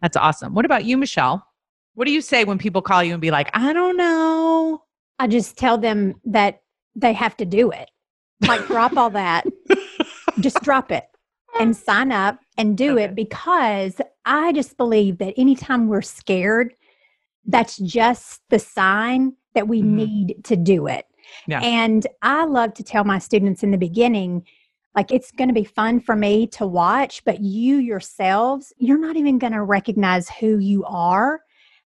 that's 0.00 0.16
awesome. 0.16 0.54
What 0.54 0.64
about 0.64 0.84
you, 0.84 0.96
Michelle? 0.96 1.46
What 1.94 2.06
do 2.06 2.12
you 2.12 2.20
say 2.20 2.44
when 2.44 2.58
people 2.58 2.82
call 2.82 3.02
you 3.04 3.12
and 3.12 3.20
be 3.20 3.30
like, 3.30 3.50
I 3.54 3.72
don't 3.72 3.96
know? 3.96 4.82
I 5.18 5.26
just 5.26 5.56
tell 5.56 5.78
them 5.78 6.14
that 6.24 6.62
they 6.94 7.12
have 7.12 7.36
to 7.38 7.44
do 7.44 7.70
it. 7.70 7.90
Like, 8.46 8.66
drop 8.66 8.96
all 8.96 9.10
that, 9.10 9.46
just 10.40 10.60
drop 10.62 10.90
it 10.90 11.04
and 11.60 11.76
sign 11.76 12.10
up 12.10 12.40
and 12.58 12.76
do 12.76 12.94
okay. 12.94 13.04
it 13.04 13.14
because 13.14 14.00
I 14.24 14.52
just 14.52 14.76
believe 14.76 15.18
that 15.18 15.34
anytime 15.36 15.86
we're 15.86 16.02
scared, 16.02 16.74
that's 17.46 17.76
just 17.78 18.40
the 18.50 18.58
sign 18.58 19.34
that 19.54 19.68
we 19.68 19.80
mm-hmm. 19.80 19.96
need 19.96 20.44
to 20.44 20.56
do 20.56 20.86
it. 20.86 21.06
Yeah. 21.46 21.60
And 21.60 22.06
I 22.22 22.44
love 22.44 22.74
to 22.74 22.82
tell 22.82 23.04
my 23.04 23.18
students 23.18 23.62
in 23.62 23.70
the 23.70 23.78
beginning, 23.78 24.44
like 24.94 25.10
it's 25.10 25.30
going 25.30 25.48
to 25.48 25.54
be 25.54 25.64
fun 25.64 26.00
for 26.00 26.16
me 26.16 26.46
to 26.48 26.66
watch, 26.66 27.24
but 27.24 27.40
you 27.40 27.76
yourselves, 27.76 28.72
you're 28.78 28.98
not 28.98 29.16
even 29.16 29.38
going 29.38 29.52
to 29.52 29.62
recognize 29.62 30.28
who 30.28 30.58
you 30.58 30.84
are 30.84 31.40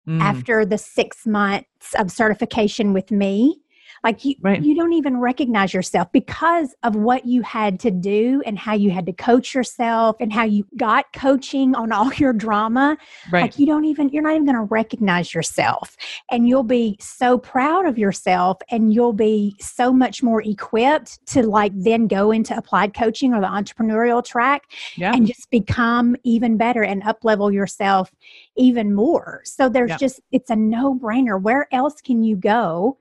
mm. 0.09 0.21
after 0.21 0.65
the 0.65 0.79
six 0.79 1.27
months 1.27 1.95
of 1.99 2.11
certification 2.11 2.93
with 2.93 3.11
me 3.11 3.61
like 4.07 4.25
you, 4.25 4.37
right. 4.41 4.63
you 4.63 4.77
don't 4.77 4.93
even 4.93 5.17
recognize 5.17 5.75
yourself 5.75 6.13
because 6.13 6.77
of 6.85 6.95
what 6.95 7.27
you 7.27 7.43
had 7.43 7.81
to 7.81 7.91
do 7.91 8.41
and 8.47 8.57
how 8.57 8.73
you 8.73 8.93
had 8.93 9.05
to 9.05 9.13
coach 9.13 9.53
yourself 9.53 10.15
and 10.21 10.33
how 10.33 10.45
you 10.45 10.65
got 10.77 11.13
coaching 11.13 11.75
on 11.75 11.91
all 11.91 12.15
your 12.15 12.33
drama. 12.33 12.97
Right. 13.33 13.43
Like 13.43 13.59
you 13.59 13.67
don't 13.67 13.85
even, 13.85 14.11
you're 14.11 14.23
not 14.23 14.35
even 14.35 14.45
going 14.45 14.55
to 14.59 14.63
recognize 14.63 15.35
yourself. 15.35 15.97
And 16.31 16.49
you'll 16.49 16.63
be 16.63 16.97
so 17.01 17.37
proud 17.37 17.85
of 17.87 17.99
yourself 17.99 18.59
and 18.71 18.95
you'll 18.95 19.13
be 19.13 19.57
so 19.59 19.93
much 19.93 20.23
more 20.23 20.41
equipped 20.41 21.27
to 21.27 21.43
like 21.43 21.73
then 21.75 22.07
go 22.07 22.31
into 22.31 22.57
applied 22.57 22.95
coaching 22.95 23.35
or 23.35 23.41
the 23.41 23.49
entrepreneurial 23.49 24.25
track 24.25 24.71
yeah. 24.97 25.13
and 25.13 25.27
just 25.27 25.51
become 25.51 26.15
even 26.23 26.57
better 26.57 26.85
and 26.85 27.03
up 27.03 27.25
level 27.25 27.51
yourself 27.51 28.15
even 28.57 28.95
more. 28.95 29.41
So 29.45 29.69
there's 29.69 29.91
yeah. 29.91 29.97
just, 29.97 30.21
it's 30.31 30.51
a 30.51 30.55
no 30.55 30.95
brainer. 30.95 31.43
Where 31.43 31.67
else 31.73 32.01
can 32.01 32.23
you 32.23 32.37
go? 32.37 32.99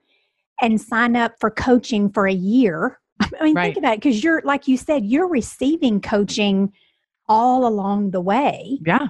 And 0.60 0.80
sign 0.80 1.16
up 1.16 1.34
for 1.40 1.50
coaching 1.50 2.10
for 2.10 2.26
a 2.26 2.32
year. 2.32 2.98
I 3.20 3.44
mean, 3.44 3.54
right. 3.54 3.64
think 3.74 3.78
about 3.78 3.94
it 3.94 4.00
because 4.02 4.22
you're, 4.22 4.42
like 4.44 4.68
you 4.68 4.76
said, 4.76 5.04
you're 5.04 5.28
receiving 5.28 6.00
coaching 6.00 6.72
all 7.28 7.66
along 7.66 8.10
the 8.10 8.20
way. 8.20 8.78
Yeah. 8.84 9.08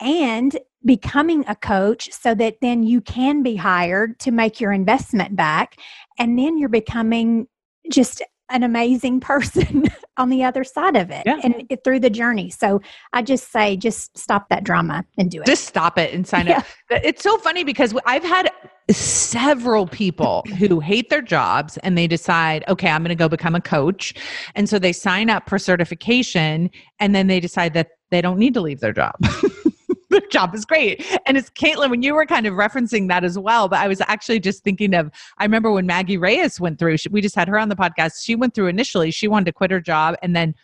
And 0.00 0.58
becoming 0.84 1.44
a 1.46 1.54
coach 1.54 2.10
so 2.12 2.34
that 2.34 2.56
then 2.60 2.82
you 2.82 3.00
can 3.00 3.42
be 3.42 3.56
hired 3.56 4.18
to 4.20 4.30
make 4.30 4.60
your 4.60 4.72
investment 4.72 5.36
back. 5.36 5.76
And 6.18 6.38
then 6.38 6.58
you're 6.58 6.68
becoming 6.68 7.46
just 7.90 8.22
an 8.50 8.62
amazing 8.62 9.20
person 9.20 9.84
on 10.18 10.28
the 10.28 10.44
other 10.44 10.64
side 10.64 10.96
of 10.96 11.10
it 11.10 11.22
Yeah. 11.24 11.38
and 11.42 11.64
it, 11.70 11.84
through 11.84 12.00
the 12.00 12.10
journey. 12.10 12.50
So 12.50 12.80
I 13.12 13.22
just 13.22 13.50
say, 13.50 13.76
just 13.76 14.16
stop 14.18 14.48
that 14.50 14.64
drama 14.64 15.04
and 15.18 15.30
do 15.30 15.40
it. 15.40 15.46
Just 15.46 15.64
stop 15.64 15.98
it 15.98 16.12
and 16.12 16.26
sign 16.26 16.48
up. 16.48 16.64
It's 16.90 17.22
so 17.22 17.38
funny 17.38 17.64
because 17.64 17.94
I've 18.04 18.24
had 18.24 18.50
several 18.90 19.86
people 19.86 20.42
who 20.58 20.80
hate 20.80 21.10
their 21.10 21.22
jobs 21.22 21.78
and 21.78 21.96
they 21.96 22.06
decide, 22.06 22.64
okay, 22.68 22.88
I'm 22.88 23.02
going 23.02 23.10
to 23.10 23.14
go 23.14 23.28
become 23.28 23.54
a 23.54 23.60
coach. 23.60 24.14
And 24.54 24.68
so 24.68 24.78
they 24.78 24.92
sign 24.92 25.30
up 25.30 25.48
for 25.48 25.58
certification 25.58 26.70
and 26.98 27.14
then 27.14 27.26
they 27.26 27.40
decide 27.40 27.74
that 27.74 27.90
they 28.10 28.20
don't 28.20 28.38
need 28.38 28.54
to 28.54 28.60
leave 28.60 28.80
their 28.80 28.92
job. 28.92 29.14
their 30.10 30.20
job 30.30 30.54
is 30.54 30.64
great. 30.64 31.04
And 31.26 31.36
it's 31.36 31.50
Caitlin, 31.50 31.90
when 31.90 32.02
you 32.02 32.14
were 32.14 32.26
kind 32.26 32.46
of 32.46 32.54
referencing 32.54 33.08
that 33.08 33.24
as 33.24 33.38
well, 33.38 33.68
but 33.68 33.78
I 33.78 33.88
was 33.88 34.00
actually 34.02 34.40
just 34.40 34.62
thinking 34.62 34.94
of, 34.94 35.10
I 35.38 35.44
remember 35.44 35.70
when 35.72 35.86
Maggie 35.86 36.18
Reyes 36.18 36.60
went 36.60 36.78
through, 36.78 36.98
she, 36.98 37.08
we 37.08 37.20
just 37.20 37.34
had 37.34 37.48
her 37.48 37.58
on 37.58 37.68
the 37.68 37.76
podcast. 37.76 38.22
She 38.22 38.34
went 38.34 38.54
through 38.54 38.68
initially, 38.68 39.10
she 39.10 39.28
wanted 39.28 39.46
to 39.46 39.52
quit 39.52 39.70
her 39.70 39.80
job. 39.80 40.16
And 40.22 40.36
then 40.36 40.54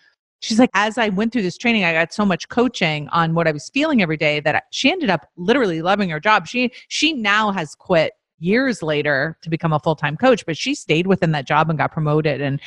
she's 0.40 0.58
like, 0.58 0.70
as 0.74 0.98
I 0.98 1.08
went 1.08 1.32
through 1.32 1.42
this 1.42 1.58
training, 1.58 1.84
I 1.84 1.92
got 1.92 2.12
so 2.12 2.24
much 2.24 2.48
coaching 2.48 3.08
on 3.08 3.34
what 3.34 3.48
I 3.48 3.52
was 3.52 3.70
feeling 3.70 4.02
every 4.02 4.16
day 4.16 4.40
that 4.40 4.64
she 4.70 4.90
ended 4.90 5.10
up 5.10 5.28
literally 5.36 5.82
loving 5.82 6.10
her 6.10 6.20
job. 6.20 6.46
She, 6.46 6.72
she 6.88 7.12
now 7.12 7.50
has 7.50 7.74
quit 7.74 8.12
years 8.40 8.82
later 8.82 9.36
to 9.42 9.50
become 9.50 9.72
a 9.72 9.80
full-time 9.80 10.16
coach 10.16 10.46
but 10.46 10.56
she 10.56 10.74
stayed 10.74 11.08
within 11.08 11.32
that 11.32 11.46
job 11.46 11.68
and 11.68 11.78
got 11.78 11.92
promoted. 11.92 12.40
And 12.40 12.60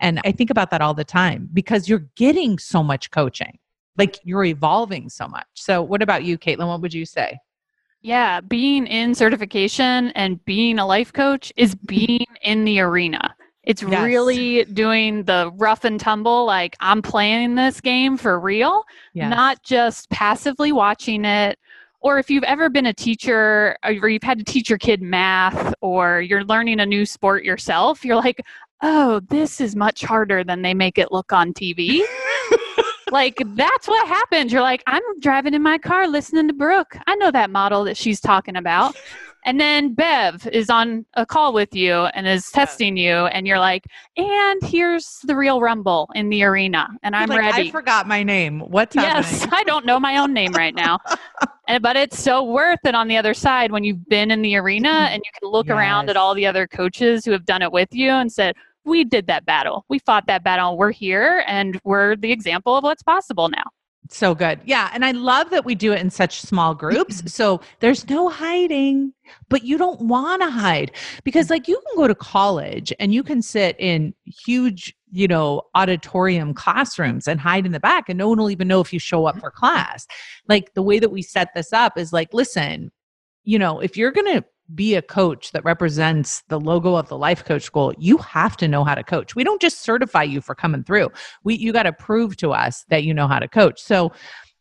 and 0.00 0.20
I 0.24 0.32
think 0.32 0.50
about 0.50 0.70
that 0.70 0.80
all 0.80 0.94
the 0.94 1.04
time 1.04 1.48
because 1.52 1.88
you're 1.88 2.06
getting 2.16 2.58
so 2.58 2.82
much 2.82 3.10
coaching. 3.10 3.58
Like 3.96 4.18
you're 4.22 4.44
evolving 4.44 5.08
so 5.08 5.26
much. 5.26 5.46
So 5.54 5.82
what 5.82 6.02
about 6.02 6.24
you 6.24 6.38
caitlin? 6.38 6.68
What 6.68 6.80
would 6.80 6.94
you 6.94 7.04
say? 7.04 7.38
Yeah, 8.00 8.40
being 8.40 8.86
in 8.86 9.14
certification 9.14 10.10
and 10.10 10.42
being 10.44 10.78
a 10.78 10.86
life 10.86 11.12
coach 11.12 11.52
is 11.56 11.74
being 11.74 12.26
in 12.42 12.64
the 12.64 12.80
arena. 12.80 13.34
It's 13.68 13.82
Yes. 13.82 14.02
really 14.02 14.64
doing 14.64 15.24
the 15.24 15.52
rough 15.56 15.84
and 15.84 16.00
tumble, 16.00 16.46
like 16.46 16.74
I'm 16.80 17.02
playing 17.02 17.54
this 17.54 17.82
game 17.82 18.16
for 18.16 18.40
real, 18.40 18.82
yeah 19.12 19.28
not 19.28 19.62
just 19.62 20.08
passively 20.10 20.72
watching 20.72 21.24
it. 21.24 21.58
Or 22.00 22.18
if 22.18 22.30
you've 22.30 22.44
ever 22.44 22.70
been 22.70 22.86
a 22.86 22.94
teacher 22.94 23.76
or 23.84 24.08
you've 24.08 24.22
had 24.22 24.38
to 24.38 24.44
teach 24.44 24.70
your 24.70 24.78
kid 24.78 25.02
math 25.02 25.74
or 25.82 26.22
you're 26.22 26.44
learning 26.44 26.80
a 26.80 26.86
new 26.86 27.04
sport 27.04 27.44
yourself, 27.44 28.04
you're 28.04 28.16
like, 28.16 28.40
oh, 28.82 29.20
this 29.28 29.60
is 29.60 29.76
much 29.76 30.02
harder 30.02 30.44
than 30.44 30.62
they 30.62 30.72
make 30.74 30.96
it 30.96 31.12
look 31.12 31.32
on 31.32 31.52
TV. 31.52 32.00
like 33.10 33.42
that's 33.54 33.86
what 33.88 34.06
happens. 34.08 34.52
You're 34.52 34.62
like, 34.62 34.82
I'm 34.86 35.02
driving 35.20 35.54
in 35.54 35.62
my 35.62 35.76
car 35.76 36.08
listening 36.08 36.48
to 36.48 36.54
Brooke. 36.54 36.96
I 37.06 37.16
know 37.16 37.30
that 37.32 37.50
model 37.50 37.84
that 37.84 37.96
she's 37.96 38.20
talking 38.20 38.56
about. 38.56 38.96
And 39.48 39.58
then 39.58 39.94
Bev 39.94 40.46
is 40.52 40.68
on 40.68 41.06
a 41.14 41.24
call 41.24 41.54
with 41.54 41.74
you 41.74 41.94
and 41.94 42.28
is 42.28 42.50
testing 42.50 42.98
you, 42.98 43.14
and 43.14 43.46
you're 43.46 43.58
like, 43.58 43.86
and 44.18 44.62
here's 44.62 45.20
the 45.24 45.34
real 45.34 45.62
rumble 45.62 46.10
in 46.14 46.28
the 46.28 46.42
arena, 46.42 46.86
and 47.02 47.16
I'm 47.16 47.30
Like, 47.30 47.38
ready. 47.38 47.68
i 47.68 47.70
forgot 47.70 48.06
my 48.06 48.22
name 48.22 48.60
what's 48.60 48.94
Yes, 48.94 49.40
happening 49.44 49.58
I 49.58 49.64
don't 49.64 49.86
know 49.86 49.98
my 49.98 50.18
own 50.18 50.34
name 50.34 50.52
right 50.52 50.74
now. 50.74 50.98
and, 51.40 51.48
eh, 51.68 51.78
but 51.78 51.96
it's 51.96 52.22
so 52.22 52.44
worth 52.44 52.80
it 52.84 52.94
on 52.94 53.08
the 53.08 53.16
other 53.16 53.32
side 53.32 53.72
when 53.72 53.84
you've 53.84 54.06
been 54.10 54.30
in 54.30 54.42
the 54.42 54.54
arena 54.54 54.90
mm-hmm. 54.90 55.14
and 55.14 55.22
you 55.24 55.30
can 55.40 55.50
look 55.50 55.70
around 55.70 56.10
at 56.10 56.18
all 56.18 56.34
the 56.34 56.44
other 56.44 56.66
coaches 56.66 57.24
who 57.24 57.30
have 57.30 57.46
done 57.46 57.62
it 57.62 57.72
with 57.72 57.88
you 57.92 58.10
and 58.10 58.30
said, 58.30 58.54
We 58.84 59.02
did 59.02 59.28
that 59.28 59.46
battle. 59.46 59.86
We 59.88 59.98
fought 59.98 60.26
that 60.26 60.44
battle. 60.44 60.76
We're 60.76 60.92
here 60.92 61.42
and 61.46 61.80
we're 61.84 62.16
the 62.16 62.32
example 62.32 62.76
of 62.76 62.84
what's 62.84 63.02
possible 63.02 63.48
now. 63.48 63.64
So 64.10 64.34
good. 64.34 64.60
Yeah. 64.64 64.90
And 64.94 65.04
I 65.04 65.10
love 65.10 65.50
that 65.50 65.64
we 65.64 65.74
do 65.74 65.92
it 65.92 66.00
in 66.00 66.10
such 66.10 66.40
small 66.40 66.74
groups. 66.74 67.18
Mm-hmm. 67.18 67.28
so 67.28 67.60
there's 67.80 68.08
no 68.08 68.30
hiding, 68.30 69.12
but 69.50 69.64
you 69.64 69.76
don't 69.76 70.00
want 70.00 70.42
to 70.42 70.50
hide 70.50 70.92
because, 71.24 71.46
mm. 71.46 71.50
like, 71.50 71.68
you 71.68 71.80
can 71.86 71.96
go 71.96 72.08
to 72.08 72.14
college 72.14 72.92
and 72.98 73.12
you 73.12 73.22
can 73.22 73.42
sit 73.42 73.76
in 73.78 74.14
huge, 74.24 74.94
you 75.10 75.28
know, 75.28 75.62
auditorium 75.74 76.54
classrooms 76.54 77.28
and 77.28 77.38
hide 77.38 77.66
in 77.66 77.72
the 77.72 77.80
back, 77.80 78.08
and 78.08 78.18
no 78.18 78.28
one 78.28 78.38
will 78.38 78.50
even 78.50 78.66
know 78.66 78.80
if 78.80 78.92
you 78.92 78.98
show 78.98 79.26
up 79.26 79.34
mm-hmm. 79.34 79.42
for 79.42 79.50
class. 79.50 80.06
Like, 80.48 80.72
the 80.74 80.82
way 80.82 80.98
that 80.98 81.10
we 81.10 81.20
set 81.20 81.48
this 81.54 81.72
up 81.72 81.98
is 81.98 82.12
like, 82.12 82.32
listen, 82.32 82.90
you 83.44 83.58
know, 83.58 83.80
if 83.80 83.96
you're 83.96 84.12
going 84.12 84.40
to 84.40 84.44
be 84.74 84.94
a 84.94 85.02
coach 85.02 85.52
that 85.52 85.64
represents 85.64 86.42
the 86.48 86.60
logo 86.60 86.94
of 86.94 87.08
the 87.08 87.16
life 87.16 87.44
coach 87.44 87.62
school 87.62 87.92
you 87.98 88.18
have 88.18 88.56
to 88.58 88.68
know 88.68 88.84
how 88.84 88.94
to 88.94 89.02
coach. 89.02 89.34
We 89.34 89.44
don't 89.44 89.60
just 89.60 89.80
certify 89.80 90.24
you 90.24 90.40
for 90.40 90.54
coming 90.54 90.84
through. 90.84 91.10
We 91.44 91.56
you 91.56 91.72
got 91.72 91.84
to 91.84 91.92
prove 91.92 92.36
to 92.38 92.52
us 92.52 92.84
that 92.90 93.04
you 93.04 93.14
know 93.14 93.26
how 93.26 93.38
to 93.38 93.48
coach. 93.48 93.80
So 93.80 94.12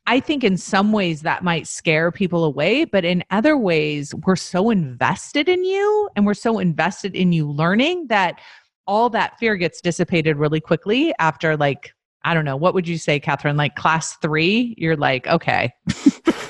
i 0.10 0.20
think 0.22 0.44
in 0.44 0.58
some 0.58 0.94
ways 0.94 1.22
that 1.22 1.44
might 1.44 1.68
scare 1.68 2.12
people 2.12 2.46
away 2.46 2.86
but 2.86 3.04
in 3.06 3.24
other 3.30 3.58
ways 3.58 4.16
we're 4.26 4.36
so 4.36 4.70
invested 4.70 5.50
in 5.50 5.64
you 5.64 6.10
and 6.16 6.26
we're 6.26 6.34
so 6.34 6.60
invested 6.60 7.14
in 7.14 7.32
you 7.34 7.52
learning 7.52 8.08
that 8.08 8.40
all 8.88 9.10
that 9.10 9.38
fear 9.38 9.58
gets 9.58 9.82
dissipated 9.82 10.38
really 10.38 10.62
quickly 10.62 11.14
after 11.20 11.58
like 11.58 11.94
i 12.24 12.34
don't 12.34 12.46
know 12.46 12.56
what 12.56 12.74
would 12.74 12.88
you 12.88 12.98
say 12.98 13.20
catherine? 13.20 13.58
Like 13.58 13.76
class 13.76 14.16
three 14.22 14.74
you're 14.78 14.96
like 14.96 15.28
okay 15.28 15.72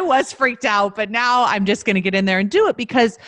I 0.00 0.02
was 0.02 0.32
freaked 0.32 0.64
out, 0.64 0.96
but 0.96 1.10
now 1.10 1.44
I'm 1.44 1.66
just 1.66 1.84
going 1.84 1.94
to 1.94 2.00
get 2.00 2.14
in 2.14 2.24
there 2.24 2.38
and 2.38 2.50
do 2.50 2.66
it 2.68 2.76
because 2.78 3.18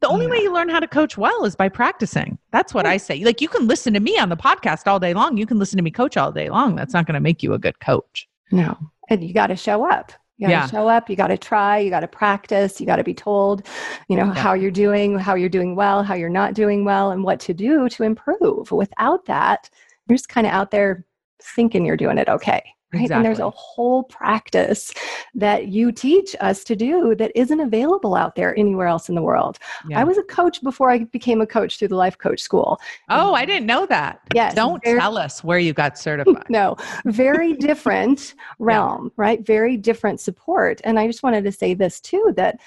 the 0.00 0.08
only 0.08 0.26
way 0.28 0.36
you 0.38 0.52
learn 0.52 0.68
how 0.68 0.78
to 0.78 0.86
coach 0.86 1.16
well 1.16 1.44
is 1.44 1.56
by 1.56 1.68
practicing. 1.70 2.38
That's 2.52 2.74
what 2.74 2.84
I 2.86 2.98
say. 2.98 3.24
Like 3.24 3.40
you 3.40 3.48
can 3.48 3.66
listen 3.66 3.94
to 3.94 4.00
me 4.00 4.18
on 4.18 4.28
the 4.28 4.36
podcast 4.36 4.86
all 4.86 5.00
day 5.00 5.14
long. 5.14 5.38
You 5.38 5.46
can 5.46 5.58
listen 5.58 5.78
to 5.78 5.82
me 5.82 5.90
coach 5.90 6.16
all 6.18 6.30
day 6.30 6.50
long. 6.50 6.76
That's 6.76 6.92
not 6.92 7.06
going 7.06 7.14
to 7.14 7.20
make 7.20 7.42
you 7.42 7.54
a 7.54 7.58
good 7.58 7.80
coach. 7.80 8.28
No. 8.52 8.76
And 9.08 9.24
you 9.24 9.32
got 9.32 9.46
to 9.48 9.56
show 9.56 9.90
up. 9.90 10.12
You 10.36 10.46
got 10.46 10.50
to 10.50 10.52
Yeah. 10.52 10.66
show 10.68 10.86
up. 10.88 11.08
You 11.10 11.16
got 11.16 11.28
to 11.28 11.38
try. 11.38 11.78
You 11.78 11.88
got 11.90 12.00
to 12.00 12.08
practice. 12.08 12.78
You 12.78 12.86
got 12.86 12.96
to 12.96 13.04
be 13.04 13.14
told, 13.14 13.66
you 14.08 14.16
know, 14.16 14.26
how 14.30 14.52
you're 14.52 14.70
doing, 14.70 15.18
how 15.18 15.34
you're 15.34 15.48
doing 15.48 15.74
well, 15.74 16.02
how 16.04 16.14
you're 16.14 16.28
not 16.28 16.52
doing 16.54 16.84
well, 16.84 17.10
and 17.10 17.24
what 17.24 17.40
to 17.40 17.54
do 17.54 17.88
to 17.88 18.02
improve. 18.04 18.70
Without 18.70 19.24
that, 19.26 19.68
you're 20.06 20.16
just 20.16 20.28
kind 20.28 20.46
of 20.46 20.52
out 20.52 20.70
there 20.70 21.06
thinking 21.42 21.84
you're 21.86 21.96
doing 21.96 22.18
it 22.18 22.28
okay. 22.28 22.62
Right. 22.92 23.10
And 23.10 23.22
there's 23.24 23.38
a 23.38 23.50
whole 23.50 24.04
practice 24.04 24.94
that 25.34 25.68
you 25.68 25.92
teach 25.92 26.34
us 26.40 26.64
to 26.64 26.74
do 26.74 27.14
that 27.16 27.30
isn't 27.34 27.60
available 27.60 28.14
out 28.14 28.34
there 28.34 28.58
anywhere 28.58 28.86
else 28.86 29.10
in 29.10 29.14
the 29.14 29.22
world. 29.22 29.58
Yeah. 29.88 30.00
I 30.00 30.04
was 30.04 30.16
a 30.16 30.22
coach 30.22 30.62
before 30.62 30.90
I 30.90 31.04
became 31.04 31.42
a 31.42 31.46
coach 31.46 31.78
through 31.78 31.88
the 31.88 31.96
Life 31.96 32.16
Coach 32.16 32.40
School. 32.40 32.80
oh, 33.10 33.34
I 33.34 33.44
didn't 33.44 33.66
know 33.66 33.84
that. 33.86 34.20
Yes. 34.34 34.54
Don't 34.54 34.82
very- 34.82 34.98
tell 34.98 35.18
us 35.18 35.44
where 35.44 35.58
you 35.58 35.74
got 35.74 35.98
certified. 36.08 36.44
no 36.48 36.76
very 37.04 37.52
different 37.54 38.34
realm 38.58 39.12
right 39.16 39.44
very 39.46 39.76
different 39.76 40.20
support 40.20 40.80
and 40.84 40.98
i 40.98 41.06
just 41.06 41.22
wanted 41.22 41.44
to 41.44 41.52
say 41.52 41.74
this 41.74 42.00
too 42.00 42.32
that 42.36 42.58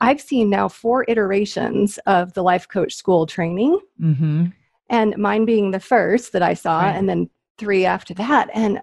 i've 0.00 0.20
seen 0.20 0.50
now 0.50 0.68
four 0.68 1.04
iterations 1.08 1.98
of 2.06 2.32
the 2.34 2.42
life 2.42 2.66
coach 2.68 2.94
school 2.94 3.26
training 3.26 3.78
mm-hmm. 4.00 4.46
and 4.90 5.16
mine 5.16 5.44
being 5.44 5.70
the 5.70 5.80
first 5.80 6.32
that 6.32 6.42
i 6.42 6.54
saw 6.54 6.80
Right. 6.80 6.96
and 6.96 7.08
then 7.08 7.28
three 7.58 7.84
after 7.84 8.14
that 8.14 8.48
and 8.54 8.80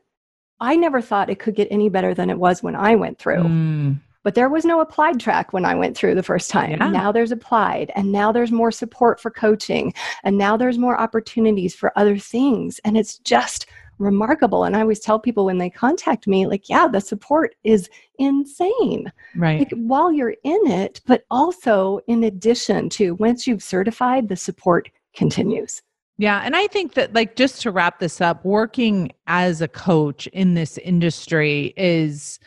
i 0.59 0.75
never 0.75 1.01
thought 1.01 1.29
it 1.29 1.39
could 1.39 1.55
get 1.55 1.67
any 1.71 1.89
better 1.89 2.13
than 2.13 2.29
it 2.29 2.39
was 2.39 2.63
when 2.63 2.75
i 2.75 2.95
went 2.95 3.17
through 3.19 3.43
Mm, 3.43 3.99
but 4.23 4.33
there 4.33 4.49
was 4.49 4.65
no 4.65 4.81
applied 4.81 5.19
track 5.19 5.53
when 5.53 5.65
I 5.65 5.75
went 5.75 5.95
through 5.95 6.15
the 6.15 6.23
first 6.23 6.49
time. 6.49 6.79
Yeah. 6.79 6.89
Now 6.89 7.11
there's 7.11 7.31
applied, 7.31 7.91
and 7.95 8.11
now 8.11 8.31
there's 8.31 8.51
more 8.51 8.71
support 8.71 9.19
for 9.19 9.29
coaching, 9.29 9.93
and 10.23 10.35
now 10.35 10.57
there's 10.57 10.79
more 10.79 10.99
opportunities 10.99 11.75
for 11.75 11.93
other 11.95 12.17
things. 12.17 12.79
And 12.83 12.97
it's 12.97 13.19
just 13.19 13.67
remarkable. 13.99 14.63
And 14.63 14.75
I 14.75 14.81
always 14.81 14.99
tell 14.99 15.19
people 15.19 15.45
when 15.45 15.59
they 15.59 15.69
contact 15.69 16.25
me, 16.25 16.47
like, 16.47 16.67
yeah, 16.67 16.87
the 16.87 17.01
support 17.01 17.53
is 17.63 17.87
insane. 18.17 19.11
right. 19.35 19.59
Like 19.59 19.71
while 19.75 20.11
you're 20.11 20.35
in 20.43 20.67
it, 20.71 21.01
but 21.05 21.23
also 21.29 21.99
in 22.07 22.23
addition 22.23 22.89
to 22.89 23.13
once 23.15 23.45
you've 23.45 23.63
certified, 23.63 24.27
the 24.27 24.35
support 24.35 24.89
continues. 25.13 25.83
Yeah. 26.17 26.41
And 26.43 26.55
I 26.55 26.67
think 26.67 26.93
that, 26.93 27.13
like, 27.13 27.35
just 27.35 27.61
to 27.63 27.71
wrap 27.71 27.99
this 27.99 28.21
up, 28.21 28.45
working 28.45 29.11
as 29.27 29.61
a 29.61 29.67
coach 29.67 30.27
in 30.27 30.53
this 30.53 30.77
industry 30.77 31.73
is, 31.75 32.39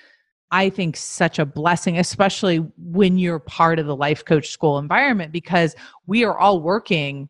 I 0.51 0.71
think, 0.71 0.97
such 0.97 1.39
a 1.39 1.45
blessing, 1.45 1.99
especially 1.99 2.59
when 2.79 3.19
you're 3.19 3.39
part 3.41 3.79
of 3.79 3.87
the 3.87 3.97
life 3.97 4.25
coach 4.25 4.49
school 4.49 4.79
environment, 4.79 5.33
because 5.33 5.77
we 6.07 6.25
are 6.25 6.39
all 6.39 6.61
working 6.63 7.29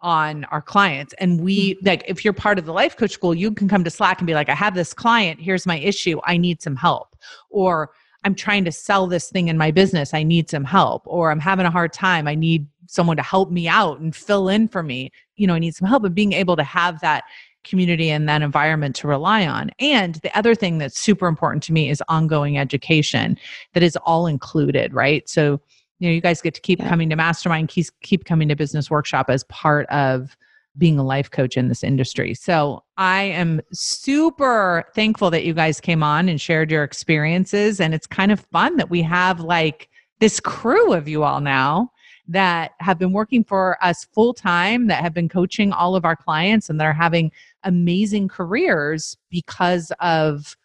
on 0.00 0.44
our 0.44 0.60
clients. 0.62 1.14
And 1.14 1.40
we, 1.40 1.74
mm-hmm. 1.74 1.86
like, 1.86 2.04
if 2.06 2.24
you're 2.24 2.34
part 2.34 2.58
of 2.58 2.66
the 2.66 2.72
life 2.72 2.96
coach 2.96 3.12
school, 3.12 3.34
you 3.34 3.50
can 3.50 3.66
come 3.68 3.82
to 3.84 3.90
Slack 3.90 4.18
and 4.18 4.26
be 4.26 4.34
like, 4.34 4.50
I 4.50 4.54
have 4.54 4.74
this 4.74 4.92
client, 4.92 5.40
here's 5.40 5.64
my 5.64 5.78
issue, 5.78 6.20
I 6.24 6.36
need 6.36 6.60
some 6.60 6.76
help. 6.76 7.16
Or, 7.50 7.90
I'm 8.24 8.34
trying 8.34 8.64
to 8.64 8.72
sell 8.72 9.06
this 9.06 9.30
thing 9.30 9.46
in 9.46 9.56
my 9.56 9.70
business. 9.70 10.12
I 10.12 10.24
need 10.24 10.50
some 10.50 10.64
help. 10.64 11.04
Or 11.06 11.30
I'm 11.30 11.38
having 11.38 11.66
a 11.66 11.70
hard 11.70 11.92
time. 11.92 12.26
I 12.26 12.34
need 12.34 12.66
someone 12.86 13.16
to 13.16 13.22
help 13.22 13.48
me 13.52 13.68
out 13.68 14.00
and 14.00 14.14
fill 14.14 14.48
in 14.48 14.66
for 14.66 14.82
me. 14.82 15.12
You 15.38 15.46
know, 15.46 15.54
I 15.54 15.58
need 15.58 15.74
some 15.74 15.88
help. 15.88 16.04
And 16.04 16.14
being 16.14 16.32
able 16.32 16.56
to 16.56 16.64
have 16.64 17.00
that 17.00 17.24
community 17.64 18.10
and 18.10 18.28
that 18.28 18.42
environment 18.42 18.96
to 18.96 19.08
rely 19.08 19.46
on. 19.46 19.70
And 19.78 20.16
the 20.16 20.36
other 20.36 20.54
thing 20.54 20.78
that's 20.78 20.98
super 20.98 21.26
important 21.26 21.62
to 21.64 21.72
me 21.72 21.90
is 21.90 22.02
ongoing 22.08 22.56
education 22.56 23.38
that 23.74 23.82
is 23.82 23.96
all 24.04 24.26
included, 24.26 24.94
right? 24.94 25.28
So, 25.28 25.60
you 25.98 26.08
know, 26.08 26.14
you 26.14 26.20
guys 26.20 26.40
get 26.40 26.54
to 26.54 26.60
keep 26.60 26.78
Yeah. 26.78 26.88
coming 26.88 27.10
to 27.10 27.16
mastermind, 27.16 27.68
keep, 27.68 27.86
keep 28.02 28.24
coming 28.24 28.48
to 28.48 28.56
business 28.56 28.90
workshop 28.90 29.28
as 29.28 29.44
part 29.44 29.86
of 29.88 30.36
being 30.78 30.98
a 30.98 31.02
life 31.02 31.30
coach 31.30 31.56
in 31.56 31.68
this 31.68 31.82
industry. 31.82 32.34
So 32.34 32.84
I 32.96 33.22
am 33.22 33.60
super 33.72 34.84
thankful 34.94 35.30
that 35.30 35.44
you 35.44 35.52
guys 35.52 35.80
came 35.80 36.04
on 36.04 36.28
and 36.28 36.40
shared 36.40 36.70
your 36.70 36.84
experiences. 36.84 37.80
And 37.80 37.94
it's 37.94 38.06
kind 38.06 38.30
of 38.30 38.40
fun 38.52 38.76
that 38.76 38.88
we 38.88 39.02
have 39.02 39.40
like 39.40 39.88
this 40.20 40.38
crew 40.38 40.92
of 40.92 41.08
you 41.08 41.24
all 41.24 41.40
now 41.40 41.90
that 42.28 42.72
have 42.80 42.98
been 42.98 43.12
working 43.12 43.42
for 43.42 43.82
us 43.82 44.04
full 44.04 44.34
time, 44.34 44.86
that 44.86 45.02
have 45.02 45.14
been 45.14 45.28
coaching 45.28 45.72
all 45.72 45.96
of 45.96 46.04
our 46.04 46.14
clients, 46.14 46.68
and 46.68 46.78
that 46.78 46.84
are 46.84 46.92
having 46.92 47.32
amazing 47.64 48.28
careers 48.28 49.16
because 49.30 49.90
of 50.00 50.56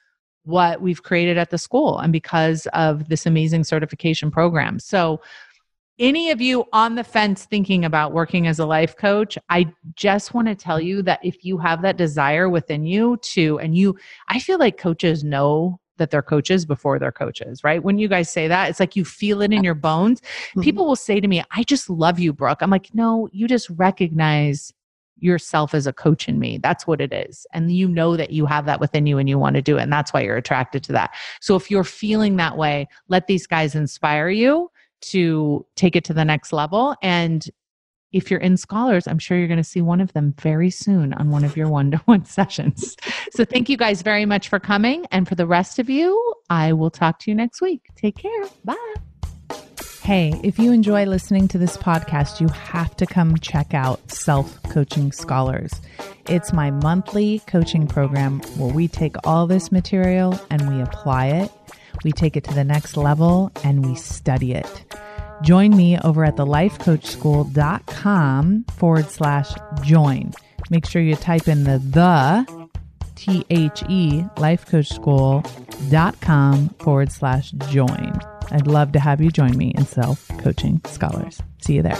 what 0.44 0.82
we've 0.82 1.04
created 1.04 1.38
at 1.38 1.50
the 1.50 1.58
school 1.58 2.00
and 2.00 2.12
because 2.12 2.68
of 2.74 3.08
this 3.08 3.26
amazing 3.26 3.64
certification 3.64 4.30
program. 4.30 4.78
So, 4.78 5.22
any 6.00 6.32
of 6.32 6.42
you 6.42 6.66
on 6.74 6.96
the 6.96 7.04
fence 7.04 7.46
thinking 7.46 7.86
about 7.86 8.14
working 8.14 8.48
as 8.48 8.58
a 8.58 8.66
life 8.66 8.98
coach, 8.98 9.38
I 9.50 9.72
just 9.96 10.34
want 10.34 10.48
to 10.48 10.56
tell 10.56 10.82
you 10.82 11.04
that 11.04 11.24
if 11.24 11.46
you 11.46 11.60
have 11.60 11.84
that 11.84 11.98
desire 11.98 12.50
within 12.50 12.84
you 12.84 13.18
to, 13.18 13.60
and 13.60 13.78
you, 13.78 13.96
I 14.28 14.40
feel 14.40 14.58
like 14.58 14.78
coaches 14.78 15.24
know 15.24 15.80
that 15.98 16.12
they're 16.12 16.22
coaches 16.22 16.66
before 16.66 17.00
they're 17.00 17.12
coaches, 17.12 17.64
right? 17.64 17.84
When 17.84 17.98
you 17.98 18.08
guys 18.08 18.32
say 18.32 18.48
that, 18.48 18.70
it's 18.70 18.80
like 18.80 18.96
you 18.96 19.06
feel 19.06 19.42
it 19.42 19.54
in 19.54 19.64
your 19.64 19.76
bones. 19.76 20.22
Mm-hmm. 20.22 20.62
People 20.62 20.86
will 20.86 20.96
say 20.96 21.20
to 21.20 21.28
me, 21.28 21.44
I 21.52 21.64
just 21.64 21.90
love 21.90 22.20
you, 22.20 22.34
Brooke. 22.34 22.62
I'm 22.62 22.72
like, 22.72 22.90
no, 22.94 23.30
you 23.32 23.48
just 23.48 23.70
recognize 23.72 24.74
yourself 25.18 25.74
as 25.74 25.88
a 25.88 25.94
coach 25.94 26.28
in 26.28 26.40
me. 26.40 26.58
That's 26.58 26.86
what 26.86 27.00
it 27.00 27.14
is. 27.14 27.48
And 27.54 27.72
you 27.72 27.88
know 27.88 28.18
that 28.18 28.32
you 28.32 28.46
have 28.46 28.66
that 28.66 28.80
within 28.80 29.06
you 29.06 29.18
and 29.18 29.30
you 29.30 29.40
want 29.40 29.56
to 29.56 29.62
do 29.62 29.78
it. 29.78 29.84
And 29.84 29.94
that's 29.94 30.12
why 30.12 30.22
you're 30.22 30.38
attracted 30.38 30.84
to 30.86 30.92
that. 30.94 31.16
So 31.40 31.56
if 31.56 31.72
you're 31.72 31.84
feeling 31.84 32.36
that 32.38 32.58
way, 32.58 32.88
let 33.08 33.28
these 33.28 33.48
guys 33.48 33.76
inspire 33.76 34.30
you 34.30 34.70
to 35.02 35.66
take 35.76 35.96
it 35.96 36.04
to 36.06 36.14
the 36.14 36.26
next 36.26 36.52
level. 36.52 36.96
And 37.02 37.50
if 38.14 38.32
you're 38.32 38.40
in 38.40 38.58
scholars, 38.58 39.08
I'm 39.08 39.20
sure 39.20 39.38
you're 39.38 39.48
going 39.48 39.58
to 39.58 39.64
see 39.64 39.82
one 39.82 40.00
of 40.00 40.14
them 40.14 40.34
very 40.40 40.70
soon 40.70 41.14
on 41.14 41.30
one 41.30 41.44
of 41.44 41.58
your 41.58 41.68
one 41.68 41.92
to 41.92 41.98
one 42.06 42.26
sessions. 42.26 42.96
So 43.32 43.44
thank 43.44 43.68
you 43.70 43.78
guys 43.78 44.02
very 44.02 44.26
much 44.26 44.48
for 44.48 44.60
coming. 44.60 45.06
And 45.12 45.28
for 45.28 45.36
the 45.36 45.48
rest 45.48 45.80
of 45.80 45.90
you, 45.90 46.34
I 46.50 46.74
will 46.74 46.92
talk 46.92 47.20
to 47.20 47.32
you 47.32 47.36
next 47.36 47.62
week. 47.62 47.90
Take 47.96 48.18
care. 48.18 48.46
Bye. 48.64 48.94
Hey, 50.02 50.40
if 50.44 50.60
you 50.60 50.72
enjoy 50.72 51.06
listening 51.06 51.48
to 51.50 51.58
this 51.58 51.78
podcast, 51.78 52.42
you 52.42 52.50
have 52.50 52.96
to 52.98 53.06
come 53.06 53.38
check 53.38 53.74
out 53.74 54.12
Self 54.12 54.62
Coaching 54.64 55.12
Scholars. 55.12 55.72
It's 56.28 56.52
my 56.54 56.72
monthly 56.72 57.42
coaching 57.48 57.88
program 57.88 58.42
where 58.58 58.74
we 58.74 58.88
take 58.88 59.16
all 59.24 59.48
this 59.48 59.72
material 59.72 60.40
and 60.50 60.74
we 60.74 60.82
apply 60.82 61.28
it 61.28 61.52
we 62.04 62.12
take 62.12 62.36
it 62.36 62.44
to 62.46 62.54
the 62.54 62.64
next 62.64 62.98
level 62.98 63.52
and 63.64 63.86
we 63.86 63.96
study 63.96 64.54
it. 64.54 64.86
Join 65.44 65.76
me 65.76 66.00
over 66.00 66.24
at 66.24 66.38
thelifecoachschool.com 66.38 68.64
forward 68.78 69.10
slash 69.10 69.52
join. 69.84 70.32
Make 70.70 70.86
sure 70.86 71.02
you 71.02 71.16
type 71.16 71.50
in 71.50 71.66
the 71.66 71.80
the 71.80 72.70
T 73.16 73.46
H 73.50 73.84
E 73.90 74.24
lifecoachschool.com 74.38 76.70
forward 76.80 77.12
slash 77.12 77.52
join. 77.70 78.14
I'd 78.52 78.68
love 78.68 78.92
to 78.94 79.00
have 79.00 79.20
you 79.22 79.32
join 79.32 79.58
me 79.58 79.74
in 79.76 79.86
Self 79.86 80.30
Coaching 80.40 80.80
Scholars. 80.86 81.42
See 81.62 81.76
you 81.76 81.82
there. 81.82 81.98